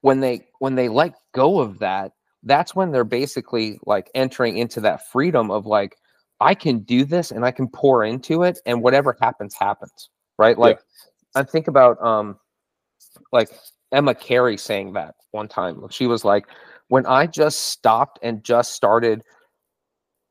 when 0.00 0.20
they 0.20 0.48
when 0.58 0.74
they 0.74 0.88
let 0.88 1.14
go 1.32 1.60
of 1.60 1.78
that, 1.80 2.12
that's 2.42 2.74
when 2.74 2.90
they're 2.90 3.04
basically 3.04 3.78
like 3.86 4.10
entering 4.14 4.56
into 4.58 4.80
that 4.80 5.08
freedom 5.10 5.50
of 5.50 5.66
like 5.66 5.96
I 6.40 6.54
can 6.54 6.80
do 6.80 7.04
this 7.04 7.30
and 7.30 7.44
I 7.44 7.50
can 7.50 7.68
pour 7.68 8.04
into 8.04 8.42
it 8.42 8.58
and 8.64 8.82
whatever 8.82 9.16
happens 9.20 9.54
happens, 9.54 10.08
right? 10.38 10.58
Like 10.58 10.80
I 11.34 11.42
think 11.42 11.68
about 11.68 12.02
um 12.02 12.38
like 13.32 13.50
Emma 13.92 14.14
Cary 14.14 14.56
saying 14.56 14.92
that 14.94 15.14
one 15.32 15.48
time. 15.48 15.82
She 15.90 16.06
was 16.06 16.24
like 16.24 16.46
when 16.88 17.06
I 17.06 17.26
just 17.26 17.66
stopped 17.70 18.18
and 18.22 18.42
just 18.42 18.72
started 18.72 19.22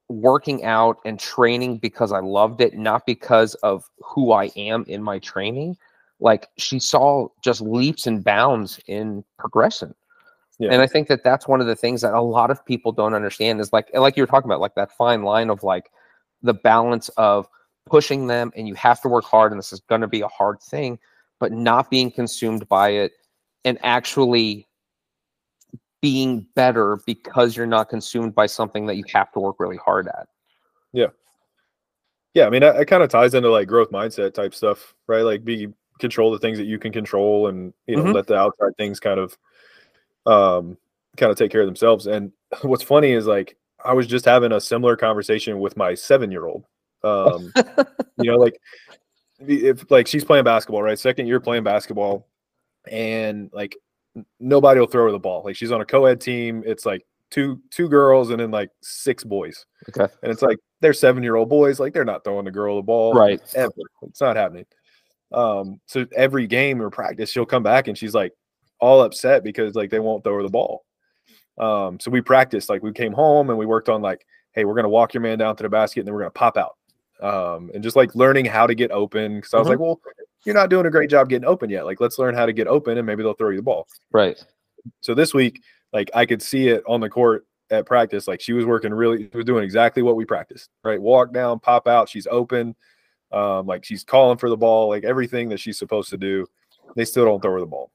working 0.09 0.63
out 0.65 0.97
and 1.05 1.19
training 1.19 1.77
because 1.77 2.11
I 2.11 2.19
loved 2.19 2.61
it, 2.61 2.77
not 2.77 3.05
because 3.05 3.53
of 3.55 3.85
who 3.99 4.31
I 4.31 4.45
am 4.55 4.83
in 4.87 5.03
my 5.03 5.19
training, 5.19 5.77
like 6.19 6.49
she 6.57 6.79
saw 6.79 7.27
just 7.43 7.61
leaps 7.61 8.07
and 8.07 8.23
bounds 8.23 8.79
in 8.87 9.23
progression. 9.37 9.93
Yeah. 10.57 10.71
And 10.73 10.81
I 10.81 10.87
think 10.87 11.07
that 11.07 11.23
that's 11.23 11.47
one 11.47 11.61
of 11.61 11.67
the 11.67 11.75
things 11.75 12.01
that 12.01 12.13
a 12.13 12.21
lot 12.21 12.51
of 12.51 12.65
people 12.65 12.91
don't 12.91 13.13
understand 13.13 13.61
is 13.61 13.71
like, 13.71 13.89
like 13.93 14.17
you 14.17 14.23
were 14.23 14.27
talking 14.27 14.49
about, 14.49 14.59
like 14.59 14.75
that 14.75 14.91
fine 14.91 15.23
line 15.23 15.49
of 15.49 15.63
like 15.63 15.89
the 16.41 16.53
balance 16.53 17.09
of 17.09 17.47
pushing 17.85 18.27
them 18.27 18.51
and 18.57 18.67
you 18.67 18.73
have 18.73 18.99
to 19.01 19.07
work 19.07 19.23
hard 19.23 19.51
and 19.51 19.59
this 19.59 19.71
is 19.71 19.79
going 19.81 20.01
to 20.01 20.07
be 20.07 20.21
a 20.21 20.27
hard 20.27 20.59
thing, 20.61 20.99
but 21.39 21.51
not 21.51 21.89
being 21.89 22.11
consumed 22.11 22.67
by 22.67 22.89
it 22.89 23.13
and 23.65 23.77
actually 23.83 24.67
being 26.01 26.45
better 26.55 26.99
because 27.05 27.57
you're 27.57 27.65
not 27.65 27.89
consumed 27.89 28.33
by 28.33 28.45
something 28.45 28.85
that 28.85 28.95
you 28.95 29.03
have 29.13 29.31
to 29.33 29.39
work 29.39 29.57
really 29.59 29.77
hard 29.77 30.07
at. 30.07 30.27
Yeah, 30.93 31.07
Yeah. 32.33 32.45
I 32.47 32.49
mean, 32.49 32.61
that, 32.61 32.77
that 32.77 32.85
kind 32.85 33.03
of 33.03 33.09
ties 33.09 33.33
into 33.33 33.51
like 33.51 33.67
growth 33.67 33.91
mindset 33.91 34.33
type 34.33 34.53
stuff, 34.55 34.95
right? 35.07 35.21
Like 35.23 35.43
be 35.43 35.67
control 35.99 36.31
the 36.31 36.39
things 36.39 36.57
that 36.57 36.65
you 36.65 36.79
can 36.79 36.93
control, 36.93 37.47
and 37.47 37.73
you 37.85 37.97
know, 37.97 38.03
Mhm. 38.03 38.13
let 38.13 38.27
the 38.27 38.35
outside 38.37 38.75
things 38.77 38.99
kind 38.99 39.19
of, 39.19 39.37
um, 40.25 40.77
kind 41.17 41.31
of 41.31 41.37
take 41.37 41.51
care 41.51 41.61
of 41.61 41.67
themselves. 41.67 42.07
And 42.07 42.31
what's 42.61 42.83
funny 42.83 43.11
is 43.11 43.27
like 43.27 43.57
I 43.83 43.93
was 43.93 44.07
just 44.07 44.25
having 44.25 44.51
a 44.53 44.61
similar 44.61 44.95
conversation 44.95 45.59
with 45.59 45.75
my 45.75 45.93
seven 45.93 46.31
year 46.31 46.45
old. 46.45 46.65
Um, 47.03 47.51
you 48.17 48.31
know, 48.31 48.37
like 48.37 48.59
if 49.39 49.89
like 49.89 50.07
she's 50.07 50.23
playing 50.23 50.43
basketball, 50.43 50.83
right? 50.83 50.99
Second 50.99 51.27
year 51.27 51.39
playing 51.39 51.63
basketball, 51.63 52.27
and 52.89 53.49
like 53.53 53.77
nobody 54.39 54.79
will 54.79 54.87
throw 54.87 55.05
her 55.05 55.11
the 55.11 55.19
ball. 55.19 55.43
Like 55.43 55.55
she's 55.55 55.71
on 55.71 55.81
a 55.81 55.85
co-ed 55.85 56.21
team. 56.21 56.63
It's 56.65 56.85
like 56.85 57.05
two 57.29 57.61
two 57.69 57.87
girls 57.87 58.29
and 58.29 58.39
then 58.39 58.51
like 58.51 58.69
six 58.81 59.23
boys. 59.23 59.65
Okay. 59.89 60.11
And 60.23 60.31
it's 60.31 60.41
like 60.41 60.57
they're 60.81 60.93
seven 60.93 61.23
year 61.23 61.35
old 61.35 61.49
boys, 61.49 61.79
like 61.79 61.93
they're 61.93 62.05
not 62.05 62.23
throwing 62.23 62.45
the 62.45 62.51
girl 62.51 62.77
the 62.77 62.81
ball. 62.81 63.13
Right. 63.13 63.41
Ever. 63.55 63.71
It's 64.03 64.21
not 64.21 64.35
happening. 64.35 64.65
Um, 65.31 65.79
so 65.85 66.05
every 66.15 66.47
game 66.47 66.81
or 66.81 66.89
practice, 66.89 67.29
she'll 67.29 67.45
come 67.45 67.63
back 67.63 67.87
and 67.87 67.97
she's 67.97 68.15
like 68.15 68.33
all 68.79 69.03
upset 69.03 69.43
because 69.43 69.75
like 69.75 69.91
they 69.91 69.99
won't 69.99 70.23
throw 70.23 70.35
her 70.37 70.43
the 70.43 70.49
ball. 70.49 70.85
Um, 71.59 71.99
so 71.99 72.09
we 72.09 72.21
practiced, 72.21 72.69
like 72.69 72.81
we 72.81 72.93
came 72.93 73.13
home 73.13 73.49
and 73.49 73.59
we 73.59 73.65
worked 73.65 73.89
on 73.89 74.01
like, 74.01 74.25
hey, 74.53 74.65
we're 74.65 74.75
gonna 74.75 74.89
walk 74.89 75.13
your 75.13 75.21
man 75.21 75.37
down 75.37 75.55
to 75.55 75.63
the 75.63 75.69
basket 75.69 76.01
and 76.01 76.07
then 76.07 76.13
we're 76.13 76.21
gonna 76.21 76.31
pop 76.31 76.57
out. 76.57 76.77
Um, 77.21 77.69
and 77.73 77.83
just 77.83 77.95
like 77.95 78.15
learning 78.15 78.45
how 78.45 78.65
to 78.67 78.73
get 78.75 78.91
open. 78.91 79.41
Cause 79.41 79.53
I 79.53 79.57
was 79.59 79.67
Mhm. 79.67 79.71
like, 79.71 79.79
well, 79.79 79.99
you're 80.45 80.55
not 80.55 80.69
doing 80.69 80.85
a 80.85 80.89
great 80.89 81.09
job 81.09 81.27
getting 81.29 81.47
open 81.47 81.69
yet. 81.69 81.85
Like, 81.85 81.99
let's 81.99 82.17
learn 82.17 82.33
how 82.33 82.45
to 82.45 82.53
get 82.53 82.67
open 82.67 82.97
and 82.97 83.05
maybe 83.05 83.23
they'll 83.23 83.33
throw 83.33 83.49
you 83.49 83.57
the 83.57 83.61
ball 83.63 83.87
Right. 84.11 84.41
so 85.01 85.13
this 85.13 85.33
week, 85.33 85.61
like 85.91 86.09
I 86.13 86.25
could 86.25 86.41
see 86.41 86.69
it 86.69 86.81
on 86.87 87.01
the 87.01 87.09
court 87.09 87.45
at 87.71 87.85
practice. 87.85 88.27
Like 88.27 88.39
she 88.41 88.53
was 88.53 88.65
working 88.65 88.93
really, 88.93 89.29
she 89.29 89.35
was 89.37 89.45
doing 89.45 89.63
exactly 89.63 90.01
what 90.01 90.15
we 90.15 90.23
practiced. 90.25 90.69
Right, 90.83 91.01
walk 91.01 91.33
down, 91.33 91.59
pop 91.59 91.87
out. 91.87 92.07
She's 92.09 92.27
open. 92.27 92.75
Um, 93.31 93.67
like 93.67 93.83
she's 93.83 94.03
calling 94.03 94.37
for 94.37 94.49
the 94.49 94.57
ball, 94.57 94.87
like 94.89 95.03
everything 95.03 95.49
that 95.49 95.59
she's 95.59 95.77
supposed 95.77 96.09
to 96.11 96.17
do. 96.17 96.47
They 96.95 97.05
still 97.05 97.25
don't 97.25 97.41
throw 97.41 97.53
her 97.53 97.59
the 97.59 97.65
ball. 97.67 97.91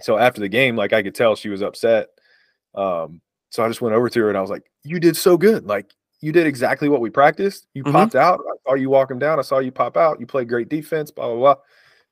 So 0.00 0.16
after 0.16 0.40
the 0.40 0.48
game, 0.48 0.74
like 0.74 0.92
I 0.92 1.02
could 1.02 1.14
tell 1.14 1.36
she 1.36 1.48
was 1.48 1.62
upset. 1.62 2.08
Um, 2.74 3.20
so 3.50 3.62
I 3.64 3.68
just 3.68 3.80
went 3.80 3.94
over 3.94 4.08
to 4.08 4.20
her 4.20 4.28
and 4.28 4.36
I 4.38 4.40
was 4.40 4.50
like, 4.50 4.64
"You 4.84 4.98
did 5.00 5.16
so 5.16 5.36
good. 5.36 5.66
Like 5.66 5.92
you 6.20 6.32
did 6.32 6.46
exactly 6.46 6.88
what 6.88 7.00
we 7.00 7.10
practiced. 7.10 7.66
You 7.74 7.84
Mhm. 7.84 7.92
popped 7.92 8.14
out. 8.16 8.40
I 8.40 8.70
saw 8.70 8.74
you 8.74 8.90
walk 8.90 9.10
him 9.10 9.18
down. 9.18 9.38
I 9.38 9.42
saw 9.42 9.58
you 9.58 9.70
pop 9.72 9.96
out. 9.96 10.20
You 10.20 10.26
played 10.26 10.48
great 10.48 10.68
defense. 10.68 11.10
Blah 11.10 11.26
blah 11.28 11.36
blah." 11.36 11.54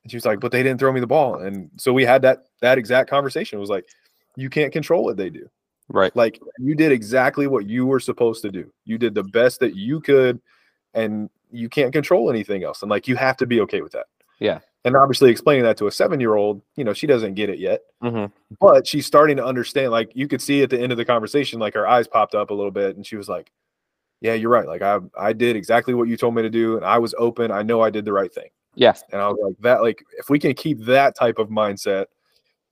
And 0.02 0.10
she 0.10 0.16
was 0.16 0.24
like, 0.24 0.40
"But 0.40 0.52
they 0.52 0.62
didn't 0.62 0.78
throw 0.78 0.92
me 0.92 1.00
the 1.00 1.06
ball." 1.06 1.36
And 1.36 1.70
so 1.76 1.92
we 1.92 2.04
had 2.04 2.22
that 2.22 2.44
that 2.60 2.78
exact 2.78 3.10
conversation. 3.10 3.58
It 3.58 3.60
was 3.60 3.70
like, 3.70 3.86
"You 4.36 4.48
can't 4.50 4.72
control 4.72 5.04
what 5.04 5.16
they 5.16 5.30
do. 5.30 5.48
Right. 5.88 6.14
Like 6.16 6.40
you 6.58 6.74
did 6.74 6.92
exactly 6.92 7.46
what 7.46 7.66
you 7.66 7.86
were 7.86 8.00
supposed 8.00 8.42
to 8.42 8.50
do. 8.50 8.70
You 8.84 8.98
did 8.98 9.14
the 9.14 9.24
best 9.24 9.60
that 9.60 9.74
you 9.76 10.00
could, 10.00 10.40
and 10.94 11.30
you 11.50 11.68
can't 11.68 11.92
control 11.92 12.30
anything 12.30 12.64
else. 12.64 12.82
And 12.82 12.90
like 12.90 13.08
you 13.08 13.16
have 13.16 13.36
to 13.38 13.46
be 13.46 13.60
okay 13.62 13.82
with 13.82 13.92
that." 13.92 14.06
Yeah. 14.38 14.60
And 14.84 14.94
obviously, 14.96 15.30
explaining 15.30 15.64
that 15.64 15.76
to 15.78 15.88
a 15.88 15.90
seven 15.90 16.20
year 16.20 16.36
old, 16.36 16.62
you 16.76 16.84
know, 16.84 16.92
she 16.92 17.08
doesn't 17.08 17.34
get 17.34 17.50
it 17.50 17.58
yet 17.58 17.80
hmm 18.02 18.26
but 18.60 18.86
she's 18.86 19.04
starting 19.06 19.36
to 19.36 19.44
understand 19.44 19.90
like 19.90 20.12
you 20.14 20.28
could 20.28 20.40
see 20.40 20.62
at 20.62 20.70
the 20.70 20.78
end 20.78 20.92
of 20.92 20.98
the 20.98 21.04
conversation 21.04 21.58
like 21.58 21.74
her 21.74 21.88
eyes 21.88 22.06
popped 22.06 22.34
up 22.36 22.50
a 22.50 22.54
little 22.54 22.70
bit 22.70 22.94
and 22.94 23.04
she 23.04 23.16
was 23.16 23.28
like 23.28 23.50
yeah 24.20 24.34
you're 24.34 24.50
right 24.50 24.66
like 24.66 24.82
i 24.82 24.98
i 25.18 25.32
did 25.32 25.56
exactly 25.56 25.94
what 25.94 26.08
you 26.08 26.16
told 26.16 26.34
me 26.34 26.42
to 26.42 26.50
do 26.50 26.76
and 26.76 26.84
i 26.84 26.98
was 26.98 27.14
open 27.18 27.50
i 27.50 27.62
know 27.62 27.80
i 27.80 27.90
did 27.90 28.04
the 28.04 28.12
right 28.12 28.32
thing 28.32 28.48
Yes. 28.74 29.02
and 29.12 29.20
i 29.20 29.28
was 29.28 29.38
like 29.42 29.56
that 29.60 29.82
like 29.82 30.02
if 30.18 30.28
we 30.30 30.38
can 30.38 30.54
keep 30.54 30.80
that 30.84 31.14
type 31.16 31.38
of 31.38 31.48
mindset 31.48 32.06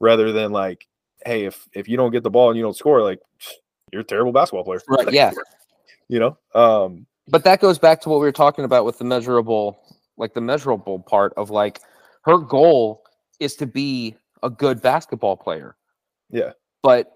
rather 0.00 0.32
than 0.32 0.52
like 0.52 0.86
hey 1.26 1.44
if 1.44 1.66
if 1.74 1.88
you 1.88 1.96
don't 1.96 2.10
get 2.12 2.22
the 2.22 2.30
ball 2.30 2.50
and 2.50 2.56
you 2.56 2.62
don't 2.62 2.76
score 2.76 3.02
like 3.02 3.20
you're 3.92 4.02
a 4.02 4.04
terrible 4.04 4.32
basketball 4.32 4.64
player 4.64 4.80
Right. 4.88 5.12
Yeah. 5.12 5.32
you 6.08 6.18
know 6.18 6.36
um 6.54 7.06
but 7.28 7.44
that 7.44 7.60
goes 7.60 7.78
back 7.78 8.00
to 8.02 8.08
what 8.10 8.20
we 8.20 8.26
were 8.26 8.32
talking 8.32 8.64
about 8.64 8.84
with 8.84 8.98
the 8.98 9.04
measurable 9.04 9.78
like 10.16 10.34
the 10.34 10.40
measurable 10.40 10.98
part 10.98 11.32
of 11.36 11.50
like 11.50 11.80
her 12.22 12.38
goal 12.38 13.02
is 13.40 13.56
to 13.56 13.66
be 13.66 14.14
a 14.42 14.50
good 14.50 14.80
basketball 14.82 15.36
player 15.36 15.76
Yeah. 16.30 16.52
but 16.82 17.10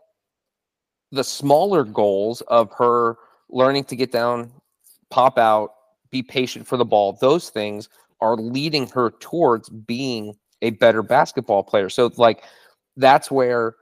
the 1.13 1.25
smaller 1.25 1.85
goals 1.85 2.41
of 2.49 2.71
her 2.77 3.17
learning 3.51 3.85
to 3.85 3.97
get 3.97 4.13
down 4.13 4.51
pop 5.11 5.39
out 5.39 5.71
be 6.11 6.23
patient 6.23 6.67
for 6.67 6.77
the 6.77 6.85
ball 6.85 7.17
those 7.21 7.51
things 7.51 7.89
are 8.21 8.37
leading 8.37 8.87
her 8.89 9.11
towards 9.21 9.69
being 9.69 10.35
a 10.63 10.71
better 10.71 11.03
basketball 11.03 11.63
player 11.63 11.89
so 11.89 12.11
like 12.17 12.45
that's 12.97 13.31
where 13.31 13.77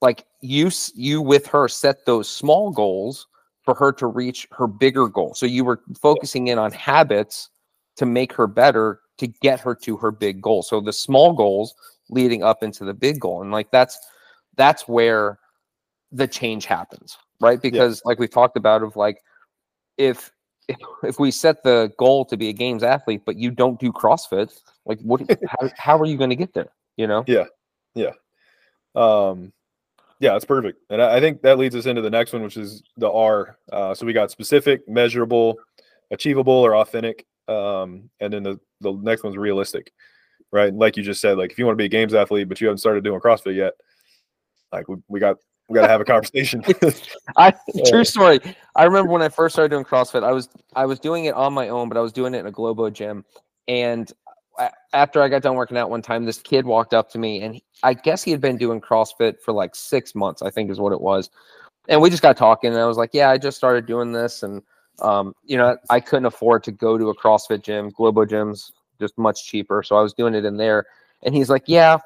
like 0.00 0.24
you 0.40 0.70
you 0.94 1.20
with 1.20 1.46
her 1.46 1.68
set 1.68 2.04
those 2.06 2.28
small 2.28 2.70
goals 2.70 3.26
for 3.64 3.74
her 3.74 3.92
to 3.92 4.06
reach 4.06 4.48
her 4.52 4.66
bigger 4.66 5.06
goal. 5.06 5.34
So 5.34 5.46
you 5.46 5.64
were 5.64 5.80
focusing 6.00 6.48
in 6.48 6.58
on 6.58 6.72
habits 6.72 7.50
to 7.96 8.06
make 8.06 8.32
her 8.32 8.46
better 8.46 9.00
to 9.18 9.26
get 9.26 9.60
her 9.60 9.74
to 9.76 9.96
her 9.98 10.10
big 10.10 10.40
goal. 10.40 10.62
So 10.62 10.80
the 10.80 10.92
small 10.92 11.32
goals 11.32 11.74
leading 12.08 12.42
up 12.42 12.62
into 12.62 12.84
the 12.84 12.94
big 12.94 13.20
goal. 13.20 13.42
And 13.42 13.52
like 13.52 13.70
that's 13.70 13.98
that's 14.56 14.88
where 14.88 15.38
the 16.10 16.26
change 16.26 16.64
happens, 16.64 17.16
right? 17.40 17.60
Because 17.60 18.02
like 18.04 18.18
we've 18.18 18.30
talked 18.30 18.56
about 18.56 18.82
of 18.82 18.96
like 18.96 19.22
if 19.98 20.32
if, 20.68 20.76
if 21.02 21.18
we 21.18 21.30
set 21.30 21.64
the 21.64 21.92
goal 21.98 22.24
to 22.26 22.36
be 22.36 22.48
a 22.48 22.52
games 22.52 22.82
athlete 22.82 23.22
but 23.26 23.36
you 23.36 23.50
don't 23.50 23.80
do 23.80 23.92
CrossFit, 23.92 24.52
like 24.86 25.00
what 25.00 25.22
how, 25.48 25.70
how 25.76 25.98
are 25.98 26.06
you 26.06 26.16
going 26.16 26.30
to 26.30 26.36
get 26.36 26.54
there, 26.54 26.68
you 26.96 27.06
know? 27.06 27.24
Yeah, 27.26 27.46
yeah, 27.94 28.12
um, 28.94 29.52
yeah, 30.20 30.32
that's 30.32 30.44
perfect. 30.44 30.78
And 30.90 31.02
I, 31.02 31.16
I 31.16 31.20
think 31.20 31.42
that 31.42 31.58
leads 31.58 31.74
us 31.74 31.86
into 31.86 32.02
the 32.02 32.10
next 32.10 32.32
one, 32.32 32.42
which 32.42 32.56
is 32.56 32.82
the 32.96 33.10
R. 33.10 33.56
Uh, 33.72 33.94
so 33.94 34.06
we 34.06 34.12
got 34.12 34.30
specific, 34.30 34.86
measurable, 34.86 35.56
achievable, 36.10 36.52
or 36.52 36.76
authentic. 36.76 37.26
Um, 37.48 38.10
and 38.20 38.32
then 38.32 38.42
the, 38.42 38.60
the 38.80 38.92
next 38.92 39.24
one's 39.24 39.38
realistic, 39.38 39.92
right? 40.52 40.72
Like 40.72 40.96
you 40.96 41.02
just 41.02 41.20
said, 41.20 41.38
like 41.38 41.50
if 41.50 41.58
you 41.58 41.64
want 41.64 41.74
to 41.74 41.82
be 41.82 41.86
a 41.86 41.88
games 41.88 42.14
athlete, 42.14 42.48
but 42.48 42.60
you 42.60 42.66
haven't 42.66 42.78
started 42.78 43.02
doing 43.02 43.18
CrossFit 43.18 43.56
yet, 43.56 43.72
like 44.72 44.88
we, 44.88 44.96
we 45.08 45.20
got 45.20 45.38
we 45.70 45.74
got 45.76 45.82
to 45.82 45.88
have 45.88 46.00
a 46.00 46.04
conversation. 46.04 46.64
I 47.36 47.54
true 47.86 48.04
story. 48.04 48.40
I 48.74 48.84
remember 48.84 49.12
when 49.12 49.22
I 49.22 49.28
first 49.28 49.54
started 49.54 49.70
doing 49.70 49.84
CrossFit, 49.84 50.24
I 50.24 50.32
was 50.32 50.48
I 50.74 50.84
was 50.84 50.98
doing 50.98 51.26
it 51.26 51.34
on 51.34 51.54
my 51.54 51.68
own, 51.68 51.88
but 51.88 51.96
I 51.96 52.00
was 52.00 52.12
doing 52.12 52.34
it 52.34 52.38
in 52.38 52.46
a 52.46 52.50
Globo 52.50 52.90
gym. 52.90 53.24
And 53.68 54.12
after 54.92 55.22
I 55.22 55.28
got 55.28 55.42
done 55.42 55.54
working 55.54 55.78
out 55.78 55.88
one 55.88 56.02
time, 56.02 56.24
this 56.24 56.38
kid 56.38 56.66
walked 56.66 56.92
up 56.92 57.08
to 57.10 57.18
me, 57.18 57.42
and 57.42 57.54
he- 57.54 57.64
I 57.84 57.94
guess 57.94 58.22
he 58.22 58.32
had 58.32 58.40
been 58.40 58.56
doing 58.58 58.80
CrossFit 58.80 59.40
for 59.40 59.52
like 59.52 59.74
six 59.74 60.14
months, 60.14 60.42
I 60.42 60.50
think 60.50 60.70
is 60.70 60.80
what 60.80 60.92
it 60.92 61.00
was. 61.00 61.30
And 61.88 62.02
we 62.02 62.10
just 62.10 62.22
got 62.22 62.36
talking, 62.36 62.72
and 62.72 62.80
I 62.80 62.86
was 62.86 62.98
like, 62.98 63.10
"Yeah, 63.12 63.30
I 63.30 63.38
just 63.38 63.56
started 63.56 63.86
doing 63.86 64.12
this, 64.12 64.42
and 64.42 64.62
um, 65.00 65.34
you 65.44 65.56
know, 65.56 65.76
I 65.88 66.00
couldn't 66.00 66.26
afford 66.26 66.64
to 66.64 66.72
go 66.72 66.98
to 66.98 67.08
a 67.10 67.16
CrossFit 67.16 67.62
gym. 67.62 67.90
Globo 67.90 68.24
gyms 68.26 68.72
just 68.98 69.16
much 69.16 69.46
cheaper, 69.46 69.82
so 69.84 69.96
I 69.96 70.02
was 70.02 70.12
doing 70.12 70.34
it 70.34 70.44
in 70.44 70.56
there." 70.56 70.84
And 71.22 71.32
he's 71.32 71.48
like, 71.48 71.64
"Yeah, 71.66 71.98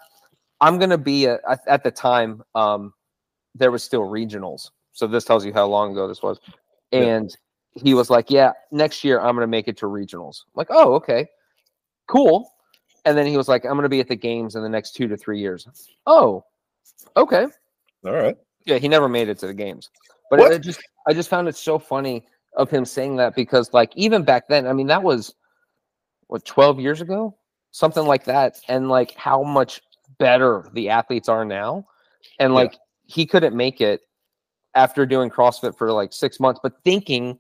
I'm 0.61 0.79
gonna 0.79 0.99
be 0.99 1.25
a, 1.25 1.41
at, 1.49 1.61
at 1.67 1.83
the 1.83 1.91
time." 1.91 2.43
Um, 2.55 2.93
there 3.55 3.71
was 3.71 3.83
still 3.83 4.03
regionals. 4.03 4.71
So 4.93 5.07
this 5.07 5.25
tells 5.25 5.45
you 5.45 5.53
how 5.53 5.67
long 5.67 5.93
ago 5.93 6.07
this 6.09 6.23
was. 6.23 6.41
And 6.93 7.37
he 7.73 7.95
was 7.95 8.11
like, 8.11 8.31
"Yeah, 8.31 8.53
next 8.71 9.03
year 9.03 9.21
I'm 9.21 9.35
going 9.35 9.43
to 9.43 9.49
make 9.49 9.69
it 9.69 9.77
to 9.79 9.87
regionals." 9.87 10.43
I'm 10.47 10.53
like, 10.57 10.69
"Oh, 10.71 10.95
okay, 10.95 11.27
cool." 12.07 12.51
And 13.05 13.19
then 13.19 13.27
he 13.27 13.37
was 13.37 13.49
like, 13.49 13.65
"I'm 13.65 13.73
going 13.73 13.83
to 13.83 13.89
be 13.89 14.01
at 14.01 14.09
the 14.09 14.17
games 14.17 14.55
in 14.55 14.63
the 14.63 14.69
next 14.69 14.93
two 14.93 15.09
to 15.09 15.17
three 15.17 15.41
years." 15.41 15.67
Oh, 16.07 16.45
okay. 17.17 17.47
All 18.05 18.13
right. 18.13 18.37
Yeah, 18.65 18.79
he 18.79 18.89
never 18.89 19.09
made 19.09 19.29
it 19.29 19.39
to 19.41 19.47
the 19.47 19.55
games. 19.55 19.91
But 20.31 20.41
it, 20.41 20.53
it 20.53 20.59
just 20.61 20.81
I 21.09 21.13
just 21.13 21.29
found 21.29 21.49
it 21.49 21.57
so 21.57 21.79
funny 21.79 22.25
of 22.57 22.71
him 22.71 22.85
saying 22.85 23.17
that 23.17 23.35
because 23.35 23.73
like 23.73 23.93
even 23.97 24.23
back 24.23 24.47
then, 24.49 24.67
I 24.67 24.73
mean 24.73 24.87
that 24.87 25.03
was 25.03 25.35
what 26.29 26.45
12 26.45 26.81
years 26.81 27.01
ago, 27.01 27.37
something 27.73 28.07
like 28.07 28.25
that, 28.25 28.61
and 28.69 28.89
like 28.89 29.15
how 29.17 29.43
much 29.43 29.83
better 30.19 30.71
the 30.73 30.89
athletes 30.89 31.29
are 31.29 31.45
now, 31.45 31.87
and 32.39 32.53
Yeah. 32.53 32.61
like 32.61 32.79
he 33.07 33.27
couldn't 33.27 33.55
make 33.57 33.81
it 33.81 34.03
after 34.75 35.07
doing 35.07 35.31
CrossFit 35.31 35.77
for 35.77 35.93
like 35.93 36.13
six 36.13 36.41
months, 36.41 36.61
but 36.63 36.73
thinking 36.85 37.39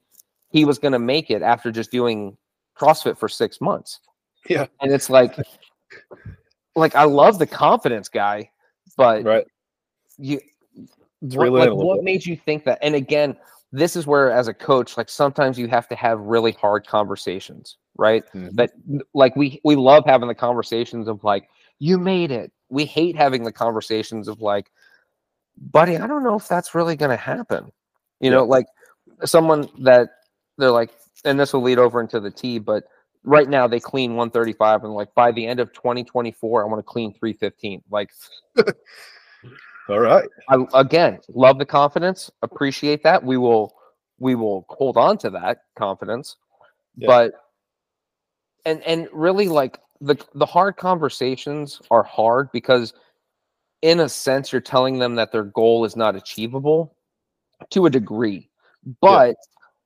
he 0.51 0.65
was 0.65 0.79
going 0.79 0.93
to 0.93 0.99
make 0.99 1.31
it 1.31 1.43
after 1.43 1.73
just 1.73 1.91
doing 1.91 2.37
CrossFit 2.79 3.19
for 3.19 3.29
six 3.29 3.61
months. 3.61 4.01
Yeah. 4.49 4.67
and 4.81 4.93
it's 4.93 5.09
like, 5.09 5.37
like 6.77 6.95
I 6.95 7.05
love 7.05 7.39
the 7.39 7.47
confidence 7.47 8.09
guy, 8.09 8.51
but 8.97 9.25
Right. 9.25 9.47
you 10.19 10.41
what, 11.21 11.51
like, 11.51 11.63
in 11.63 11.69
a 11.71 11.75
little 11.75 11.89
what 11.89 12.05
made 12.05 12.27
you 12.27 12.37
think 12.37 12.65
that? 12.65 12.79
And 12.83 12.95
again, 12.95 13.37
this 13.73 13.97
is 13.97 14.07
where, 14.07 14.31
as 14.31 14.47
a 14.47 14.55
coach, 14.55 14.97
like 14.97 15.09
sometimes 15.09 15.59
you 15.59 15.67
have 15.69 15.89
to 15.89 15.97
have 15.97 16.21
really 16.21 16.53
hard 16.53 16.87
conversations, 16.87 17.79
right? 17.97 18.23
Mhm. 18.35 18.55
That 18.55 18.73
like 19.15 19.35
we 19.35 19.61
we 19.65 19.75
love 19.77 20.05
having 20.07 20.29
the 20.29 20.35
conversations 20.35 21.09
of 21.09 21.25
like, 21.25 21.49
you 21.79 21.99
made 21.99 22.31
it. 22.31 22.53
We 22.69 22.85
hate 22.85 23.17
having 23.17 23.43
the 23.45 23.53
conversations 23.53 24.29
of 24.29 24.41
like, 24.43 24.71
buddy, 25.57 25.97
I 25.97 26.07
don't 26.07 26.25
know 26.25 26.37
if 26.37 26.49
that's 26.49 26.75
really 26.75 26.97
going 26.97 27.11
to 27.11 27.17
happen. 27.17 27.71
You 28.21 28.31
know, 28.31 28.45
like 28.45 28.67
someone 29.25 29.69
that 29.81 30.11
they're 30.59 30.71
like, 30.71 30.91
and 31.25 31.39
this 31.39 31.53
will 31.53 31.63
lead 31.63 31.79
over 31.79 32.01
into 32.01 32.21
the 32.21 32.31
T, 32.31 32.59
but 32.59 32.85
right 33.25 33.49
now 33.49 33.67
they 33.67 33.81
clean 33.81 34.11
135 34.11 34.85
and 34.85 34.95
like 34.95 35.15
by 35.15 35.33
the 35.33 35.47
end 35.47 35.61
of 35.61 35.73
2024, 35.73 36.63
I 36.63 36.67
want 36.67 36.79
to 36.79 36.83
clean 36.83 37.13
315. 37.13 37.83
Like 37.91 38.11
All 39.89 40.01
right. 40.01 40.29
I 40.49 40.65
again 40.75 41.19
love 41.29 41.59
the 41.59 41.67
confidence, 41.67 42.31
appreciate 42.43 43.03
that. 43.03 43.23
We 43.23 43.37
will 43.37 43.75
we 44.19 44.35
will 44.35 44.65
hold 44.69 44.97
on 44.97 45.19
to 45.19 45.31
that 45.31 45.59
confidence. 45.77 46.37
Yeah. 46.97 47.07
But 47.07 47.33
and 48.65 48.83
and 48.83 49.09
really 49.13 49.49
like 49.49 49.79
the 50.01 50.17
the 50.35 50.47
hard 50.47 50.77
conversations 50.77 51.83
are 51.91 52.03
hard 52.03 52.51
because 52.53 52.95
in 53.85 54.01
a 54.01 54.09
sense 54.09 54.51
you're 54.51 54.63
telling 54.63 54.99
them 54.99 55.15
that 55.15 55.31
their 55.31 55.45
goal 55.45 55.85
is 55.85 55.95
not 55.95 56.17
achievable 56.17 56.97
to 57.69 57.85
a 57.85 57.91
degree. 57.91 58.49
But 59.03 59.37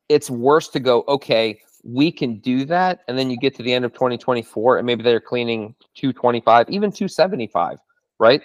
it's 0.08 0.30
worse 0.30 0.68
to 0.68 0.78
go, 0.80 1.04
okay, 1.08 1.60
we 1.82 2.12
can 2.12 2.38
do 2.38 2.64
that 2.66 3.00
and 3.08 3.18
then 3.18 3.28
you 3.28 3.36
get 3.36 3.56
to 3.56 3.62
the 3.64 3.74
end 3.74 3.84
of 3.84 3.92
2024 3.92 4.78
and 4.78 4.86
maybe 4.86 5.02
they're 5.02 5.20
cleaning 5.20 5.74
225, 5.96 6.70
even 6.70 6.92
275, 6.92 7.78
right? 8.18 8.40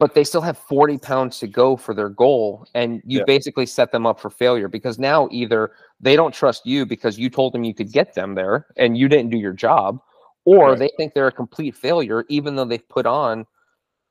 but 0.00 0.14
they 0.14 0.22
still 0.22 0.40
have 0.40 0.56
40 0.56 0.98
pounds 0.98 1.40
to 1.40 1.48
go 1.48 1.76
for 1.76 1.92
their 1.92 2.08
goal 2.08 2.64
and 2.74 3.02
you 3.04 3.18
Yeah. 3.18 3.24
basically 3.26 3.66
set 3.66 3.90
them 3.90 4.06
up 4.06 4.20
for 4.20 4.30
failure 4.30 4.68
because 4.68 4.96
now 4.98 5.28
either 5.32 5.72
they 6.00 6.14
don't 6.14 6.32
trust 6.32 6.64
you 6.64 6.86
because 6.86 7.18
you 7.18 7.28
told 7.28 7.52
them 7.52 7.64
you 7.64 7.74
could 7.74 7.90
get 7.90 8.14
them 8.14 8.36
there 8.36 8.66
and 8.76 8.96
you 8.96 9.08
didn't 9.08 9.30
do 9.30 9.36
your 9.36 9.52
job 9.52 9.98
or 10.44 10.70
Right. 10.70 10.78
they 10.78 10.90
think 10.96 11.14
they're 11.14 11.26
a 11.26 11.32
complete 11.32 11.74
failure 11.74 12.24
even 12.28 12.54
though 12.54 12.64
they've 12.64 12.88
put 12.88 13.06
on 13.06 13.44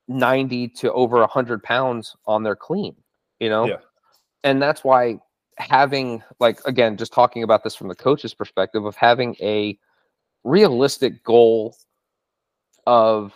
90 0.07 0.69
to 0.69 0.91
over 0.93 1.19
100 1.19 1.63
pounds 1.63 2.15
on 2.25 2.43
their 2.43 2.55
clean 2.55 2.95
you 3.39 3.49
know 3.49 3.65
Yeah. 3.67 3.77
and 4.43 4.61
that's 4.61 4.83
why 4.83 5.19
having 5.57 6.23
like 6.39 6.59
again 6.65 6.97
just 6.97 7.13
talking 7.13 7.43
about 7.43 7.63
this 7.63 7.75
from 7.75 7.87
the 7.87 7.95
coach's 7.95 8.33
perspective 8.33 8.85
of 8.85 8.95
having 8.95 9.35
a 9.41 9.77
realistic 10.43 11.23
goal 11.23 11.75
of 12.85 13.33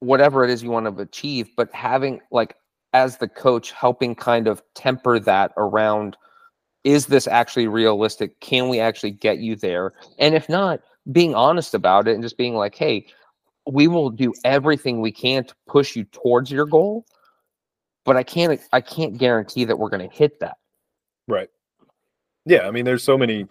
whatever 0.00 0.44
it 0.44 0.50
is 0.50 0.62
you 0.62 0.70
want 0.70 0.86
to 0.86 1.02
achieve, 1.02 1.48
but 1.56 1.72
having 1.72 2.20
like 2.30 2.56
as 2.92 3.18
the 3.18 3.28
coach 3.28 3.72
helping 3.72 4.14
kind 4.14 4.46
of 4.46 4.62
temper 4.74 5.18
that 5.18 5.52
around 5.56 6.16
is 6.84 7.06
this 7.06 7.26
actually 7.26 7.66
realistic? 7.66 8.38
Can 8.40 8.68
we 8.68 8.78
actually 8.78 9.10
get 9.10 9.38
you 9.38 9.56
there? 9.56 9.92
And 10.18 10.34
if 10.34 10.48
not, 10.48 10.80
being 11.12 11.34
honest 11.34 11.74
about 11.74 12.06
it 12.08 12.14
and 12.14 12.22
just 12.22 12.38
being 12.38 12.54
like, 12.54 12.74
hey, 12.76 13.06
we 13.66 13.88
will 13.88 14.10
do 14.10 14.32
everything 14.44 15.00
we 15.00 15.12
can 15.12 15.44
to 15.44 15.54
push 15.66 15.96
you 15.96 16.04
towards 16.04 16.50
your 16.50 16.66
goal, 16.66 17.04
but 18.04 18.16
I 18.16 18.22
can't 18.22 18.60
I 18.72 18.80
can't 18.80 19.18
guarantee 19.18 19.64
that 19.64 19.78
we're 19.78 19.90
going 19.90 20.08
to 20.08 20.14
hit 20.14 20.38
that. 20.40 20.56
Right. 21.28 21.48
Yeah. 22.44 22.68
I 22.68 22.70
mean, 22.70 22.84
there's 22.84 23.02
so 23.02 23.18
many 23.18 23.46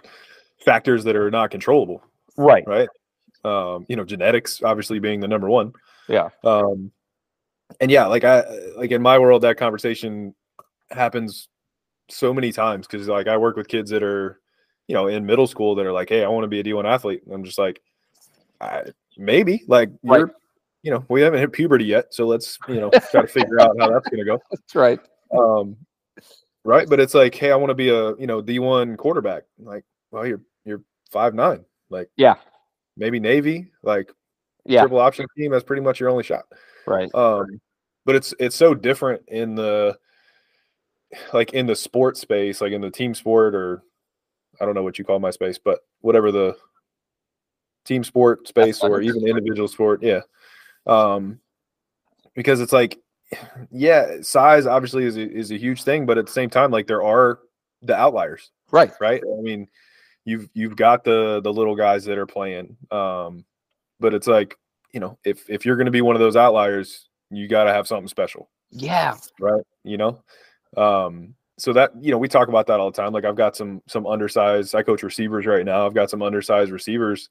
factors 0.63 1.03
that 1.03 1.15
are 1.15 1.29
not 1.29 1.51
controllable, 1.51 2.01
Right. 2.37 2.63
right? 2.65 2.89
Um, 3.43 3.85
you 3.89 3.95
know, 3.95 4.05
genetics 4.05 4.63
obviously 4.63 4.99
being 4.99 5.19
the 5.19 5.27
number 5.27 5.49
one. 5.49 5.73
Yeah. 6.07 6.29
Um, 6.43 6.91
and 7.79 7.91
yeah, 7.91 8.05
like 8.05 8.23
I 8.23 8.43
like 8.77 8.91
in 8.91 9.01
my 9.01 9.19
world, 9.19 9.41
that 9.41 9.57
conversation 9.57 10.33
happens 10.91 11.49
so 12.09 12.33
many 12.33 12.51
times 12.51 12.87
because 12.87 13.07
like 13.07 13.27
I 13.27 13.37
work 13.37 13.55
with 13.57 13.67
kids 13.67 13.89
that 13.91 14.03
are, 14.03 14.39
you 14.87 14.93
know, 14.93 15.07
in 15.07 15.25
middle 15.25 15.47
school 15.47 15.75
that 15.75 15.85
are 15.85 15.91
like, 15.91 16.09
"Hey, 16.09 16.23
I 16.23 16.27
want 16.27 16.43
to 16.43 16.47
be 16.47 16.59
a 16.59 16.63
D1 16.63 16.85
athlete." 16.85 17.23
And 17.25 17.33
I'm 17.33 17.43
just 17.43 17.57
like, 17.57 17.81
I, 18.61 18.83
maybe 19.17 19.63
like 19.67 19.89
Right. 20.03 20.19
you're, 20.19 20.31
you 20.83 20.91
know, 20.91 21.03
we 21.09 21.21
haven't 21.21 21.39
hit 21.39 21.51
puberty 21.51 21.85
yet, 21.85 22.13
so 22.13 22.27
let's 22.27 22.57
you 22.67 22.75
know 22.79 22.89
try 23.11 23.21
to 23.21 23.27
figure 23.27 23.59
out 23.59 23.75
how 23.79 23.89
that's 23.89 24.07
gonna 24.09 24.25
go. 24.25 24.39
That's 24.51 24.75
right. 24.75 24.99
Um, 25.37 25.75
right, 26.63 26.87
but 26.87 26.99
it's 26.99 27.13
like, 27.13 27.33
hey, 27.35 27.51
I 27.51 27.55
want 27.55 27.69
to 27.71 27.75
be 27.75 27.89
a 27.89 28.15
you 28.17 28.27
know 28.27 28.41
D1 28.41 28.97
quarterback. 28.97 29.43
Like, 29.59 29.83
well, 30.11 30.25
you're 30.27 30.41
you're 30.65 30.81
five 31.11 31.33
nine. 31.33 31.65
Like, 31.89 32.09
Yeah. 32.17 32.35
maybe 32.97 33.19
Navy. 33.19 33.71
Like, 33.83 34.11
Yeah. 34.65 34.81
triple 34.81 34.99
option 34.99 35.25
team. 35.37 35.51
That's 35.51 35.63
pretty 35.63 35.81
much 35.81 35.99
your 35.99 36.09
only 36.09 36.23
shot. 36.23 36.45
Right. 36.87 37.13
Um, 37.15 37.59
but 38.05 38.15
it's 38.15 38.33
it's 38.39 38.55
so 38.55 38.73
different 38.75 39.23
in 39.27 39.55
the 39.55 39.97
like 41.33 41.53
in 41.53 41.65
the 41.65 41.75
sport 41.75 42.17
space, 42.17 42.61
like 42.61 42.73
in 42.73 42.81
the 42.81 42.91
team 42.91 43.13
sport, 43.15 43.55
or 43.55 43.81
I 44.61 44.65
don't 44.65 44.75
know 44.75 44.83
what 44.83 44.99
you 44.99 45.05
call 45.05 45.19
my 45.19 45.31
space, 45.31 45.57
but 45.57 45.79
whatever 46.01 46.31
the 46.31 46.55
team 47.85 48.03
sport 48.03 48.47
space 48.47 48.81
or 48.81 49.01
even 49.01 49.27
individual 49.27 49.67
sport, 49.67 50.03
yeah. 50.03 50.21
Um, 50.87 51.39
because 52.35 52.59
it's 52.61 52.73
like, 52.73 52.99
yeah, 53.71 54.21
size 54.21 54.65
obviously 54.65 55.05
is 55.05 55.17
a, 55.17 55.29
is 55.31 55.51
a 55.51 55.57
huge 55.57 55.83
thing, 55.83 56.05
but 56.05 56.17
at 56.17 56.25
the 56.25 56.31
same 56.31 56.49
time, 56.49 56.71
like 56.71 56.87
there 56.87 57.03
are 57.03 57.39
the 57.81 57.95
outliers, 57.95 58.51
Right. 58.71 58.91
right? 58.99 59.21
I 59.37 59.41
mean, 59.41 59.67
you've 60.25 60.49
you've 60.53 60.75
got 60.75 61.03
the 61.03 61.41
the 61.41 61.53
little 61.53 61.75
guys 61.75 62.03
that 62.05 62.17
are 62.17 62.25
playing, 62.25 62.75
um, 62.91 63.45
but 63.99 64.13
it's 64.13 64.27
like 64.27 64.57
you 64.91 64.99
know, 64.99 65.17
if 65.25 65.49
if 65.49 65.65
you're 65.65 65.75
going 65.75 65.85
to 65.85 65.91
be 65.91 66.01
one 66.01 66.15
of 66.15 66.19
those 66.21 66.35
outliers, 66.35 67.09
you 67.29 67.47
got 67.47 67.65
to 67.65 67.73
have 67.73 67.87
something 67.87 68.07
special, 68.07 68.49
Yeah. 68.71 69.15
right? 69.39 69.63
You 69.83 69.97
know, 69.97 70.23
um, 70.77 71.35
so 71.57 71.73
that 71.73 71.91
you 71.99 72.11
know 72.11 72.17
we 72.17 72.27
talk 72.27 72.47
about 72.47 72.67
that 72.67 72.79
all 72.79 72.91
the 72.91 73.01
time. 73.01 73.13
Like 73.13 73.25
I've 73.25 73.35
got 73.35 73.55
some 73.55 73.81
some 73.87 74.05
undersized. 74.05 74.75
I 74.75 74.83
coach 74.83 75.03
receivers 75.03 75.45
right 75.45 75.65
now. 75.65 75.85
I've 75.85 75.93
got 75.93 76.09
some 76.09 76.21
undersized 76.21 76.71
receivers. 76.71 77.29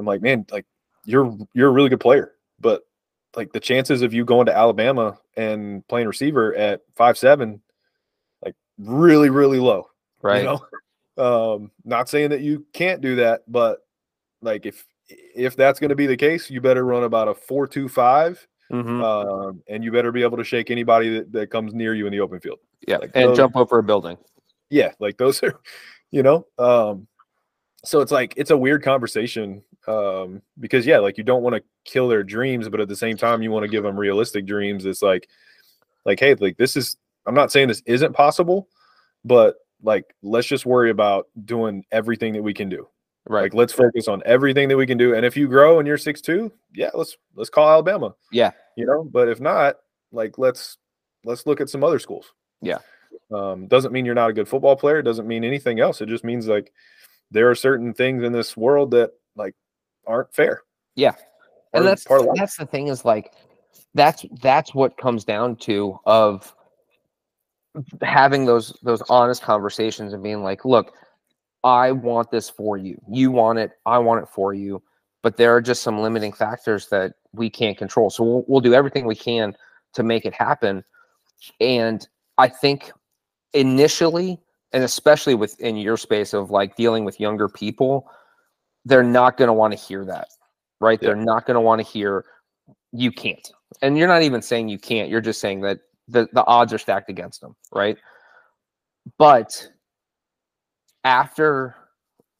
I'm 0.00 0.06
like, 0.06 0.22
man, 0.22 0.46
like 0.50 0.66
you're 1.04 1.36
you're 1.54 1.68
a 1.68 1.72
really 1.72 1.88
good 1.90 2.00
player, 2.00 2.32
but 2.58 2.82
like 3.36 3.52
the 3.52 3.60
chances 3.60 4.02
of 4.02 4.12
you 4.12 4.24
going 4.24 4.46
to 4.46 4.56
Alabama 4.56 5.18
and 5.36 5.86
playing 5.88 6.08
receiver 6.08 6.54
at 6.56 6.80
five 6.96 7.16
seven, 7.16 7.60
like 8.44 8.54
really 8.78 9.30
really 9.30 9.60
low. 9.60 9.88
Right. 10.22 10.42
You 10.44 10.58
know, 11.18 11.54
um, 11.54 11.70
not 11.84 12.08
saying 12.08 12.30
that 12.30 12.40
you 12.40 12.66
can't 12.72 13.00
do 13.00 13.16
that, 13.16 13.42
but 13.46 13.80
like 14.42 14.66
if 14.66 14.84
if 15.08 15.54
that's 15.56 15.78
going 15.80 15.90
to 15.90 15.94
be 15.96 16.06
the 16.06 16.16
case, 16.16 16.50
you 16.50 16.60
better 16.60 16.84
run 16.84 17.04
about 17.04 17.28
a 17.28 17.34
four 17.34 17.66
two 17.66 17.88
five, 17.88 18.44
Mhm. 18.72 19.02
um, 19.02 19.62
and 19.68 19.82
you 19.84 19.90
better 19.92 20.12
be 20.12 20.22
able 20.22 20.36
to 20.38 20.44
shake 20.44 20.70
anybody 20.70 21.18
that, 21.18 21.32
that 21.32 21.50
comes 21.50 21.74
near 21.74 21.94
you 21.94 22.06
in 22.06 22.12
the 22.12 22.20
open 22.20 22.40
field. 22.40 22.58
yeah. 22.88 22.96
like 22.98 23.10
and 23.14 23.30
those- 23.30 23.36
jump 23.36 23.56
over 23.56 23.78
a 23.78 23.82
building. 23.82 24.16
Yeah, 24.70 24.92
like 25.00 25.16
those 25.18 25.42
are, 25.42 25.58
you 26.12 26.22
know, 26.22 26.46
um, 26.58 27.08
so 27.84 28.00
it's 28.02 28.12
like 28.12 28.34
it's 28.36 28.50
a 28.52 28.56
weird 28.56 28.82
conversation 28.84 29.62
um, 29.90 30.42
because 30.58 30.86
yeah, 30.86 30.98
like 30.98 31.18
you 31.18 31.24
don't 31.24 31.42
want 31.42 31.56
to 31.56 31.62
kill 31.84 32.08
their 32.08 32.22
dreams, 32.22 32.68
but 32.68 32.80
at 32.80 32.88
the 32.88 32.96
same 32.96 33.16
time 33.16 33.42
you 33.42 33.50
want 33.50 33.64
to 33.64 33.68
give 33.68 33.82
them 33.82 33.98
realistic 33.98 34.46
dreams. 34.46 34.86
It's 34.86 35.02
like, 35.02 35.28
like 36.04 36.20
hey, 36.20 36.34
like 36.34 36.56
this 36.56 36.76
is. 36.76 36.96
I'm 37.26 37.34
not 37.34 37.52
saying 37.52 37.68
this 37.68 37.82
isn't 37.84 38.14
possible, 38.14 38.68
but 39.24 39.56
like 39.82 40.14
let's 40.22 40.46
just 40.46 40.64
worry 40.64 40.90
about 40.90 41.28
doing 41.44 41.84
everything 41.92 42.32
that 42.32 42.42
we 42.42 42.54
can 42.54 42.68
do. 42.68 42.88
Right. 43.28 43.42
Like 43.42 43.54
let's 43.54 43.72
focus 43.72 44.08
on 44.08 44.22
everything 44.24 44.68
that 44.68 44.76
we 44.76 44.86
can 44.86 44.96
do. 44.96 45.14
And 45.14 45.26
if 45.26 45.36
you 45.36 45.46
grow 45.46 45.78
and 45.78 45.86
you're 45.86 45.98
six 45.98 46.20
two, 46.20 46.50
yeah, 46.74 46.90
let's 46.94 47.16
let's 47.34 47.50
call 47.50 47.68
Alabama. 47.68 48.14
yeah. 48.32 48.52
You 48.76 48.86
know, 48.86 49.04
but 49.04 49.28
if 49.28 49.40
not, 49.40 49.76
like 50.12 50.38
let's 50.38 50.78
let's 51.24 51.46
look 51.46 51.60
at 51.60 51.68
some 51.68 51.84
other 51.84 51.98
schools. 51.98 52.32
Yeah. 52.62 52.78
Um, 53.30 53.66
doesn't 53.66 53.92
mean 53.92 54.06
you're 54.06 54.14
not 54.14 54.30
a 54.30 54.34
good 54.34 54.48
football 54.48 54.76
player. 54.76 55.02
Doesn't 55.02 55.28
mean 55.28 55.44
anything 55.44 55.80
else. 55.80 56.00
It 56.00 56.08
just 56.08 56.24
means 56.24 56.48
like 56.48 56.72
there 57.30 57.50
are 57.50 57.54
certain 57.54 57.92
things 57.92 58.22
in 58.22 58.32
this 58.32 58.56
world 58.56 58.92
that 58.92 59.12
like 59.36 59.54
aren't 60.10 60.34
fair. 60.34 60.62
Yeah. 60.96 61.14
And 61.72 61.86
that's 61.86 62.04
part 62.04 62.22
of 62.22 62.28
that's 62.34 62.56
the 62.56 62.66
thing 62.66 62.88
is 62.88 63.04
like 63.04 63.32
that's 63.94 64.24
that's 64.42 64.74
what 64.74 64.96
comes 64.96 65.24
down 65.24 65.56
to 65.56 65.98
of 66.04 66.54
having 68.02 68.44
those 68.44 68.76
those 68.82 69.02
honest 69.08 69.42
conversations 69.42 70.12
and 70.12 70.22
being 70.22 70.42
like, 70.42 70.64
look, 70.64 70.94
I 71.62 71.92
want 71.92 72.30
this 72.30 72.50
for 72.50 72.76
you. 72.76 73.00
You 73.08 73.30
want 73.30 73.58
it. 73.58 73.72
I 73.86 73.98
want 73.98 74.22
it 74.22 74.28
for 74.28 74.54
you. 74.54 74.82
But 75.22 75.36
there 75.36 75.54
are 75.54 75.60
just 75.60 75.82
some 75.82 76.00
limiting 76.00 76.32
factors 76.32 76.88
that 76.88 77.14
we 77.32 77.50
can't 77.50 77.76
control. 77.76 78.10
So 78.10 78.24
we'll, 78.24 78.44
we'll 78.48 78.60
do 78.60 78.74
everything 78.74 79.06
we 79.06 79.14
can 79.14 79.54
to 79.94 80.02
make 80.02 80.24
it 80.24 80.32
happen. 80.32 80.82
And 81.60 82.06
I 82.38 82.48
think 82.48 82.90
initially, 83.52 84.40
and 84.72 84.82
especially 84.82 85.34
within 85.34 85.76
your 85.76 85.96
space 85.96 86.32
of 86.32 86.50
like 86.50 86.76
dealing 86.76 87.04
with 87.04 87.20
younger 87.20 87.48
people, 87.48 88.10
they're 88.84 89.02
not 89.02 89.36
going 89.36 89.48
to 89.48 89.52
want 89.52 89.72
to 89.72 89.78
hear 89.78 90.04
that, 90.04 90.28
right? 90.80 90.98
Yeah. 91.00 91.08
They're 91.08 91.16
not 91.16 91.46
going 91.46 91.54
to 91.54 91.60
want 91.60 91.80
to 91.80 91.86
hear 91.86 92.24
you 92.92 93.12
can't. 93.12 93.50
And 93.82 93.96
you're 93.96 94.08
not 94.08 94.22
even 94.22 94.42
saying 94.42 94.68
you 94.68 94.78
can't. 94.78 95.08
You're 95.08 95.20
just 95.20 95.40
saying 95.40 95.60
that 95.62 95.80
the, 96.08 96.28
the 96.32 96.44
odds 96.46 96.72
are 96.72 96.78
stacked 96.78 97.08
against 97.08 97.40
them, 97.40 97.54
right? 97.72 97.96
But 99.18 99.68
after 101.04 101.76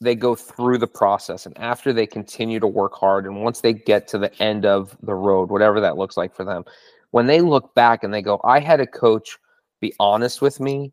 they 0.01 0.15
go 0.15 0.35
through 0.35 0.79
the 0.79 0.87
process 0.87 1.47
and 1.47 1.57
after 1.59 1.93
they 1.93 2.07
continue 2.07 2.59
to 2.59 2.67
work 2.67 2.95
hard 2.95 3.27
and 3.27 3.43
once 3.43 3.61
they 3.61 3.73
get 3.73 4.09
to 4.09 4.19
the 4.19 4.43
end 4.43 4.65
of 4.65 4.97
the 5.03 5.15
road 5.15 5.51
whatever 5.51 5.81
that 5.81 5.97
looks 5.97 6.17
like 6.17 6.35
for 6.35 6.45
them 6.45 6.65
when 7.11 7.27
they 7.27 7.41
look 7.41 7.75
back 7.75 8.03
and 8.03 8.13
they 8.13 8.23
go 8.23 8.41
i 8.45 8.59
had 8.59 8.81
a 8.81 8.87
coach 8.87 9.39
be 9.81 9.93
honest 9.99 10.41
with 10.43 10.61
me 10.61 10.93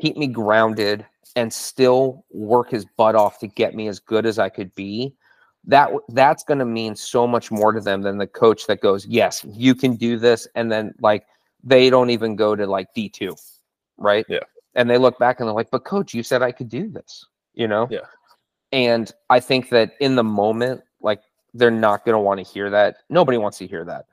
keep 0.00 0.16
me 0.16 0.26
grounded 0.26 1.04
and 1.36 1.52
still 1.52 2.24
work 2.30 2.70
his 2.70 2.86
butt 2.96 3.14
off 3.14 3.38
to 3.38 3.46
get 3.46 3.74
me 3.74 3.88
as 3.88 3.98
good 3.98 4.26
as 4.26 4.38
i 4.38 4.48
could 4.48 4.74
be 4.74 5.14
that 5.66 5.90
that's 6.10 6.44
going 6.44 6.58
to 6.58 6.64
mean 6.64 6.94
so 6.94 7.26
much 7.26 7.50
more 7.50 7.72
to 7.72 7.80
them 7.80 8.02
than 8.02 8.18
the 8.18 8.26
coach 8.26 8.66
that 8.66 8.80
goes 8.80 9.06
yes 9.06 9.44
you 9.48 9.74
can 9.74 9.96
do 9.96 10.18
this 10.18 10.46
and 10.54 10.70
then 10.70 10.94
like 11.00 11.26
they 11.62 11.88
don't 11.88 12.10
even 12.10 12.36
go 12.36 12.54
to 12.54 12.66
like 12.66 12.88
d2 12.96 13.34
right 13.96 14.26
yeah 14.28 14.40
and 14.74 14.90
they 14.90 14.98
look 14.98 15.18
back 15.18 15.40
and 15.40 15.48
they're 15.48 15.54
like 15.54 15.70
but 15.70 15.84
coach 15.84 16.12
you 16.12 16.22
said 16.22 16.42
i 16.42 16.52
could 16.52 16.68
do 16.68 16.88
this 16.90 17.26
you 17.54 17.68
know? 17.68 17.88
Yeah. 17.90 18.00
And 18.72 19.10
I 19.30 19.40
think 19.40 19.68
that 19.70 19.92
in 20.00 20.16
the 20.16 20.24
moment, 20.24 20.82
like 21.00 21.22
they're 21.54 21.70
not 21.70 22.04
going 22.04 22.14
to 22.14 22.20
want 22.20 22.44
to 22.44 22.52
hear 22.52 22.70
that. 22.70 22.96
Nobody 23.08 23.38
wants 23.38 23.58
to 23.58 23.66
hear 23.66 23.84
that. 23.84 24.06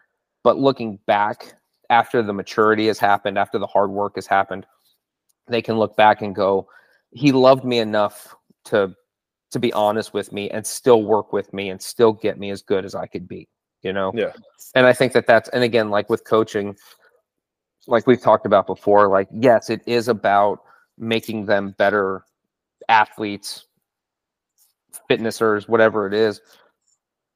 But 0.43 0.57
looking 0.57 0.99
back 1.07 1.53
after 1.89 2.21
the 2.21 2.33
maturity 2.33 2.87
has 2.87 2.99
happened, 2.99 3.37
after 3.37 3.57
the 3.57 3.67
hard 3.67 3.89
work 3.89 4.15
has 4.15 4.27
happened, 4.27 4.65
they 5.47 5.61
can 5.61 5.77
look 5.77 5.95
back 5.95 6.21
and 6.21 6.35
go, 6.35 6.67
he 7.11 7.31
loved 7.31 7.63
me 7.63 7.79
enough 7.79 8.35
to 8.65 8.95
to 9.51 9.59
be 9.59 9.71
honest 9.73 10.13
with 10.13 10.31
me 10.31 10.49
and 10.49 10.65
still 10.65 11.03
work 11.03 11.33
with 11.33 11.53
me 11.53 11.69
and 11.69 11.81
still 11.81 12.13
get 12.13 12.39
me 12.39 12.49
as 12.49 12.61
good 12.61 12.85
as 12.85 12.95
I 12.95 13.05
could 13.05 13.27
be, 13.27 13.47
you 13.81 13.93
know? 13.93 14.11
Yeah. 14.15 14.31
And 14.75 14.85
I 14.85 14.93
think 14.93 15.13
that 15.13 15.27
that's, 15.27 15.49
and 15.49 15.63
again, 15.63 15.89
like 15.89 16.09
with 16.09 16.23
coaching, 16.23 16.75
like 17.85 18.07
we've 18.07 18.21
talked 18.21 18.45
about 18.45 18.65
before, 18.65 19.09
like, 19.09 19.27
yes, 19.33 19.69
it 19.69 19.81
is 19.85 20.07
about 20.07 20.61
making 20.97 21.45
them 21.45 21.75
better 21.77 22.23
athletes, 22.87 23.65
fitnessers, 25.09 25.67
whatever 25.67 26.07
it 26.07 26.13
is. 26.13 26.39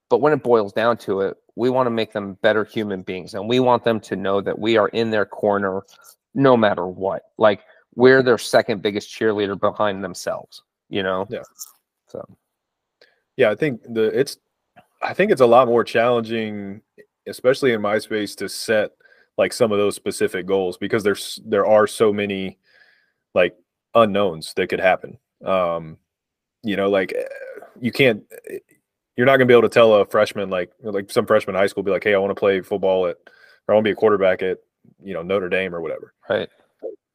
But 0.09 0.21
when 0.21 0.31
it 0.31 0.43
boils 0.43 0.71
down 0.71 0.97
to 0.97 1.21
it, 1.21 1.35
we 1.57 1.69
want 1.69 1.87
to 1.87 1.91
make 1.91 2.13
them 2.13 2.37
better 2.41 2.63
human 2.63 3.01
beings 3.01 3.33
and 3.33 3.47
we 3.49 3.59
want 3.59 3.83
them 3.83 3.99
to 4.01 4.15
know 4.15 4.39
that 4.39 4.57
we 4.57 4.77
are 4.77 4.87
in 4.89 5.09
their 5.09 5.25
corner 5.25 5.81
no 6.33 6.55
matter 6.55 6.87
what. 6.87 7.23
Like 7.37 7.61
we're 7.95 8.21
their 8.21 8.37
second 8.37 8.81
biggest 8.81 9.09
cheerleader 9.09 9.59
behind 9.59 10.03
themselves, 10.03 10.63
you 10.89 11.03
know? 11.03 11.25
Yeah. 11.29 11.43
So 12.07 12.25
yeah, 13.37 13.49
I 13.49 13.55
think 13.55 13.81
the 13.83 14.03
it's 14.17 14.37
I 15.01 15.13
think 15.13 15.31
it's 15.31 15.41
a 15.41 15.45
lot 15.45 15.67
more 15.67 15.83
challenging, 15.83 16.81
especially 17.27 17.73
in 17.73 17.81
my 17.81 17.99
space, 17.99 18.35
to 18.35 18.49
set 18.49 18.91
like 19.37 19.53
some 19.53 19.71
of 19.71 19.77
those 19.77 19.95
specific 19.95 20.45
goals 20.45 20.77
because 20.77 21.03
there's 21.03 21.39
there 21.45 21.65
are 21.65 21.87
so 21.87 22.13
many 22.13 22.57
like 23.33 23.55
unknowns 23.93 24.53
that 24.55 24.67
could 24.67 24.79
happen. 24.79 25.17
Um, 25.43 25.97
you 26.63 26.75
know, 26.75 26.89
like 26.89 27.13
eh, 27.13 27.23
you 27.79 27.91
can't, 27.91 28.23
eh, 28.49 28.59
you're 29.15 29.25
not 29.25 29.37
going 29.37 29.47
to 29.47 29.51
be 29.51 29.53
able 29.53 29.69
to 29.69 29.69
tell 29.69 29.93
a 29.95 30.05
freshman, 30.05 30.49
like, 30.49 30.71
like 30.81 31.11
some 31.11 31.25
freshman 31.25 31.55
in 31.55 31.59
high 31.59 31.67
school, 31.67 31.83
be 31.83 31.91
like, 31.91 32.03
hey, 32.03 32.15
I 32.15 32.17
want 32.17 32.31
to 32.31 32.39
play 32.39 32.61
football 32.61 33.07
at, 33.07 33.17
or 33.67 33.73
I 33.73 33.73
want 33.73 33.85
to 33.85 33.89
be 33.89 33.93
a 33.93 33.95
quarterback 33.95 34.41
at, 34.41 34.57
you 35.01 35.13
know, 35.13 35.21
Notre 35.21 35.47
Dame 35.47 35.73
or 35.73 35.81
whatever. 35.81 36.13
Right. 36.29 36.49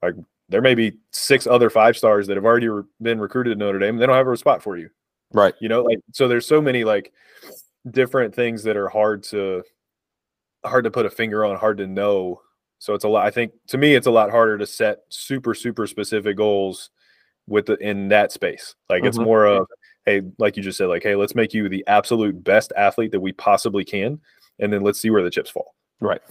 Like 0.03 0.15
there 0.51 0.61
may 0.61 0.75
be 0.75 0.99
six 1.13 1.47
other 1.47 1.71
five 1.71 1.97
stars 1.97 2.27
that 2.27 2.37
have 2.37 2.45
already 2.45 2.69
re- 2.69 2.83
been 3.01 3.21
recruited 3.21 3.59
to 3.59 3.65
Notre 3.65 3.79
Dame. 3.79 3.97
They 3.97 4.07
don't 4.07 4.17
have 4.17 4.27
a 4.27 4.37
spot 4.37 4.63
for 4.63 4.77
you. 4.77 4.91
Right. 5.33 5.55
You 5.61 5.69
know, 5.69 5.83
like, 5.83 6.01
so 6.13 6.29
there's 6.29 6.47
so 6.47 6.61
many 6.61 6.85
like 6.85 7.13
different 7.91 8.35
things 8.35 8.65
that 8.65 8.77
are 8.77 8.89
hard 8.89 9.23
to, 9.25 9.63
hard 10.65 10.85
to 10.85 10.91
put 10.91 11.07
a 11.07 11.11
finger 11.11 11.45
on, 11.45 11.57
hard 11.57 11.79
to 11.79 11.87
know. 11.87 12.43
So 12.79 12.95
it's 12.95 13.05
a 13.05 13.09
lot. 13.09 13.27
I 13.27 13.31
think 13.31 13.53
to 13.69 13.79
me, 13.79 13.95
it's 13.95 14.09
a 14.09 14.11
lot 14.11 14.31
harder 14.31 14.59
to 14.59 14.67
set 14.67 15.01
super, 15.09 15.55
super 15.55 15.87
specific 15.87 16.37
goals 16.37 16.91
with 17.47 17.67
the, 17.67 17.77
in 17.77 18.09
that 18.09 18.33
space. 18.33 18.75
Like 18.89 19.01
mm-hmm. 19.01 19.09
it's 19.09 19.19
more 19.19 19.47
of 19.47 19.67
hey, 20.07 20.23
like 20.39 20.57
you 20.57 20.63
just 20.63 20.79
said, 20.79 20.87
like 20.87 21.03
hey, 21.03 21.15
let's 21.15 21.35
make 21.35 21.55
you 21.55 21.69
the 21.69 21.85
absolute 21.87 22.43
best 22.43 22.73
athlete 22.77 23.13
that 23.13 23.21
we 23.21 23.33
possibly 23.33 23.85
can, 23.85 24.19
and 24.59 24.73
then 24.73 24.83
let's 24.83 24.99
see 24.99 25.11
where 25.11 25.23
the 25.23 25.31
chips 25.31 25.51
fall. 25.51 25.75
Right. 26.01 26.23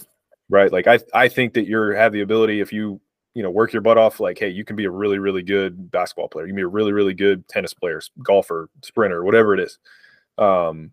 Right. 0.50 0.72
Like 0.72 0.88
I 0.88 1.00
I 1.14 1.30
think 1.30 1.54
that 1.54 1.68
you're 1.68 1.94
have 1.94 2.12
the 2.12 2.22
ability 2.22 2.60
if 2.60 2.74
you 2.74 3.00
you 3.34 3.44
know 3.44 3.52
work 3.52 3.72
your 3.72 3.82
butt 3.82 3.98
off 3.98 4.20
like 4.20 4.40
hey 4.40 4.50
you 4.50 4.66
can 4.66 4.76
be 4.76 4.86
a 4.86 4.92
really 4.92 5.20
really 5.20 5.44
good 5.44 5.92
basketball 5.92 6.28
player. 6.28 6.46
You 6.46 6.52
can 6.52 6.58
be 6.58 6.64
a 6.64 6.68
really 6.68 6.92
really 6.92 7.14
good 7.14 7.48
tennis 7.48 7.74
player 7.74 8.02
golfer 8.24 8.70
sprinter 8.84 9.24
whatever 9.24 9.54
it 9.54 9.60
is. 9.60 9.78
Um 10.38 10.92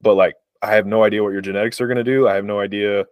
but 0.00 0.14
like 0.14 0.34
i 0.62 0.74
have 0.74 0.86
no 0.86 1.04
idea 1.04 1.22
what 1.22 1.32
your 1.32 1.40
genetics 1.40 1.80
are 1.80 1.86
going 1.86 1.96
to 1.96 2.04
do. 2.04 2.28
I 2.28 2.34
have 2.34 2.44
no 2.44 2.60
idea 2.60 3.06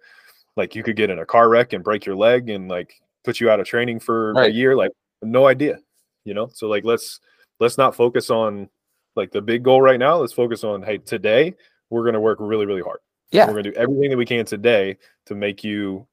like 0.56 0.74
you 0.74 0.82
could 0.82 0.96
get 0.96 1.10
in 1.10 1.18
a 1.18 1.26
car 1.26 1.48
wreck 1.48 1.72
and 1.72 1.84
break 1.84 2.04
your 2.04 2.16
leg 2.16 2.48
and 2.48 2.68
like 2.68 2.94
put 3.24 3.40
you 3.40 3.50
out 3.50 3.60
of 3.60 3.66
training 3.66 4.00
for 4.00 4.32
right. 4.34 4.50
a 4.50 4.54
year 4.54 4.76
like 4.76 4.92
no 5.22 5.46
idea 5.46 5.78
you 6.24 6.34
know? 6.34 6.48
So 6.52 6.68
like 6.68 6.84
let's 6.84 7.20
let's 7.58 7.78
not 7.78 7.94
focus 7.94 8.30
on 8.30 8.68
like 9.16 9.32
the 9.32 9.42
big 9.42 9.62
goal 9.62 9.82
right 9.82 9.98
now. 9.98 10.16
Let's 10.16 10.32
focus 10.32 10.64
on 10.64 10.82
hey 10.82 10.98
today 10.98 11.54
we're 11.90 12.02
going 12.02 12.14
to 12.14 12.20
work 12.20 12.38
really 12.40 12.66
really 12.66 12.82
hard. 12.82 13.00
Yeah. 13.30 13.46
We're 13.46 13.54
going 13.54 13.64
to 13.64 13.70
do 13.72 13.76
everything 13.76 14.10
that 14.10 14.16
we 14.16 14.26
can 14.26 14.44
today 14.44 14.96
to 15.26 15.34
make 15.34 15.62
you 15.62 16.06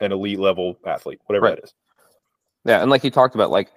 an 0.00 0.12
elite 0.12 0.38
level 0.38 0.78
athlete 0.86 1.20
whatever 1.26 1.46
right. 1.46 1.56
that 1.56 1.64
is 1.64 1.74
yeah 2.64 2.82
and 2.82 2.90
like 2.90 3.04
you 3.04 3.10
talked 3.10 3.34
about 3.34 3.50
like 3.50 3.70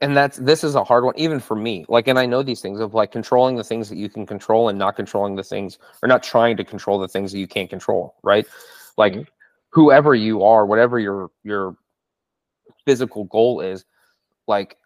and 0.00 0.16
that's 0.16 0.38
this 0.38 0.64
is 0.64 0.74
a 0.74 0.84
hard 0.84 1.04
one 1.04 1.14
even 1.16 1.40
for 1.40 1.56
me 1.56 1.84
like 1.88 2.08
and 2.08 2.18
i 2.18 2.26
know 2.26 2.42
these 2.42 2.60
things 2.60 2.80
of 2.80 2.94
like 2.94 3.12
controlling 3.12 3.56
the 3.56 3.64
things 3.64 3.88
that 3.88 3.96
you 3.96 4.08
can 4.08 4.26
control 4.26 4.68
and 4.68 4.78
not 4.78 4.96
controlling 4.96 5.36
the 5.36 5.44
things 5.44 5.78
or 6.02 6.08
not 6.08 6.22
trying 6.22 6.56
to 6.56 6.64
control 6.64 6.98
the 6.98 7.08
things 7.08 7.32
that 7.32 7.38
you 7.38 7.46
can't 7.46 7.70
control 7.70 8.14
right 8.22 8.46
like 8.96 9.12
mm-hmm. 9.12 9.22
whoever 9.70 10.14
you 10.14 10.42
are 10.42 10.66
whatever 10.66 10.98
your 10.98 11.30
your 11.42 11.76
physical 12.84 13.24
goal 13.24 13.60
is 13.60 13.84
like 14.46 14.76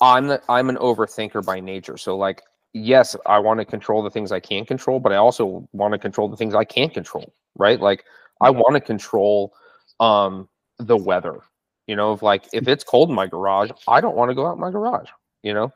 I'm 0.00 0.26
the, 0.26 0.42
I'm 0.48 0.68
an 0.68 0.76
overthinker 0.76 1.44
by 1.44 1.60
nature. 1.60 1.96
So 1.96 2.16
like 2.16 2.42
yes, 2.72 3.14
I 3.26 3.38
want 3.38 3.60
to 3.60 3.64
control 3.64 4.02
the 4.02 4.10
things 4.10 4.32
I 4.32 4.40
can 4.40 4.64
control, 4.64 4.98
but 4.98 5.12
I 5.12 5.16
also 5.16 5.68
want 5.72 5.92
to 5.92 5.98
control 5.98 6.28
the 6.28 6.36
things 6.36 6.54
I 6.54 6.64
can't 6.64 6.92
control, 6.92 7.32
right? 7.56 7.80
Like 7.80 8.04
I 8.40 8.50
want 8.50 8.74
to 8.74 8.80
control 8.80 9.54
um 10.00 10.48
the 10.78 10.96
weather. 10.96 11.40
You 11.86 11.96
know, 11.96 12.12
if 12.12 12.22
like 12.22 12.44
if 12.52 12.68
it's 12.68 12.84
cold 12.84 13.10
in 13.10 13.14
my 13.14 13.26
garage, 13.26 13.70
I 13.86 14.00
don't 14.00 14.16
want 14.16 14.30
to 14.30 14.34
go 14.34 14.46
out 14.46 14.54
in 14.54 14.60
my 14.60 14.70
garage, 14.70 15.08
you 15.42 15.52
know? 15.52 15.72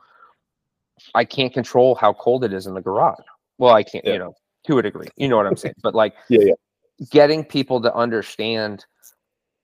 I 1.14 1.24
can't 1.24 1.52
control 1.52 1.94
how 1.94 2.12
cold 2.14 2.44
it 2.44 2.52
is 2.52 2.66
in 2.66 2.74
the 2.74 2.80
garage. 2.80 3.24
Well, 3.58 3.74
I 3.74 3.82
can't, 3.82 4.04
yeah. 4.04 4.14
you 4.14 4.18
know, 4.18 4.34
to 4.66 4.78
a 4.78 4.82
degree. 4.82 5.08
You 5.16 5.28
know 5.28 5.36
what 5.36 5.46
I'm 5.46 5.56
saying? 5.56 5.74
But 5.82 5.94
like 5.94 6.14
yeah, 6.28 6.40
yeah. 6.46 7.06
getting 7.10 7.44
people 7.44 7.80
to 7.82 7.94
understand 7.94 8.84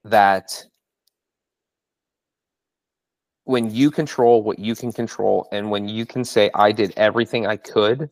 that 0.04 0.64
when 3.44 3.70
you 3.70 3.90
control 3.90 4.42
what 4.42 4.58
you 4.58 4.74
can 4.74 4.92
control 4.92 5.48
and 5.52 5.70
when 5.70 5.88
you 5.88 6.06
can 6.06 6.24
say 6.24 6.50
i 6.54 6.72
did 6.72 6.92
everything 6.96 7.46
i 7.46 7.56
could 7.56 8.08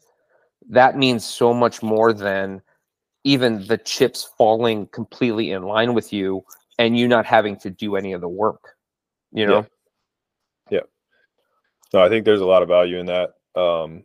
that 0.69 0.97
means 0.97 1.25
so 1.25 1.53
much 1.53 1.83
more 1.83 2.13
than 2.13 2.63
even 3.25 3.67
the 3.67 3.79
chips 3.79 4.31
falling 4.37 4.87
completely 4.89 5.51
in 5.51 5.63
line 5.63 5.95
with 5.95 6.13
you 6.13 6.45
and 6.79 6.99
you 6.99 7.07
not 7.07 7.27
having 7.27 7.57
to 7.57 7.71
do 7.71 7.97
any 7.97 8.13
of 8.13 8.21
the 8.21 8.29
work 8.29 8.77
you 9.33 9.47
know 9.47 9.67
yeah, 10.71 10.79
yeah. 10.79 10.81
no 11.93 12.03
i 12.03 12.09
think 12.09 12.25
there's 12.25 12.41
a 12.41 12.47
lot 12.47 12.63
of 12.63 12.69
value 12.69 12.99
in 12.99 13.07
that 13.07 13.35
um 13.55 14.05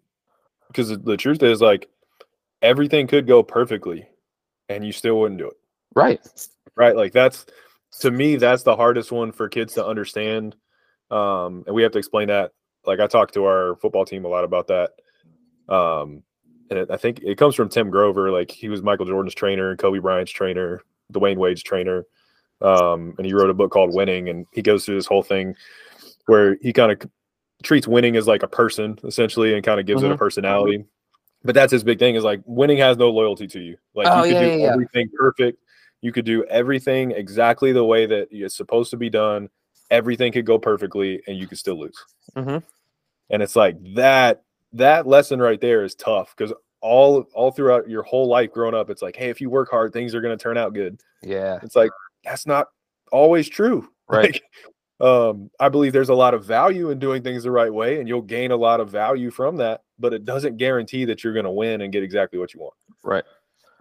because 0.68 0.90
the 1.00 1.18
truth 1.18 1.44
is 1.44 1.62
like 1.62 1.90
everything 2.62 3.08
could 3.08 3.28
go 3.28 3.42
perfectly 3.42 4.08
and 4.70 4.86
you 4.86 4.92
still 4.92 5.20
wouldn't 5.20 5.40
do 5.40 5.48
it 5.48 5.58
right 5.96 6.20
right 6.76 6.96
like 6.96 7.14
that's 7.14 7.46
to 8.00 8.12
me 8.12 8.36
that's 8.36 8.64
the 8.64 8.76
hardest 8.76 9.12
one 9.12 9.32
for 9.32 9.48
kids 9.48 9.74
to 9.74 9.86
understand 9.86 10.56
um, 11.10 11.64
and 11.66 11.76
we 11.76 11.84
have 11.84 11.92
to 11.94 11.98
explain 11.98 12.28
that. 12.28 12.52
Like 12.86 13.00
I 13.00 13.08
talked 13.08 13.34
to 13.36 13.46
our 13.46 13.76
football 13.78 14.06
team 14.06 14.26
a 14.26 14.30
lot 14.30 14.44
about 14.44 14.68
that. 14.68 14.92
Um, 15.74 16.24
and 16.70 16.80
it, 16.80 16.92
I 16.92 16.98
think 16.98 17.22
it 17.24 17.38
comes 17.38 17.56
from 17.56 17.70
Tim 17.70 17.90
Grover. 17.90 18.32
Like 18.32 18.52
he 18.52 18.70
was 18.70 18.82
Michael 18.82 19.06
Jordan's 19.06 19.36
trainer, 19.36 19.76
Kobe 19.76 20.00
Bryant's 20.00 20.32
trainer, 20.32 20.82
Dwyane 21.14 21.38
Wade's 21.38 21.64
trainer. 21.64 22.06
Um, 22.62 23.14
and 23.18 23.26
he 23.26 23.34
wrote 23.34 23.50
a 23.50 23.54
book 23.54 23.72
called 23.72 23.94
Winning, 23.94 24.30
and 24.30 24.46
he 24.52 24.62
goes 24.62 24.86
through 24.86 24.96
this 24.96 25.06
whole 25.06 25.24
thing 25.24 25.56
where 26.26 26.58
he 26.62 26.74
kind 26.74 26.92
of 26.92 27.10
treats 27.64 27.88
winning 27.88 28.16
as 28.18 28.28
like 28.28 28.44
a 28.44 28.48
person 28.48 28.98
essentially, 29.04 29.54
and 29.54 29.64
kind 29.64 29.80
of 29.80 29.86
gives 29.86 30.02
mm-hmm. 30.02 30.08
it 30.08 30.10
a 30.12 30.14
mm-hmm. 30.16 30.24
personality. 30.24 30.86
But 31.44 31.56
that's 31.56 31.72
his 31.72 31.84
big 31.84 32.00
thing 32.00 32.16
is 32.16 32.24
like 32.24 32.42
winning 32.46 32.78
has 32.78 32.98
no 32.98 33.10
loyalty 33.10 33.48
to 33.48 33.60
you. 33.60 33.78
Like 33.94 34.08
oh, 34.10 34.24
you 34.24 34.34
can 34.34 34.44
yeah, 34.44 34.56
do 34.56 34.62
yeah, 34.62 34.74
everything 34.74 35.10
perfect, 35.18 35.60
you 36.02 36.12
could 36.12 36.26
do 36.26 36.44
everything 36.46 37.12
exactly 37.12 37.72
the 37.72 37.86
way 37.86 38.06
that 38.06 38.28
it's 38.32 38.56
supposed 38.56 38.92
to 38.92 38.98
be 38.98 39.10
done. 39.10 39.50
Everything 39.90 40.32
could 40.32 40.46
go 40.46 40.58
perfectly, 40.58 41.22
and 41.28 41.38
you 41.38 41.48
could 41.48 41.58
still 41.58 41.80
lose. 41.80 42.04
Mhm. 42.36 42.64
And 43.30 43.42
it's 43.42 43.56
like 43.56 43.78
that 43.96 44.44
that 44.74 45.08
lesson 45.08 45.40
right 45.40 45.60
there 45.62 45.84
is 45.84 45.96
tough 45.96 46.34
because 46.38 46.54
all 46.82 47.24
all 47.34 47.52
throughout 47.52 47.90
your 47.90 48.04
whole 48.04 48.28
life 48.28 48.52
growing 48.52 48.76
up, 48.76 48.90
it's 48.90 49.02
like, 49.02 49.16
hey, 49.16 49.30
if 49.30 49.42
you 49.42 49.50
work 49.50 49.70
hard, 49.72 49.94
things 49.94 50.14
are 50.14 50.22
going 50.22 50.38
to 50.38 50.42
turn 50.42 50.58
out 50.58 50.74
good. 50.74 51.00
Yeah. 51.24 51.60
It's 51.64 51.76
like 51.76 51.92
that's 52.24 52.46
not 52.46 52.68
always 53.12 53.48
true. 53.50 53.90
Right. 54.10 54.42
Like, 55.02 55.06
um, 55.06 55.52
I 55.60 55.68
believe 55.68 55.92
there's 55.92 56.08
a 56.08 56.14
lot 56.16 56.34
of 56.34 56.46
value 56.46 56.92
in 56.92 56.98
doing 56.98 57.22
things 57.24 57.44
the 57.44 57.52
right 57.52 57.74
way, 57.74 58.00
and 58.00 58.08
you'll 58.08 58.22
gain 58.22 58.52
a 58.52 58.56
lot 58.56 58.80
of 58.80 58.90
value 58.90 59.30
from 59.32 59.58
that. 59.58 59.82
But 60.00 60.14
it 60.14 60.24
doesn't 60.24 60.56
guarantee 60.56 61.04
that 61.06 61.24
you're 61.26 61.34
going 61.34 61.44
to 61.44 61.52
win 61.52 61.82
and 61.82 61.92
get 61.92 62.04
exactly 62.04 62.40
what 62.40 62.54
you 62.54 62.62
want. 62.62 62.74
Right. 63.04 63.26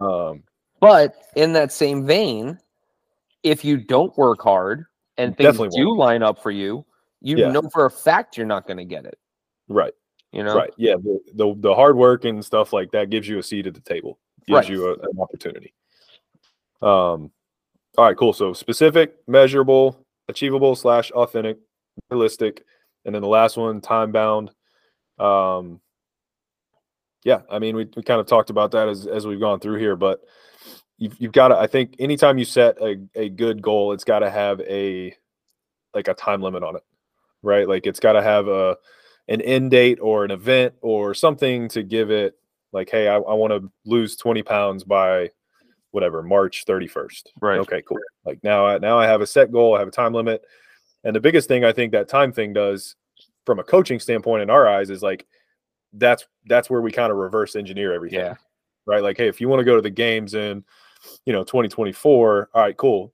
Um, 0.01 0.43
But 0.81 1.15
in 1.35 1.53
that 1.53 1.71
same 1.71 2.05
vein, 2.05 2.59
if 3.43 3.63
you 3.63 3.77
don't 3.77 4.15
work 4.17 4.41
hard 4.41 4.85
and 5.17 5.35
things 5.37 5.55
do 5.57 5.87
won't. 5.87 5.97
line 5.97 6.23
up 6.23 6.43
for 6.43 6.51
you, 6.51 6.85
you 7.21 7.37
Yeah. 7.37 7.51
know 7.51 7.61
for 7.71 7.85
a 7.85 7.89
fact 7.91 8.35
you're 8.35 8.45
not 8.45 8.67
going 8.67 8.77
to 8.77 8.85
get 8.85 9.05
it. 9.05 9.17
right. 9.69 9.93
You 10.37 10.43
know. 10.43 10.55
Right. 10.55 10.71
Yeah. 10.77 10.95
The, 10.95 11.19
the 11.33 11.55
the 11.57 11.73
hard 11.75 11.97
work 11.97 12.23
and 12.23 12.45
stuff 12.45 12.71
like 12.71 12.91
that 12.91 13.09
gives 13.09 13.27
you 13.27 13.39
a 13.39 13.43
seat 13.43 13.65
at 13.65 13.73
the 13.73 13.81
table. 13.81 14.19
Gives 14.45 14.55
Right. 14.55 14.69
you 14.69 14.87
a, 14.89 14.93
an 14.93 15.19
opportunity. 15.19 15.73
Um. 16.81 17.31
All 17.97 18.05
right. 18.05 18.15
Cool. 18.15 18.33
So 18.33 18.53
specific, 18.53 19.15
measurable, 19.27 20.05
achievable 20.29 20.75
slash 20.75 21.09
authentic, 21.11 21.57
realistic, 22.11 22.63
and 23.03 23.15
then 23.15 23.23
the 23.23 23.27
last 23.27 23.57
one, 23.57 23.81
time 23.81 24.11
bound. 24.11 24.51
Um. 25.17 25.81
Yeah. 27.23 27.41
I 27.49 27.57
mean, 27.57 27.75
we 27.75 27.89
we 27.95 28.03
kind 28.03 28.21
of 28.21 28.27
talked 28.27 28.51
about 28.51 28.69
that 28.71 28.87
as 28.87 29.07
as 29.07 29.25
we've 29.25 29.39
gone 29.39 29.59
through 29.59 29.79
here, 29.79 29.95
but 29.95 30.21
you've 30.99 31.19
you've 31.19 31.31
got 31.31 31.47
to. 31.47 31.57
I 31.57 31.65
think 31.65 31.95
anytime 31.97 32.37
you 32.37 32.45
set 32.45 32.79
a 32.79 32.97
a 33.15 33.29
good 33.29 33.59
goal, 33.63 33.91
it's 33.91 34.03
got 34.03 34.19
to 34.19 34.29
have 34.29 34.61
a 34.61 35.15
like 35.95 36.07
a 36.07 36.13
time 36.13 36.43
limit 36.43 36.61
on 36.61 36.75
it, 36.75 36.83
right? 37.41 37.67
Like 37.67 37.87
it's 37.87 37.99
got 37.99 38.13
to 38.13 38.21
have 38.21 38.47
a 38.47 38.77
an 39.27 39.41
end 39.41 39.71
date 39.71 39.99
or 40.01 40.23
an 40.23 40.31
event 40.31 40.73
or 40.81 41.13
something 41.13 41.67
to 41.69 41.83
give 41.83 42.11
it 42.11 42.35
like, 42.71 42.89
hey, 42.89 43.07
I, 43.07 43.15
I 43.15 43.33
want 43.33 43.51
to 43.51 43.71
lose 43.85 44.15
20 44.15 44.43
pounds 44.43 44.83
by 44.83 45.31
whatever, 45.91 46.21
March 46.21 46.65
31st. 46.65 47.23
Right. 47.41 47.59
Okay, 47.59 47.81
cool. 47.81 47.97
Like 48.25 48.43
now 48.43 48.65
I 48.65 48.77
now 48.77 48.99
I 48.99 49.05
have 49.05 49.21
a 49.21 49.27
set 49.27 49.51
goal, 49.51 49.75
I 49.75 49.79
have 49.79 49.87
a 49.87 49.91
time 49.91 50.13
limit. 50.13 50.43
And 51.03 51.15
the 51.15 51.21
biggest 51.21 51.47
thing 51.47 51.63
I 51.63 51.71
think 51.71 51.91
that 51.93 52.09
time 52.09 52.31
thing 52.31 52.53
does 52.53 52.95
from 53.45 53.59
a 53.59 53.63
coaching 53.63 53.99
standpoint 53.99 54.43
in 54.43 54.49
our 54.49 54.67
eyes 54.67 54.89
is 54.89 55.01
like 55.01 55.25
that's 55.93 56.25
that's 56.45 56.69
where 56.69 56.81
we 56.81 56.91
kind 56.91 57.11
of 57.11 57.17
reverse 57.17 57.55
engineer 57.55 57.93
everything. 57.93 58.19
Yeah. 58.19 58.35
Right. 58.85 59.03
Like, 59.03 59.17
hey, 59.17 59.27
if 59.27 59.41
you 59.41 59.49
want 59.49 59.59
to 59.59 59.65
go 59.65 59.75
to 59.75 59.81
the 59.81 59.89
games 59.89 60.33
in, 60.33 60.63
you 61.25 61.33
know, 61.33 61.43
2024, 61.43 62.49
all 62.53 62.61
right, 62.61 62.77
cool. 62.77 63.13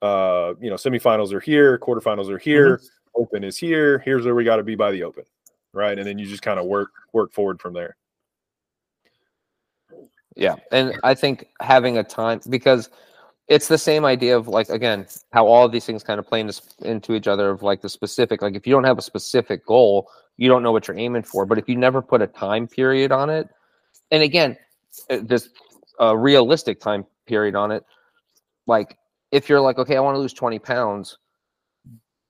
Uh, 0.00 0.54
you 0.60 0.70
know, 0.70 0.76
semifinals 0.76 1.32
are 1.32 1.40
here, 1.40 1.78
quarterfinals 1.78 2.30
are 2.30 2.38
here, 2.38 2.80
open 3.16 3.44
is 3.44 3.56
here. 3.56 3.98
Here's 3.98 4.24
where 4.24 4.34
we 4.34 4.44
got 4.44 4.56
to 4.56 4.62
be 4.62 4.74
by 4.74 4.92
the 4.92 5.02
open. 5.02 5.24
Right. 5.72 5.98
And 5.98 6.06
then 6.06 6.18
you 6.18 6.26
just 6.26 6.42
kind 6.42 6.60
of 6.60 6.66
work 6.66 6.90
work 7.12 7.32
forward 7.32 7.60
from 7.60 7.74
there. 7.74 7.96
Yeah. 10.36 10.56
And 10.72 10.98
I 11.02 11.14
think 11.14 11.48
having 11.60 11.98
a 11.98 12.04
time 12.04 12.40
because 12.48 12.90
it's 13.48 13.68
the 13.68 13.78
same 13.78 14.04
idea 14.04 14.36
of 14.36 14.48
like 14.48 14.68
again 14.68 15.06
how 15.32 15.46
all 15.46 15.66
of 15.66 15.72
these 15.72 15.84
things 15.84 16.02
kind 16.02 16.18
of 16.18 16.26
play 16.26 16.40
into, 16.40 16.60
into 16.80 17.14
each 17.14 17.28
other 17.28 17.50
of 17.50 17.62
like 17.62 17.82
the 17.82 17.88
specific 17.88 18.42
like 18.42 18.54
if 18.54 18.66
you 18.66 18.72
don't 18.72 18.84
have 18.84 18.98
a 18.98 19.02
specific 19.02 19.66
goal 19.66 20.08
you 20.36 20.48
don't 20.48 20.62
know 20.62 20.72
what 20.72 20.88
you're 20.88 20.98
aiming 20.98 21.22
for 21.22 21.44
but 21.44 21.58
if 21.58 21.68
you 21.68 21.76
never 21.76 22.00
put 22.00 22.22
a 22.22 22.26
time 22.26 22.66
period 22.66 23.12
on 23.12 23.28
it 23.28 23.48
and 24.10 24.22
again 24.22 24.56
uh, 25.10 25.18
this 25.22 25.50
a 26.00 26.16
realistic 26.16 26.80
time 26.80 27.04
period 27.26 27.54
on 27.54 27.70
it 27.70 27.84
like 28.66 28.96
if 29.30 29.48
you're 29.48 29.60
like 29.60 29.78
okay 29.78 29.96
i 29.96 30.00
want 30.00 30.14
to 30.14 30.18
lose 30.18 30.32
20 30.32 30.58
pounds 30.58 31.18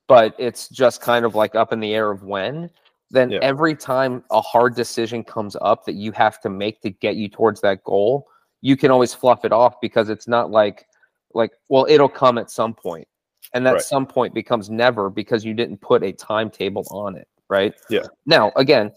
but 0.07 0.35
it's 0.39 0.69
just 0.69 1.01
kind 1.01 1.25
of 1.25 1.35
like 1.35 1.55
up 1.55 1.73
in 1.73 1.81
the 1.81 1.95
air 1.95 2.11
of 2.11 2.23
when 2.25 2.71
then 3.11 3.31
Yeah. 3.31 3.39
every 3.43 3.75
time 3.77 4.25
a 4.31 4.41
hard 4.41 4.75
decision 4.75 5.23
comes 5.23 5.57
up 5.61 5.85
that 5.85 5.95
you 5.95 6.11
have 6.13 6.41
to 6.41 6.49
make 6.51 6.81
to 6.83 6.91
get 6.91 7.17
you 7.17 7.29
towards 7.29 7.61
that 7.61 7.83
goal 7.85 8.27
you 8.61 8.77
can 8.77 8.91
always 8.91 9.13
fluff 9.15 9.45
it 9.45 9.53
off 9.53 9.81
because 9.81 10.09
it's 10.09 10.27
not 10.29 10.51
like 10.51 10.87
like 11.35 11.53
well 11.69 11.87
it'll 11.89 12.09
come 12.09 12.39
at 12.39 12.51
some 12.51 12.75
point 12.75 13.07
and 13.53 13.65
that 13.67 13.75
Right. 13.75 13.83
some 13.83 14.07
point 14.07 14.35
becomes 14.35 14.71
never 14.71 15.11
because 15.11 15.45
you 15.45 15.55
didn't 15.55 15.79
put 15.81 16.03
a 16.03 16.13
timetable 16.13 16.85
on 16.91 17.15
it 17.17 17.29
right 17.49 17.75
Yeah. 17.91 18.07
now 18.27 18.53
again 18.57 18.93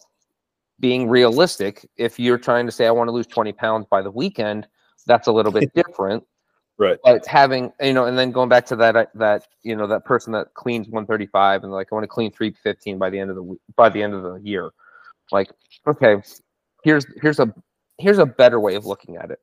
being 0.80 1.10
realistic 1.10 1.86
if 1.98 2.20
you're 2.20 2.38
trying 2.38 2.66
to 2.66 2.72
say 2.72 2.86
i 2.88 2.92
want 2.92 3.08
to 3.08 3.12
lose 3.12 3.28
20 3.28 3.52
pounds 3.54 3.86
by 3.90 4.02
the 4.02 4.12
weekend 4.12 4.68
that's 5.06 5.28
a 5.28 5.32
little 5.32 5.52
bit 5.52 5.74
different 5.76 6.24
Right. 6.80 7.00
but 7.04 7.26
having 7.26 7.74
you 7.82 7.94
know 7.94 8.06
and 8.06 8.16
then 8.18 8.32
going 8.32 8.50
back 8.50 8.66
to 8.68 8.76
that 8.76 8.96
uh, 8.96 9.06
that 9.16 9.48
you 9.64 9.76
know 9.76 9.88
that 9.88 10.06
person 10.06 10.32
that 10.34 10.54
cleans 10.54 10.88
135 10.88 11.64
and 11.64 11.72
like 11.72 11.88
i 11.92 11.96
want 11.96 12.04
to 12.04 12.08
clean 12.08 12.32
315 12.32 13.00
by 13.00 13.10
the 13.10 13.18
end 13.20 13.32
of 13.32 13.36
the 13.36 13.42
week 13.42 13.60
by 13.76 13.90
the 13.90 14.04
end 14.04 14.14
of 14.14 14.22
the 14.22 14.36
year. 14.44 14.70
Like 15.32 15.52
okay 15.88 16.18
here's 16.84 17.06
here's 17.22 17.40
a 17.40 17.52
here's 17.98 18.20
a 18.20 18.26
better 18.28 18.60
way 18.60 18.76
of 18.76 18.86
looking 18.86 19.16
at 19.16 19.32
it. 19.32 19.40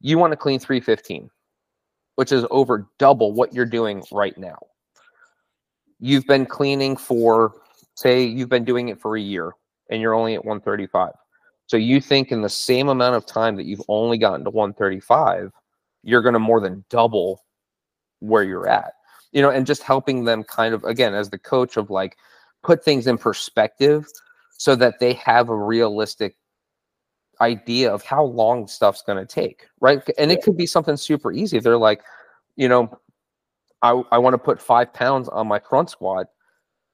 You 0.00 0.18
want 0.18 0.32
to 0.32 0.36
clean 0.36 0.58
315 0.58 1.30
which 2.16 2.32
is 2.32 2.44
over 2.50 2.88
double 2.98 3.32
what 3.32 3.54
you're 3.54 3.66
doing 3.66 4.02
right 4.12 4.36
now. 4.36 4.58
You've 5.98 6.26
been 6.26 6.46
cleaning 6.46 6.96
for 6.96 7.54
say 7.94 8.24
you've 8.24 8.48
been 8.48 8.64
doing 8.64 8.88
it 8.88 8.98
for 8.98 9.16
a 9.16 9.20
year 9.20 9.52
and 9.90 10.00
you're 10.00 10.14
only 10.14 10.34
at 10.34 10.44
135 10.44 11.12
so 11.66 11.76
you 11.76 12.00
think 12.00 12.32
in 12.32 12.40
the 12.40 12.48
same 12.48 12.88
amount 12.88 13.14
of 13.14 13.26
time 13.26 13.54
that 13.56 13.66
you've 13.66 13.82
only 13.88 14.18
gotten 14.18 14.44
to 14.44 14.50
135 14.50 15.52
you're 16.02 16.22
going 16.22 16.32
to 16.32 16.38
more 16.38 16.60
than 16.60 16.84
double 16.90 17.44
where 18.20 18.42
you're 18.42 18.68
at 18.68 18.94
you 19.32 19.40
know 19.42 19.50
and 19.50 19.66
just 19.66 19.82
helping 19.82 20.24
them 20.24 20.42
kind 20.44 20.74
of 20.74 20.84
again 20.84 21.14
as 21.14 21.30
the 21.30 21.38
coach 21.38 21.76
of 21.76 21.90
like 21.90 22.16
put 22.62 22.84
things 22.84 23.06
in 23.06 23.16
perspective 23.16 24.06
so 24.58 24.74
that 24.76 24.98
they 25.00 25.12
have 25.14 25.48
a 25.48 25.56
realistic 25.56 26.36
idea 27.40 27.90
of 27.92 28.02
how 28.02 28.22
long 28.22 28.66
stuff's 28.66 29.02
going 29.02 29.16
to 29.16 29.24
take 29.26 29.66
right? 29.80 30.02
And 30.18 30.30
it 30.30 30.42
could 30.42 30.56
be 30.58 30.66
something 30.66 30.96
super 30.96 31.32
easy. 31.32 31.58
They're 31.58 31.78
like 31.78 32.02
you 32.56 32.68
know 32.68 32.98
i, 33.82 34.02
I 34.10 34.18
want 34.18 34.34
to 34.34 34.38
put 34.38 34.60
five 34.60 34.92
pounds 34.92 35.28
on 35.28 35.46
my 35.46 35.58
front 35.58 35.88
squat 35.88 36.26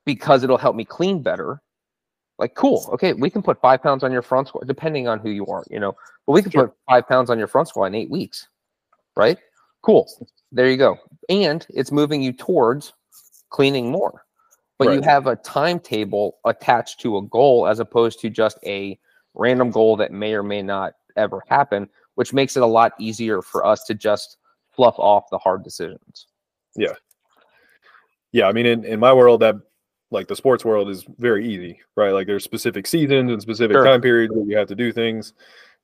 because 0.05 0.45
it'll 0.45 0.59
help 0.59 0.77
me 0.77 0.85
clean 0.85 1.23
better. 1.23 1.61
Like 2.39 2.55
cool 2.55 2.89
okay 2.93 3.15
we 3.15 3.31
can 3.31 3.43
put 3.43 3.61
five 3.61 3.83
pounds 3.83 4.05
on 4.05 4.13
your 4.13 4.23
front 4.23 4.49
squat 4.49 4.67
depending 4.67 5.09
on 5.09 5.19
who 5.19 5.31
you 5.31 5.47
are 5.47 5.65
you 5.71 5.81
know 5.81 5.97
but 6.27 6.33
we 6.33 6.43
can 6.43 6.51
Sure. 6.53 6.69
put 6.69 6.77
five 6.87 7.09
pounds 7.09 7.31
on 7.31 7.39
your 7.39 7.49
front 7.49 7.69
squat 7.69 7.87
in 7.89 7.95
eight 7.95 8.11
weeks 8.11 8.47
right 9.17 9.39
cool 9.83 10.09
there 10.53 10.71
you 10.71 10.77
go 10.77 10.97
and 11.29 11.67
it's 11.71 11.91
moving 11.93 12.23
you 12.23 12.33
towards 12.33 12.93
cleaning 13.51 13.91
more 13.91 14.25
but 14.79 14.93
you 14.93 15.01
have 15.01 15.27
a 15.27 15.37
timetable 15.37 16.37
attached 16.45 17.01
to 17.01 17.17
a 17.17 17.23
goal 17.23 17.67
as 17.67 17.81
opposed 17.81 18.21
to 18.21 18.29
just 18.29 18.59
a 18.64 18.99
random 19.35 19.71
goal 19.71 19.97
that 19.97 20.12
may 20.12 20.35
or 20.35 20.43
may 20.43 20.62
not 20.62 20.93
ever 21.17 21.43
happen 21.49 21.89
which 22.17 22.33
makes 22.33 22.57
it 22.57 22.62
a 22.62 22.67
lot 22.67 22.93
easier 22.99 23.41
for 23.43 23.64
us 23.64 23.85
to 23.85 23.95
just 23.95 24.37
fluff 24.71 24.95
off 24.99 25.25
the 25.31 25.39
hard 25.39 25.62
decisions 25.64 26.27
Yeah. 26.77 26.93
Yeah. 28.33 28.49
I 28.49 28.53
mean, 28.53 28.67
in, 28.67 28.85
in 28.85 29.01
my 29.01 29.12
world, 29.14 29.41
that 29.41 29.55
like 30.11 30.29
the 30.29 30.37
sports 30.37 30.64
world 30.64 30.91
is 30.91 31.07
very 31.19 31.49
easy, 31.49 31.81
right? 31.97 32.12
Like 32.12 32.27
there's 32.27 32.45
specific 32.45 32.87
seasons 32.87 33.33
and 33.33 33.41
specific 33.41 33.75
Sure. 33.75 33.85
time 33.85 34.03
periods 34.03 34.35
that 34.35 34.45
you 34.47 34.57
have 34.57 34.69
to 34.69 34.75
do 34.75 34.93
things. 34.93 35.33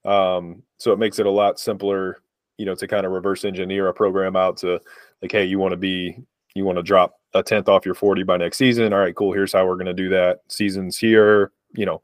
Um, 0.04 0.62
so 0.78 0.92
it 0.92 0.98
makes 0.98 1.18
it 1.18 1.24
a 1.26 1.30
lot 1.30 1.58
simpler, 1.58 2.18
you 2.62 2.66
know, 2.66 2.76
to 2.76 2.86
kind 2.86 3.04
of 3.04 3.10
reverse 3.10 3.44
engineer 3.44 3.88
a 3.88 3.92
program 3.92 4.36
out 4.36 4.56
to 4.56 4.78
like, 5.20 5.32
hey, 5.32 5.44
you 5.44 5.58
want 5.58 5.72
to 5.72 5.76
be, 5.76 6.16
you 6.54 6.64
want 6.64 6.76
to 6.78 6.82
drop 6.84 7.18
a 7.34 7.42
tenth 7.42 7.68
off 7.68 7.84
your 7.84 7.96
40 7.96 8.22
by 8.22 8.36
next 8.36 8.56
season. 8.56 8.92
All 8.92 9.00
right, 9.00 9.16
cool. 9.16 9.32
Here's 9.32 9.52
how 9.52 9.66
we're 9.66 9.74
going 9.74 9.86
to 9.86 9.92
do 9.92 10.08
that. 10.10 10.42
Seasons 10.48 10.96
here, 10.96 11.50
you 11.74 11.86
know, 11.86 12.02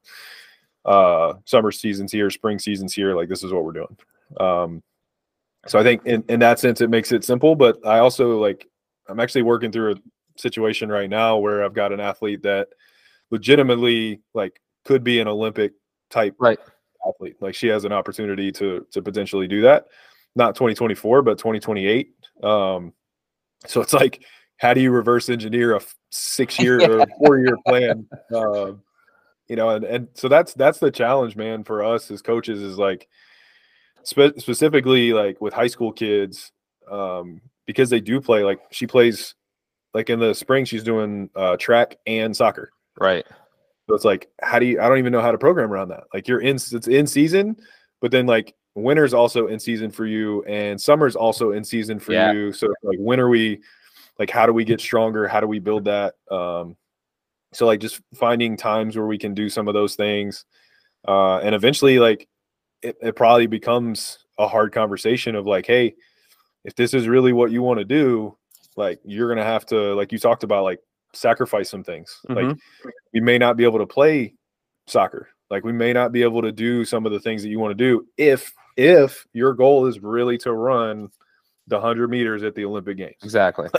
uh, 0.84 1.34
summer 1.44 1.70
seasons 1.70 2.10
here, 2.10 2.28
spring 2.28 2.58
seasons 2.58 2.92
here. 2.92 3.14
Like 3.14 3.28
this 3.28 3.44
is 3.44 3.52
what 3.52 3.64
we're 3.64 3.72
doing. 3.72 3.96
Um, 4.40 4.82
so 5.68 5.78
I 5.78 5.84
think 5.84 6.04
in, 6.06 6.24
in 6.28 6.40
that 6.40 6.58
sense, 6.58 6.80
it 6.80 6.90
makes 6.90 7.12
it 7.12 7.22
simple, 7.22 7.54
but 7.54 7.78
I 7.86 8.00
also 8.00 8.36
like, 8.40 8.66
I'm 9.08 9.20
actually 9.20 9.42
working 9.42 9.70
through 9.70 9.92
a 9.92 9.96
situation 10.40 10.88
right 10.88 11.08
now 11.08 11.36
where 11.36 11.64
I've 11.64 11.72
got 11.72 11.92
an 11.92 12.00
athlete 12.00 12.42
that 12.42 12.66
legitimately 13.30 14.22
like 14.34 14.60
could 14.84 15.04
be 15.04 15.20
an 15.20 15.28
Olympic 15.28 15.74
type 16.10 16.34
Right. 16.40 16.58
athlete. 17.08 17.36
Like 17.40 17.54
she 17.54 17.68
has 17.68 17.84
an 17.84 17.92
opportunity 17.92 18.50
to 18.52 18.84
to 18.90 19.00
potentially 19.02 19.46
do 19.46 19.62
that. 19.62 19.86
Not 20.36 20.54
2024, 20.54 21.22
but 21.22 21.38
2028. 21.38 22.14
Um, 22.42 22.92
so 23.66 23.80
it's 23.80 23.92
like, 23.92 24.22
how 24.58 24.74
do 24.74 24.80
you 24.80 24.90
reverse 24.90 25.28
engineer 25.28 25.76
a 25.76 25.80
six 26.10 26.58
year 26.58 26.80
or 26.80 27.06
four 27.18 27.38
year 27.38 27.56
plan? 27.66 28.08
Um, 28.34 28.82
you 29.48 29.56
know, 29.56 29.70
and 29.70 29.84
and 29.84 30.08
so 30.14 30.28
that's 30.28 30.54
that's 30.54 30.78
the 30.78 30.90
challenge, 30.90 31.36
man, 31.36 31.64
for 31.64 31.82
us 31.82 32.10
as 32.10 32.22
coaches 32.22 32.60
is 32.60 32.76
like 32.78 33.08
spe- 34.02 34.38
specifically 34.38 35.12
like 35.12 35.40
with 35.40 35.54
high 35.54 35.66
school 35.68 35.92
kids, 35.92 36.52
um, 36.90 37.40
because 37.66 37.90
they 37.90 38.00
do 38.00 38.20
play 38.20 38.44
like 38.44 38.60
she 38.70 38.86
plays 38.86 39.34
like 39.94 40.10
in 40.10 40.20
the 40.20 40.34
spring 40.34 40.64
she's 40.64 40.84
doing 40.84 41.30
uh, 41.34 41.56
track 41.56 41.96
and 42.06 42.36
soccer. 42.36 42.70
right 43.00 43.24
So 43.88 43.94
it's 43.94 44.04
like, 44.04 44.28
how 44.42 44.58
do 44.58 44.66
you? 44.66 44.80
I 44.80 44.88
don't 44.88 44.98
even 44.98 45.12
know 45.12 45.22
how 45.22 45.32
to 45.32 45.38
program 45.38 45.72
around 45.72 45.88
that. 45.88 46.04
Like 46.12 46.28
you're 46.28 46.40
in, 46.40 46.56
it's 46.56 46.88
in 46.88 47.06
season, 47.06 47.56
but 48.00 48.10
then 48.10 48.26
like 48.26 48.54
winter's 48.82 49.14
also 49.14 49.46
in 49.48 49.58
season 49.58 49.90
for 49.90 50.06
you 50.06 50.42
and 50.44 50.80
summer's 50.80 51.16
also 51.16 51.52
in 51.52 51.64
season 51.64 51.98
for 51.98 52.12
Yeah. 52.12 52.32
you. 52.32 52.52
So 52.52 52.68
like 52.82 52.98
when 52.98 53.20
are 53.20 53.28
we 53.28 53.60
like 54.18 54.30
how 54.30 54.46
do 54.46 54.52
we 54.52 54.64
get 54.64 54.80
stronger? 54.80 55.26
How 55.28 55.40
do 55.40 55.46
we 55.46 55.58
build 55.58 55.84
that? 55.86 56.14
Um 56.30 56.76
so 57.52 57.66
like 57.66 57.80
just 57.80 58.00
finding 58.14 58.56
times 58.56 58.96
where 58.96 59.06
we 59.06 59.18
can 59.18 59.34
do 59.34 59.48
some 59.48 59.68
of 59.68 59.74
those 59.74 59.94
things. 59.96 60.44
Uh 61.06 61.38
and 61.38 61.54
eventually 61.54 61.98
like 61.98 62.28
it, 62.82 62.96
it 63.02 63.16
probably 63.16 63.46
becomes 63.46 64.18
a 64.38 64.46
hard 64.46 64.72
conversation 64.72 65.34
of 65.34 65.46
like, 65.46 65.66
hey, 65.66 65.94
if 66.64 66.74
this 66.76 66.94
is 66.94 67.08
really 67.08 67.32
what 67.32 67.50
you 67.50 67.62
want 67.62 67.78
to 67.78 67.84
do, 67.84 68.36
like 68.76 69.00
you're 69.04 69.28
gonna 69.28 69.42
have 69.44 69.66
to, 69.66 69.94
like 69.94 70.12
you 70.12 70.18
talked 70.18 70.44
about, 70.44 70.62
like 70.62 70.78
sacrifice 71.12 71.68
some 71.70 71.82
things. 71.82 72.20
Like 72.28 72.44
Mhm. 72.44 72.58
we 73.14 73.20
may 73.20 73.38
not 73.38 73.56
be 73.56 73.64
able 73.64 73.78
to 73.80 73.86
play 73.86 74.34
soccer. 74.86 75.28
Like 75.50 75.64
we 75.64 75.72
may 75.72 75.92
not 75.92 76.12
be 76.12 76.22
able 76.22 76.42
to 76.42 76.52
do 76.52 76.84
some 76.84 77.06
of 77.06 77.12
the 77.12 77.18
things 77.20 77.42
that 77.42 77.48
you 77.48 77.58
want 77.58 77.70
to 77.76 77.84
do 77.84 78.06
if 78.18 78.52
if 78.78 79.26
your 79.34 79.52
goal 79.52 79.86
is 79.86 80.00
really 80.00 80.38
to 80.38 80.52
run 80.54 81.10
the 81.66 81.78
hundred 81.80 82.08
meters 82.08 82.42
at 82.44 82.54
the 82.54 82.64
Olympic 82.64 82.96
Games. 82.96 83.16
Exactly. 83.22 83.68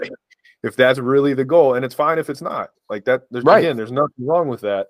If 0.61 0.75
that's 0.75 0.99
really 0.99 1.33
the 1.33 1.45
goal, 1.45 1.75
and 1.75 1.85
it's 1.85 1.95
fine 1.95 2.19
if 2.19 2.29
it's 2.29 2.41
not. 2.41 2.71
Like 2.89 3.05
that, 3.05 3.21
there's 3.31 3.45
Right. 3.45 3.59
again, 3.59 3.77
there's 3.77 3.93
nothing 3.93 4.25
wrong 4.27 4.49
with 4.49 4.59
that. 4.59 4.87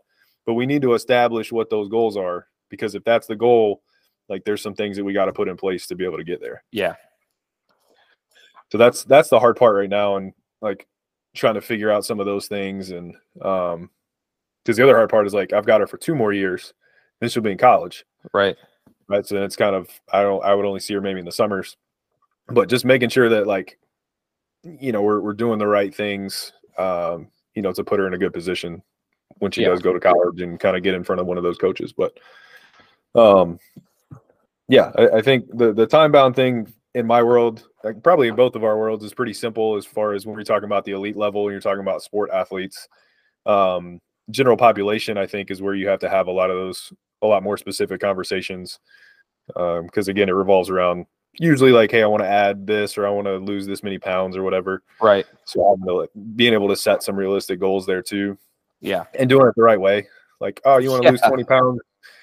But 0.48 0.56
we 0.56 0.66
need 0.66 0.82
to 0.82 0.96
establish 0.96 1.52
what 1.52 1.70
those 1.70 1.90
goals 1.90 2.18
are 2.18 2.48
because 2.70 2.96
if 2.96 3.04
that's 3.04 3.28
the 3.28 3.36
goal, 3.36 3.84
like 4.30 4.44
there's 4.46 4.64
some 4.64 4.74
things 4.74 4.98
that 4.98 5.04
we 5.04 5.14
got 5.14 5.26
to 5.26 5.32
put 5.32 5.48
in 5.48 5.58
place 5.58 5.86
to 5.86 5.96
be 5.96 6.06
able 6.06 6.18
to 6.18 6.24
get 6.24 6.42
there. 6.42 6.64
Yeah. 6.72 6.96
So 8.72 8.80
that's 8.80 9.04
that's 9.04 9.30
the 9.30 9.40
hard 9.40 9.58
part 9.58 9.76
right 9.76 9.90
now, 9.90 10.16
and 10.16 10.34
like 10.60 10.88
trying 11.36 11.54
to 11.54 11.62
figure 11.62 11.92
out 11.92 12.04
some 12.04 12.20
of 12.20 12.26
those 12.26 12.48
things. 12.48 12.90
And 12.90 13.16
um, 13.44 13.92
because 14.66 14.76
the 14.78 14.84
other 14.84 14.96
hard 14.96 15.12
part 15.12 15.28
is 15.28 15.36
like 15.36 15.54
I've 15.54 15.68
got 15.68 15.82
her 15.82 15.88
for 15.88 15.98
two 15.98 16.16
more 16.16 16.34
years, 16.34 16.74
then 17.20 17.30
she'll 17.30 17.44
be 17.44 17.52
in 17.52 17.60
college, 17.60 18.06
Right. 18.34 18.58
Right? 19.10 19.26
So 19.26 19.44
it's 19.44 19.58
kind 19.58 19.76
of 19.76 19.90
I 20.14 20.22
don't 20.22 20.44
I 20.44 20.56
would 20.56 20.66
only 20.66 20.80
see 20.80 20.94
her 20.94 21.02
maybe 21.02 21.20
in 21.20 21.26
the 21.26 21.32
summers, 21.32 21.76
but 22.48 22.70
just 22.70 22.86
making 22.86 23.10
sure 23.10 23.28
that 23.30 23.48
like 23.48 23.78
you 24.64 24.92
know 24.92 25.02
we're 25.02 25.20
we're 25.20 25.34
doing 25.34 25.60
the 25.60 25.68
right 25.68 25.94
things, 25.94 26.54
um, 26.78 27.28
you 27.56 27.62
know, 27.62 27.74
to 27.74 27.84
put 27.84 28.00
her 28.00 28.08
in 28.08 28.14
a 28.14 28.18
good 28.18 28.34
position 28.34 28.82
when 29.40 29.52
she 29.52 29.62
Yeah. 29.62 29.70
does 29.70 29.82
go 29.82 29.92
to 29.92 30.00
college 30.00 30.42
and 30.42 30.60
kind 30.60 30.78
of 30.78 30.84
get 30.84 30.94
in 30.94 31.04
front 31.04 31.20
of 31.20 31.28
one 31.28 31.38
of 31.38 31.44
those 31.44 31.58
coaches. 31.58 31.92
But 31.94 32.18
um, 33.16 33.60
yeah, 34.68 34.92
I, 34.96 35.18
I 35.18 35.22
think 35.22 35.46
the 35.58 35.74
the 35.74 35.88
time 35.88 36.12
bound 36.12 36.36
thing 36.36 36.72
in 36.96 37.06
my 37.06 37.22
world, 37.22 37.68
like 37.84 38.02
probably 38.04 38.28
in 38.28 38.36
both 38.36 38.56
of 38.56 38.64
our 38.64 38.78
worlds, 38.78 39.04
is 39.04 39.14
pretty 39.14 39.34
simple 39.34 39.76
as 39.76 39.86
far 39.86 40.14
as 40.14 40.26
when 40.26 40.36
we're 40.36 40.44
talking 40.44 40.66
about 40.66 40.86
the 40.86 40.92
elite 40.92 41.18
level 41.18 41.44
and 41.44 41.52
you're 41.52 41.62
talking 41.62 41.82
about 41.82 42.04
sport 42.04 42.30
athletes. 42.32 42.88
Um, 43.46 44.00
general 44.32 44.58
population, 44.58 45.18
I 45.18 45.26
think, 45.26 45.50
is 45.52 45.62
where 45.62 45.76
you 45.76 45.88
have 45.88 46.00
to 46.00 46.10
have 46.10 46.28
a 46.28 46.32
lot 46.32 46.50
of 46.50 46.58
those, 46.58 46.92
a 47.22 47.28
lot 47.28 47.44
more 47.44 47.58
specific 47.58 48.02
conversations. 48.02 48.80
Um, 49.56 49.86
because 49.86 50.08
again, 50.08 50.30
it 50.30 50.34
revolves 50.34 50.70
around 50.70 51.06
usually 51.34 51.72
like, 51.72 51.92
hey, 51.92 52.04
I 52.04 52.08
want 52.08 52.24
to 52.24 52.30
add 52.30 52.68
this 52.68 52.98
or 52.98 53.08
I 53.08 53.10
want 53.10 53.28
to 53.28 53.38
lose 53.38 53.66
this 53.66 53.84
many 53.84 53.98
pounds 53.98 54.36
or 54.38 54.44
whatever. 54.44 54.84
Right. 55.02 55.26
So 55.46 55.78
like, 55.86 56.10
being 56.36 56.54
able 56.54 56.68
to 56.70 56.76
set 56.76 57.04
some 57.04 57.16
realistic 57.16 57.60
goals 57.60 57.86
there 57.86 58.02
too 58.02 58.38
Yeah. 58.82 59.06
and 59.18 59.30
doing 59.30 59.48
it 59.48 59.54
the 59.56 59.64
right 59.64 59.80
way. 59.80 60.08
Like, 60.40 60.62
oh, 60.66 60.78
you 60.78 60.90
want 60.92 61.04
to 61.04 61.12
lose 61.12 61.22
20 61.22 61.44
pounds, 61.46 61.80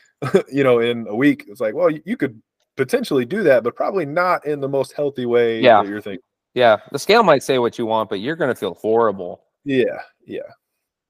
you 0.52 0.64
know, 0.64 0.80
in 0.80 1.06
a 1.08 1.14
week. 1.14 1.44
It's 1.48 1.60
like, 1.60 1.74
well, 1.74 1.90
you, 1.90 2.16
could 2.16 2.40
potentially 2.76 3.24
do 3.24 3.42
that, 3.42 3.62
but 3.64 3.74
probably 3.76 4.06
not 4.06 4.46
in 4.46 4.60
the 4.60 4.68
most 4.68 4.92
healthy 4.92 5.26
way 5.26 5.60
Yeah. 5.60 5.82
that 5.82 5.88
you're 5.88 6.00
thinking. 6.00 6.22
Yeah. 6.54 6.78
The 6.92 6.98
scale 6.98 7.22
might 7.22 7.42
say 7.42 7.58
what 7.58 7.78
you 7.78 7.86
want, 7.86 8.08
but 8.08 8.20
you're 8.20 8.36
going 8.36 8.50
to 8.50 8.54
feel 8.58 8.74
horrible. 8.74 9.42
Yeah, 9.64 10.00
yeah. 10.26 10.40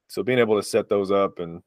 So 0.07 0.23
being 0.23 0.39
able 0.39 0.57
to 0.57 0.63
set 0.63 0.89
those 0.89 1.11
up 1.11 1.39
and 1.39 1.61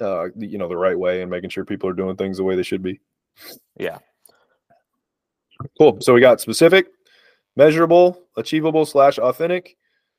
uh, 0.00 0.28
you 0.36 0.58
know, 0.58 0.68
the 0.68 0.76
right 0.76 0.98
way 0.98 1.22
and 1.22 1.30
making 1.30 1.50
sure 1.50 1.64
people 1.64 1.88
are 1.88 1.94
doing 1.94 2.16
things 2.16 2.36
the 2.36 2.44
way 2.44 2.56
they 2.56 2.62
should 2.62 2.82
be. 2.82 3.00
Yeah. 3.78 3.98
Cool. 5.78 5.98
So 6.00 6.14
we 6.14 6.20
got 6.20 6.40
specific, 6.40 6.88
measurable, 7.56 8.22
achievable 8.36 8.86
slash 8.86 9.18
authentic, 9.18 9.76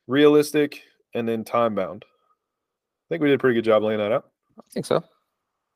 realistic, 0.08 0.84
and 1.14 1.28
then 1.28 1.44
time 1.44 1.76
bound. 1.76 2.06
I 2.06 3.06
think 3.10 3.22
we 3.22 3.30
did 3.30 3.36
a 3.36 3.40
pretty 3.40 3.56
good 3.56 3.66
job 3.66 3.84
laying 3.84 4.00
that 4.00 4.12
out. 4.12 4.30
I 4.58 4.64
think 4.72 4.86
so. 4.86 5.04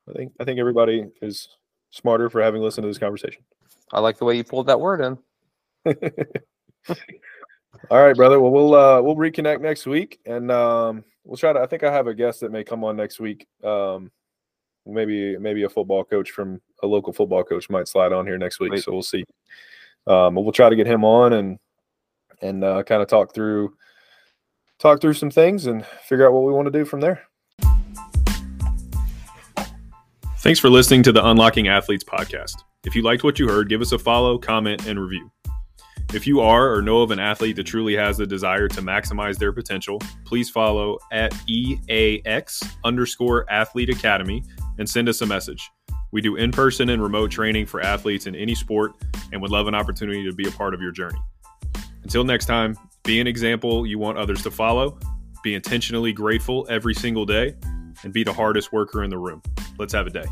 I 0.09 0.13
think 0.13 0.33
I 0.39 0.43
think 0.43 0.59
everybody 0.59 1.05
is 1.21 1.49
smarter 1.91 2.29
for 2.29 2.41
having 2.41 2.61
listened 2.61 2.83
to 2.83 2.87
this 2.87 2.99
conversation. 2.99 3.43
I 3.91 3.99
like 3.99 4.17
the 4.17 4.25
way 4.25 4.37
you 4.37 4.43
pulled 4.43 4.67
that 4.67 4.79
word 4.79 5.01
in. 5.01 5.17
All 7.89 8.03
right, 8.03 8.15
brother. 8.15 8.39
Well, 8.39 8.51
we'll 8.51 8.75
uh, 8.75 9.01
we'll 9.01 9.15
reconnect 9.15 9.61
next 9.61 9.85
week, 9.85 10.19
and 10.25 10.51
um, 10.51 11.03
we'll 11.25 11.37
try 11.37 11.51
to. 11.51 11.59
I 11.59 11.65
think 11.65 11.83
I 11.83 11.91
have 11.91 12.07
a 12.07 12.13
guest 12.13 12.39
that 12.41 12.51
may 12.51 12.63
come 12.63 12.83
on 12.83 12.95
next 12.95 13.19
week. 13.19 13.47
Um, 13.63 14.11
maybe 14.85 15.37
maybe 15.37 15.63
a 15.63 15.69
football 15.69 16.03
coach 16.03 16.31
from 16.31 16.61
a 16.83 16.87
local 16.87 17.11
football 17.11 17.43
coach 17.43 17.69
might 17.69 17.87
slide 17.87 18.13
on 18.13 18.25
here 18.25 18.37
next 18.37 18.59
week. 18.59 18.73
Sweet. 18.73 18.83
So 18.83 18.91
we'll 18.91 19.01
see. 19.01 19.25
Um, 20.07 20.35
but 20.35 20.41
we'll 20.41 20.51
try 20.51 20.69
to 20.69 20.75
get 20.75 20.87
him 20.87 21.03
on 21.03 21.33
and 21.33 21.59
and 22.41 22.63
uh, 22.63 22.83
kind 22.83 23.01
of 23.01 23.07
talk 23.07 23.33
through 23.33 23.75
talk 24.79 25.01
through 25.01 25.13
some 25.13 25.31
things 25.31 25.65
and 25.65 25.85
figure 25.85 26.27
out 26.27 26.33
what 26.33 26.43
we 26.43 26.53
want 26.53 26.67
to 26.67 26.71
do 26.71 26.85
from 26.85 27.01
there. 27.01 27.23
Thanks 30.39 30.59
for 30.59 30.69
listening 30.69 31.01
to 31.03 31.11
the 31.11 31.25
Unlocking 31.25 31.69
Athletes 31.69 32.03
podcast. 32.03 32.53
If 32.83 32.95
you 32.95 33.01
liked 33.01 33.23
what 33.23 33.39
you 33.39 33.47
heard, 33.47 33.67
give 33.67 33.81
us 33.81 33.93
a 33.93 33.97
follow, 33.97 34.37
comment, 34.37 34.85
and 34.85 34.99
review. 34.99 35.31
If 36.15 36.25
you 36.25 36.39
are 36.39 36.73
or 36.73 36.81
know 36.81 37.01
of 37.01 37.11
an 37.11 37.19
athlete 37.19 37.57
that 37.57 37.65
truly 37.65 37.93
has 37.97 38.15
the 38.15 38.25
desire 38.25 38.69
to 38.69 38.81
maximize 38.81 39.37
their 39.37 39.51
potential, 39.51 39.99
please 40.23 40.49
follow 40.49 40.97
at 41.11 41.33
EAX 41.45 42.63
underscore 42.85 43.45
athlete 43.51 43.89
academy 43.89 44.41
and 44.77 44.89
send 44.89 45.09
us 45.09 45.19
a 45.19 45.25
message. 45.25 45.69
We 46.13 46.21
do 46.21 46.37
in 46.37 46.53
person 46.53 46.87
and 46.87 47.03
remote 47.03 47.31
training 47.31 47.65
for 47.65 47.81
athletes 47.81 48.27
in 48.27 48.35
any 48.35 48.55
sport 48.55 48.93
and 49.33 49.41
would 49.41 49.51
love 49.51 49.67
an 49.67 49.75
opportunity 49.75 50.23
to 50.23 50.31
be 50.31 50.47
a 50.47 50.51
part 50.51 50.73
of 50.73 50.79
your 50.79 50.93
journey. 50.93 51.19
Until 52.03 52.23
next 52.23 52.45
time, 52.45 52.77
be 53.03 53.19
an 53.19 53.27
example 53.27 53.85
you 53.85 53.99
want 53.99 54.17
others 54.17 54.41
to 54.43 54.51
follow, 54.51 54.97
be 55.43 55.53
intentionally 55.53 56.13
grateful 56.13 56.65
every 56.69 56.93
single 56.93 57.25
day, 57.25 57.55
and 58.03 58.13
be 58.13 58.23
the 58.23 58.31
hardest 58.31 58.71
worker 58.71 59.03
in 59.03 59.09
the 59.09 59.17
room. 59.17 59.41
Let's 59.77 59.91
have 59.91 60.07
a 60.07 60.11
day. 60.11 60.23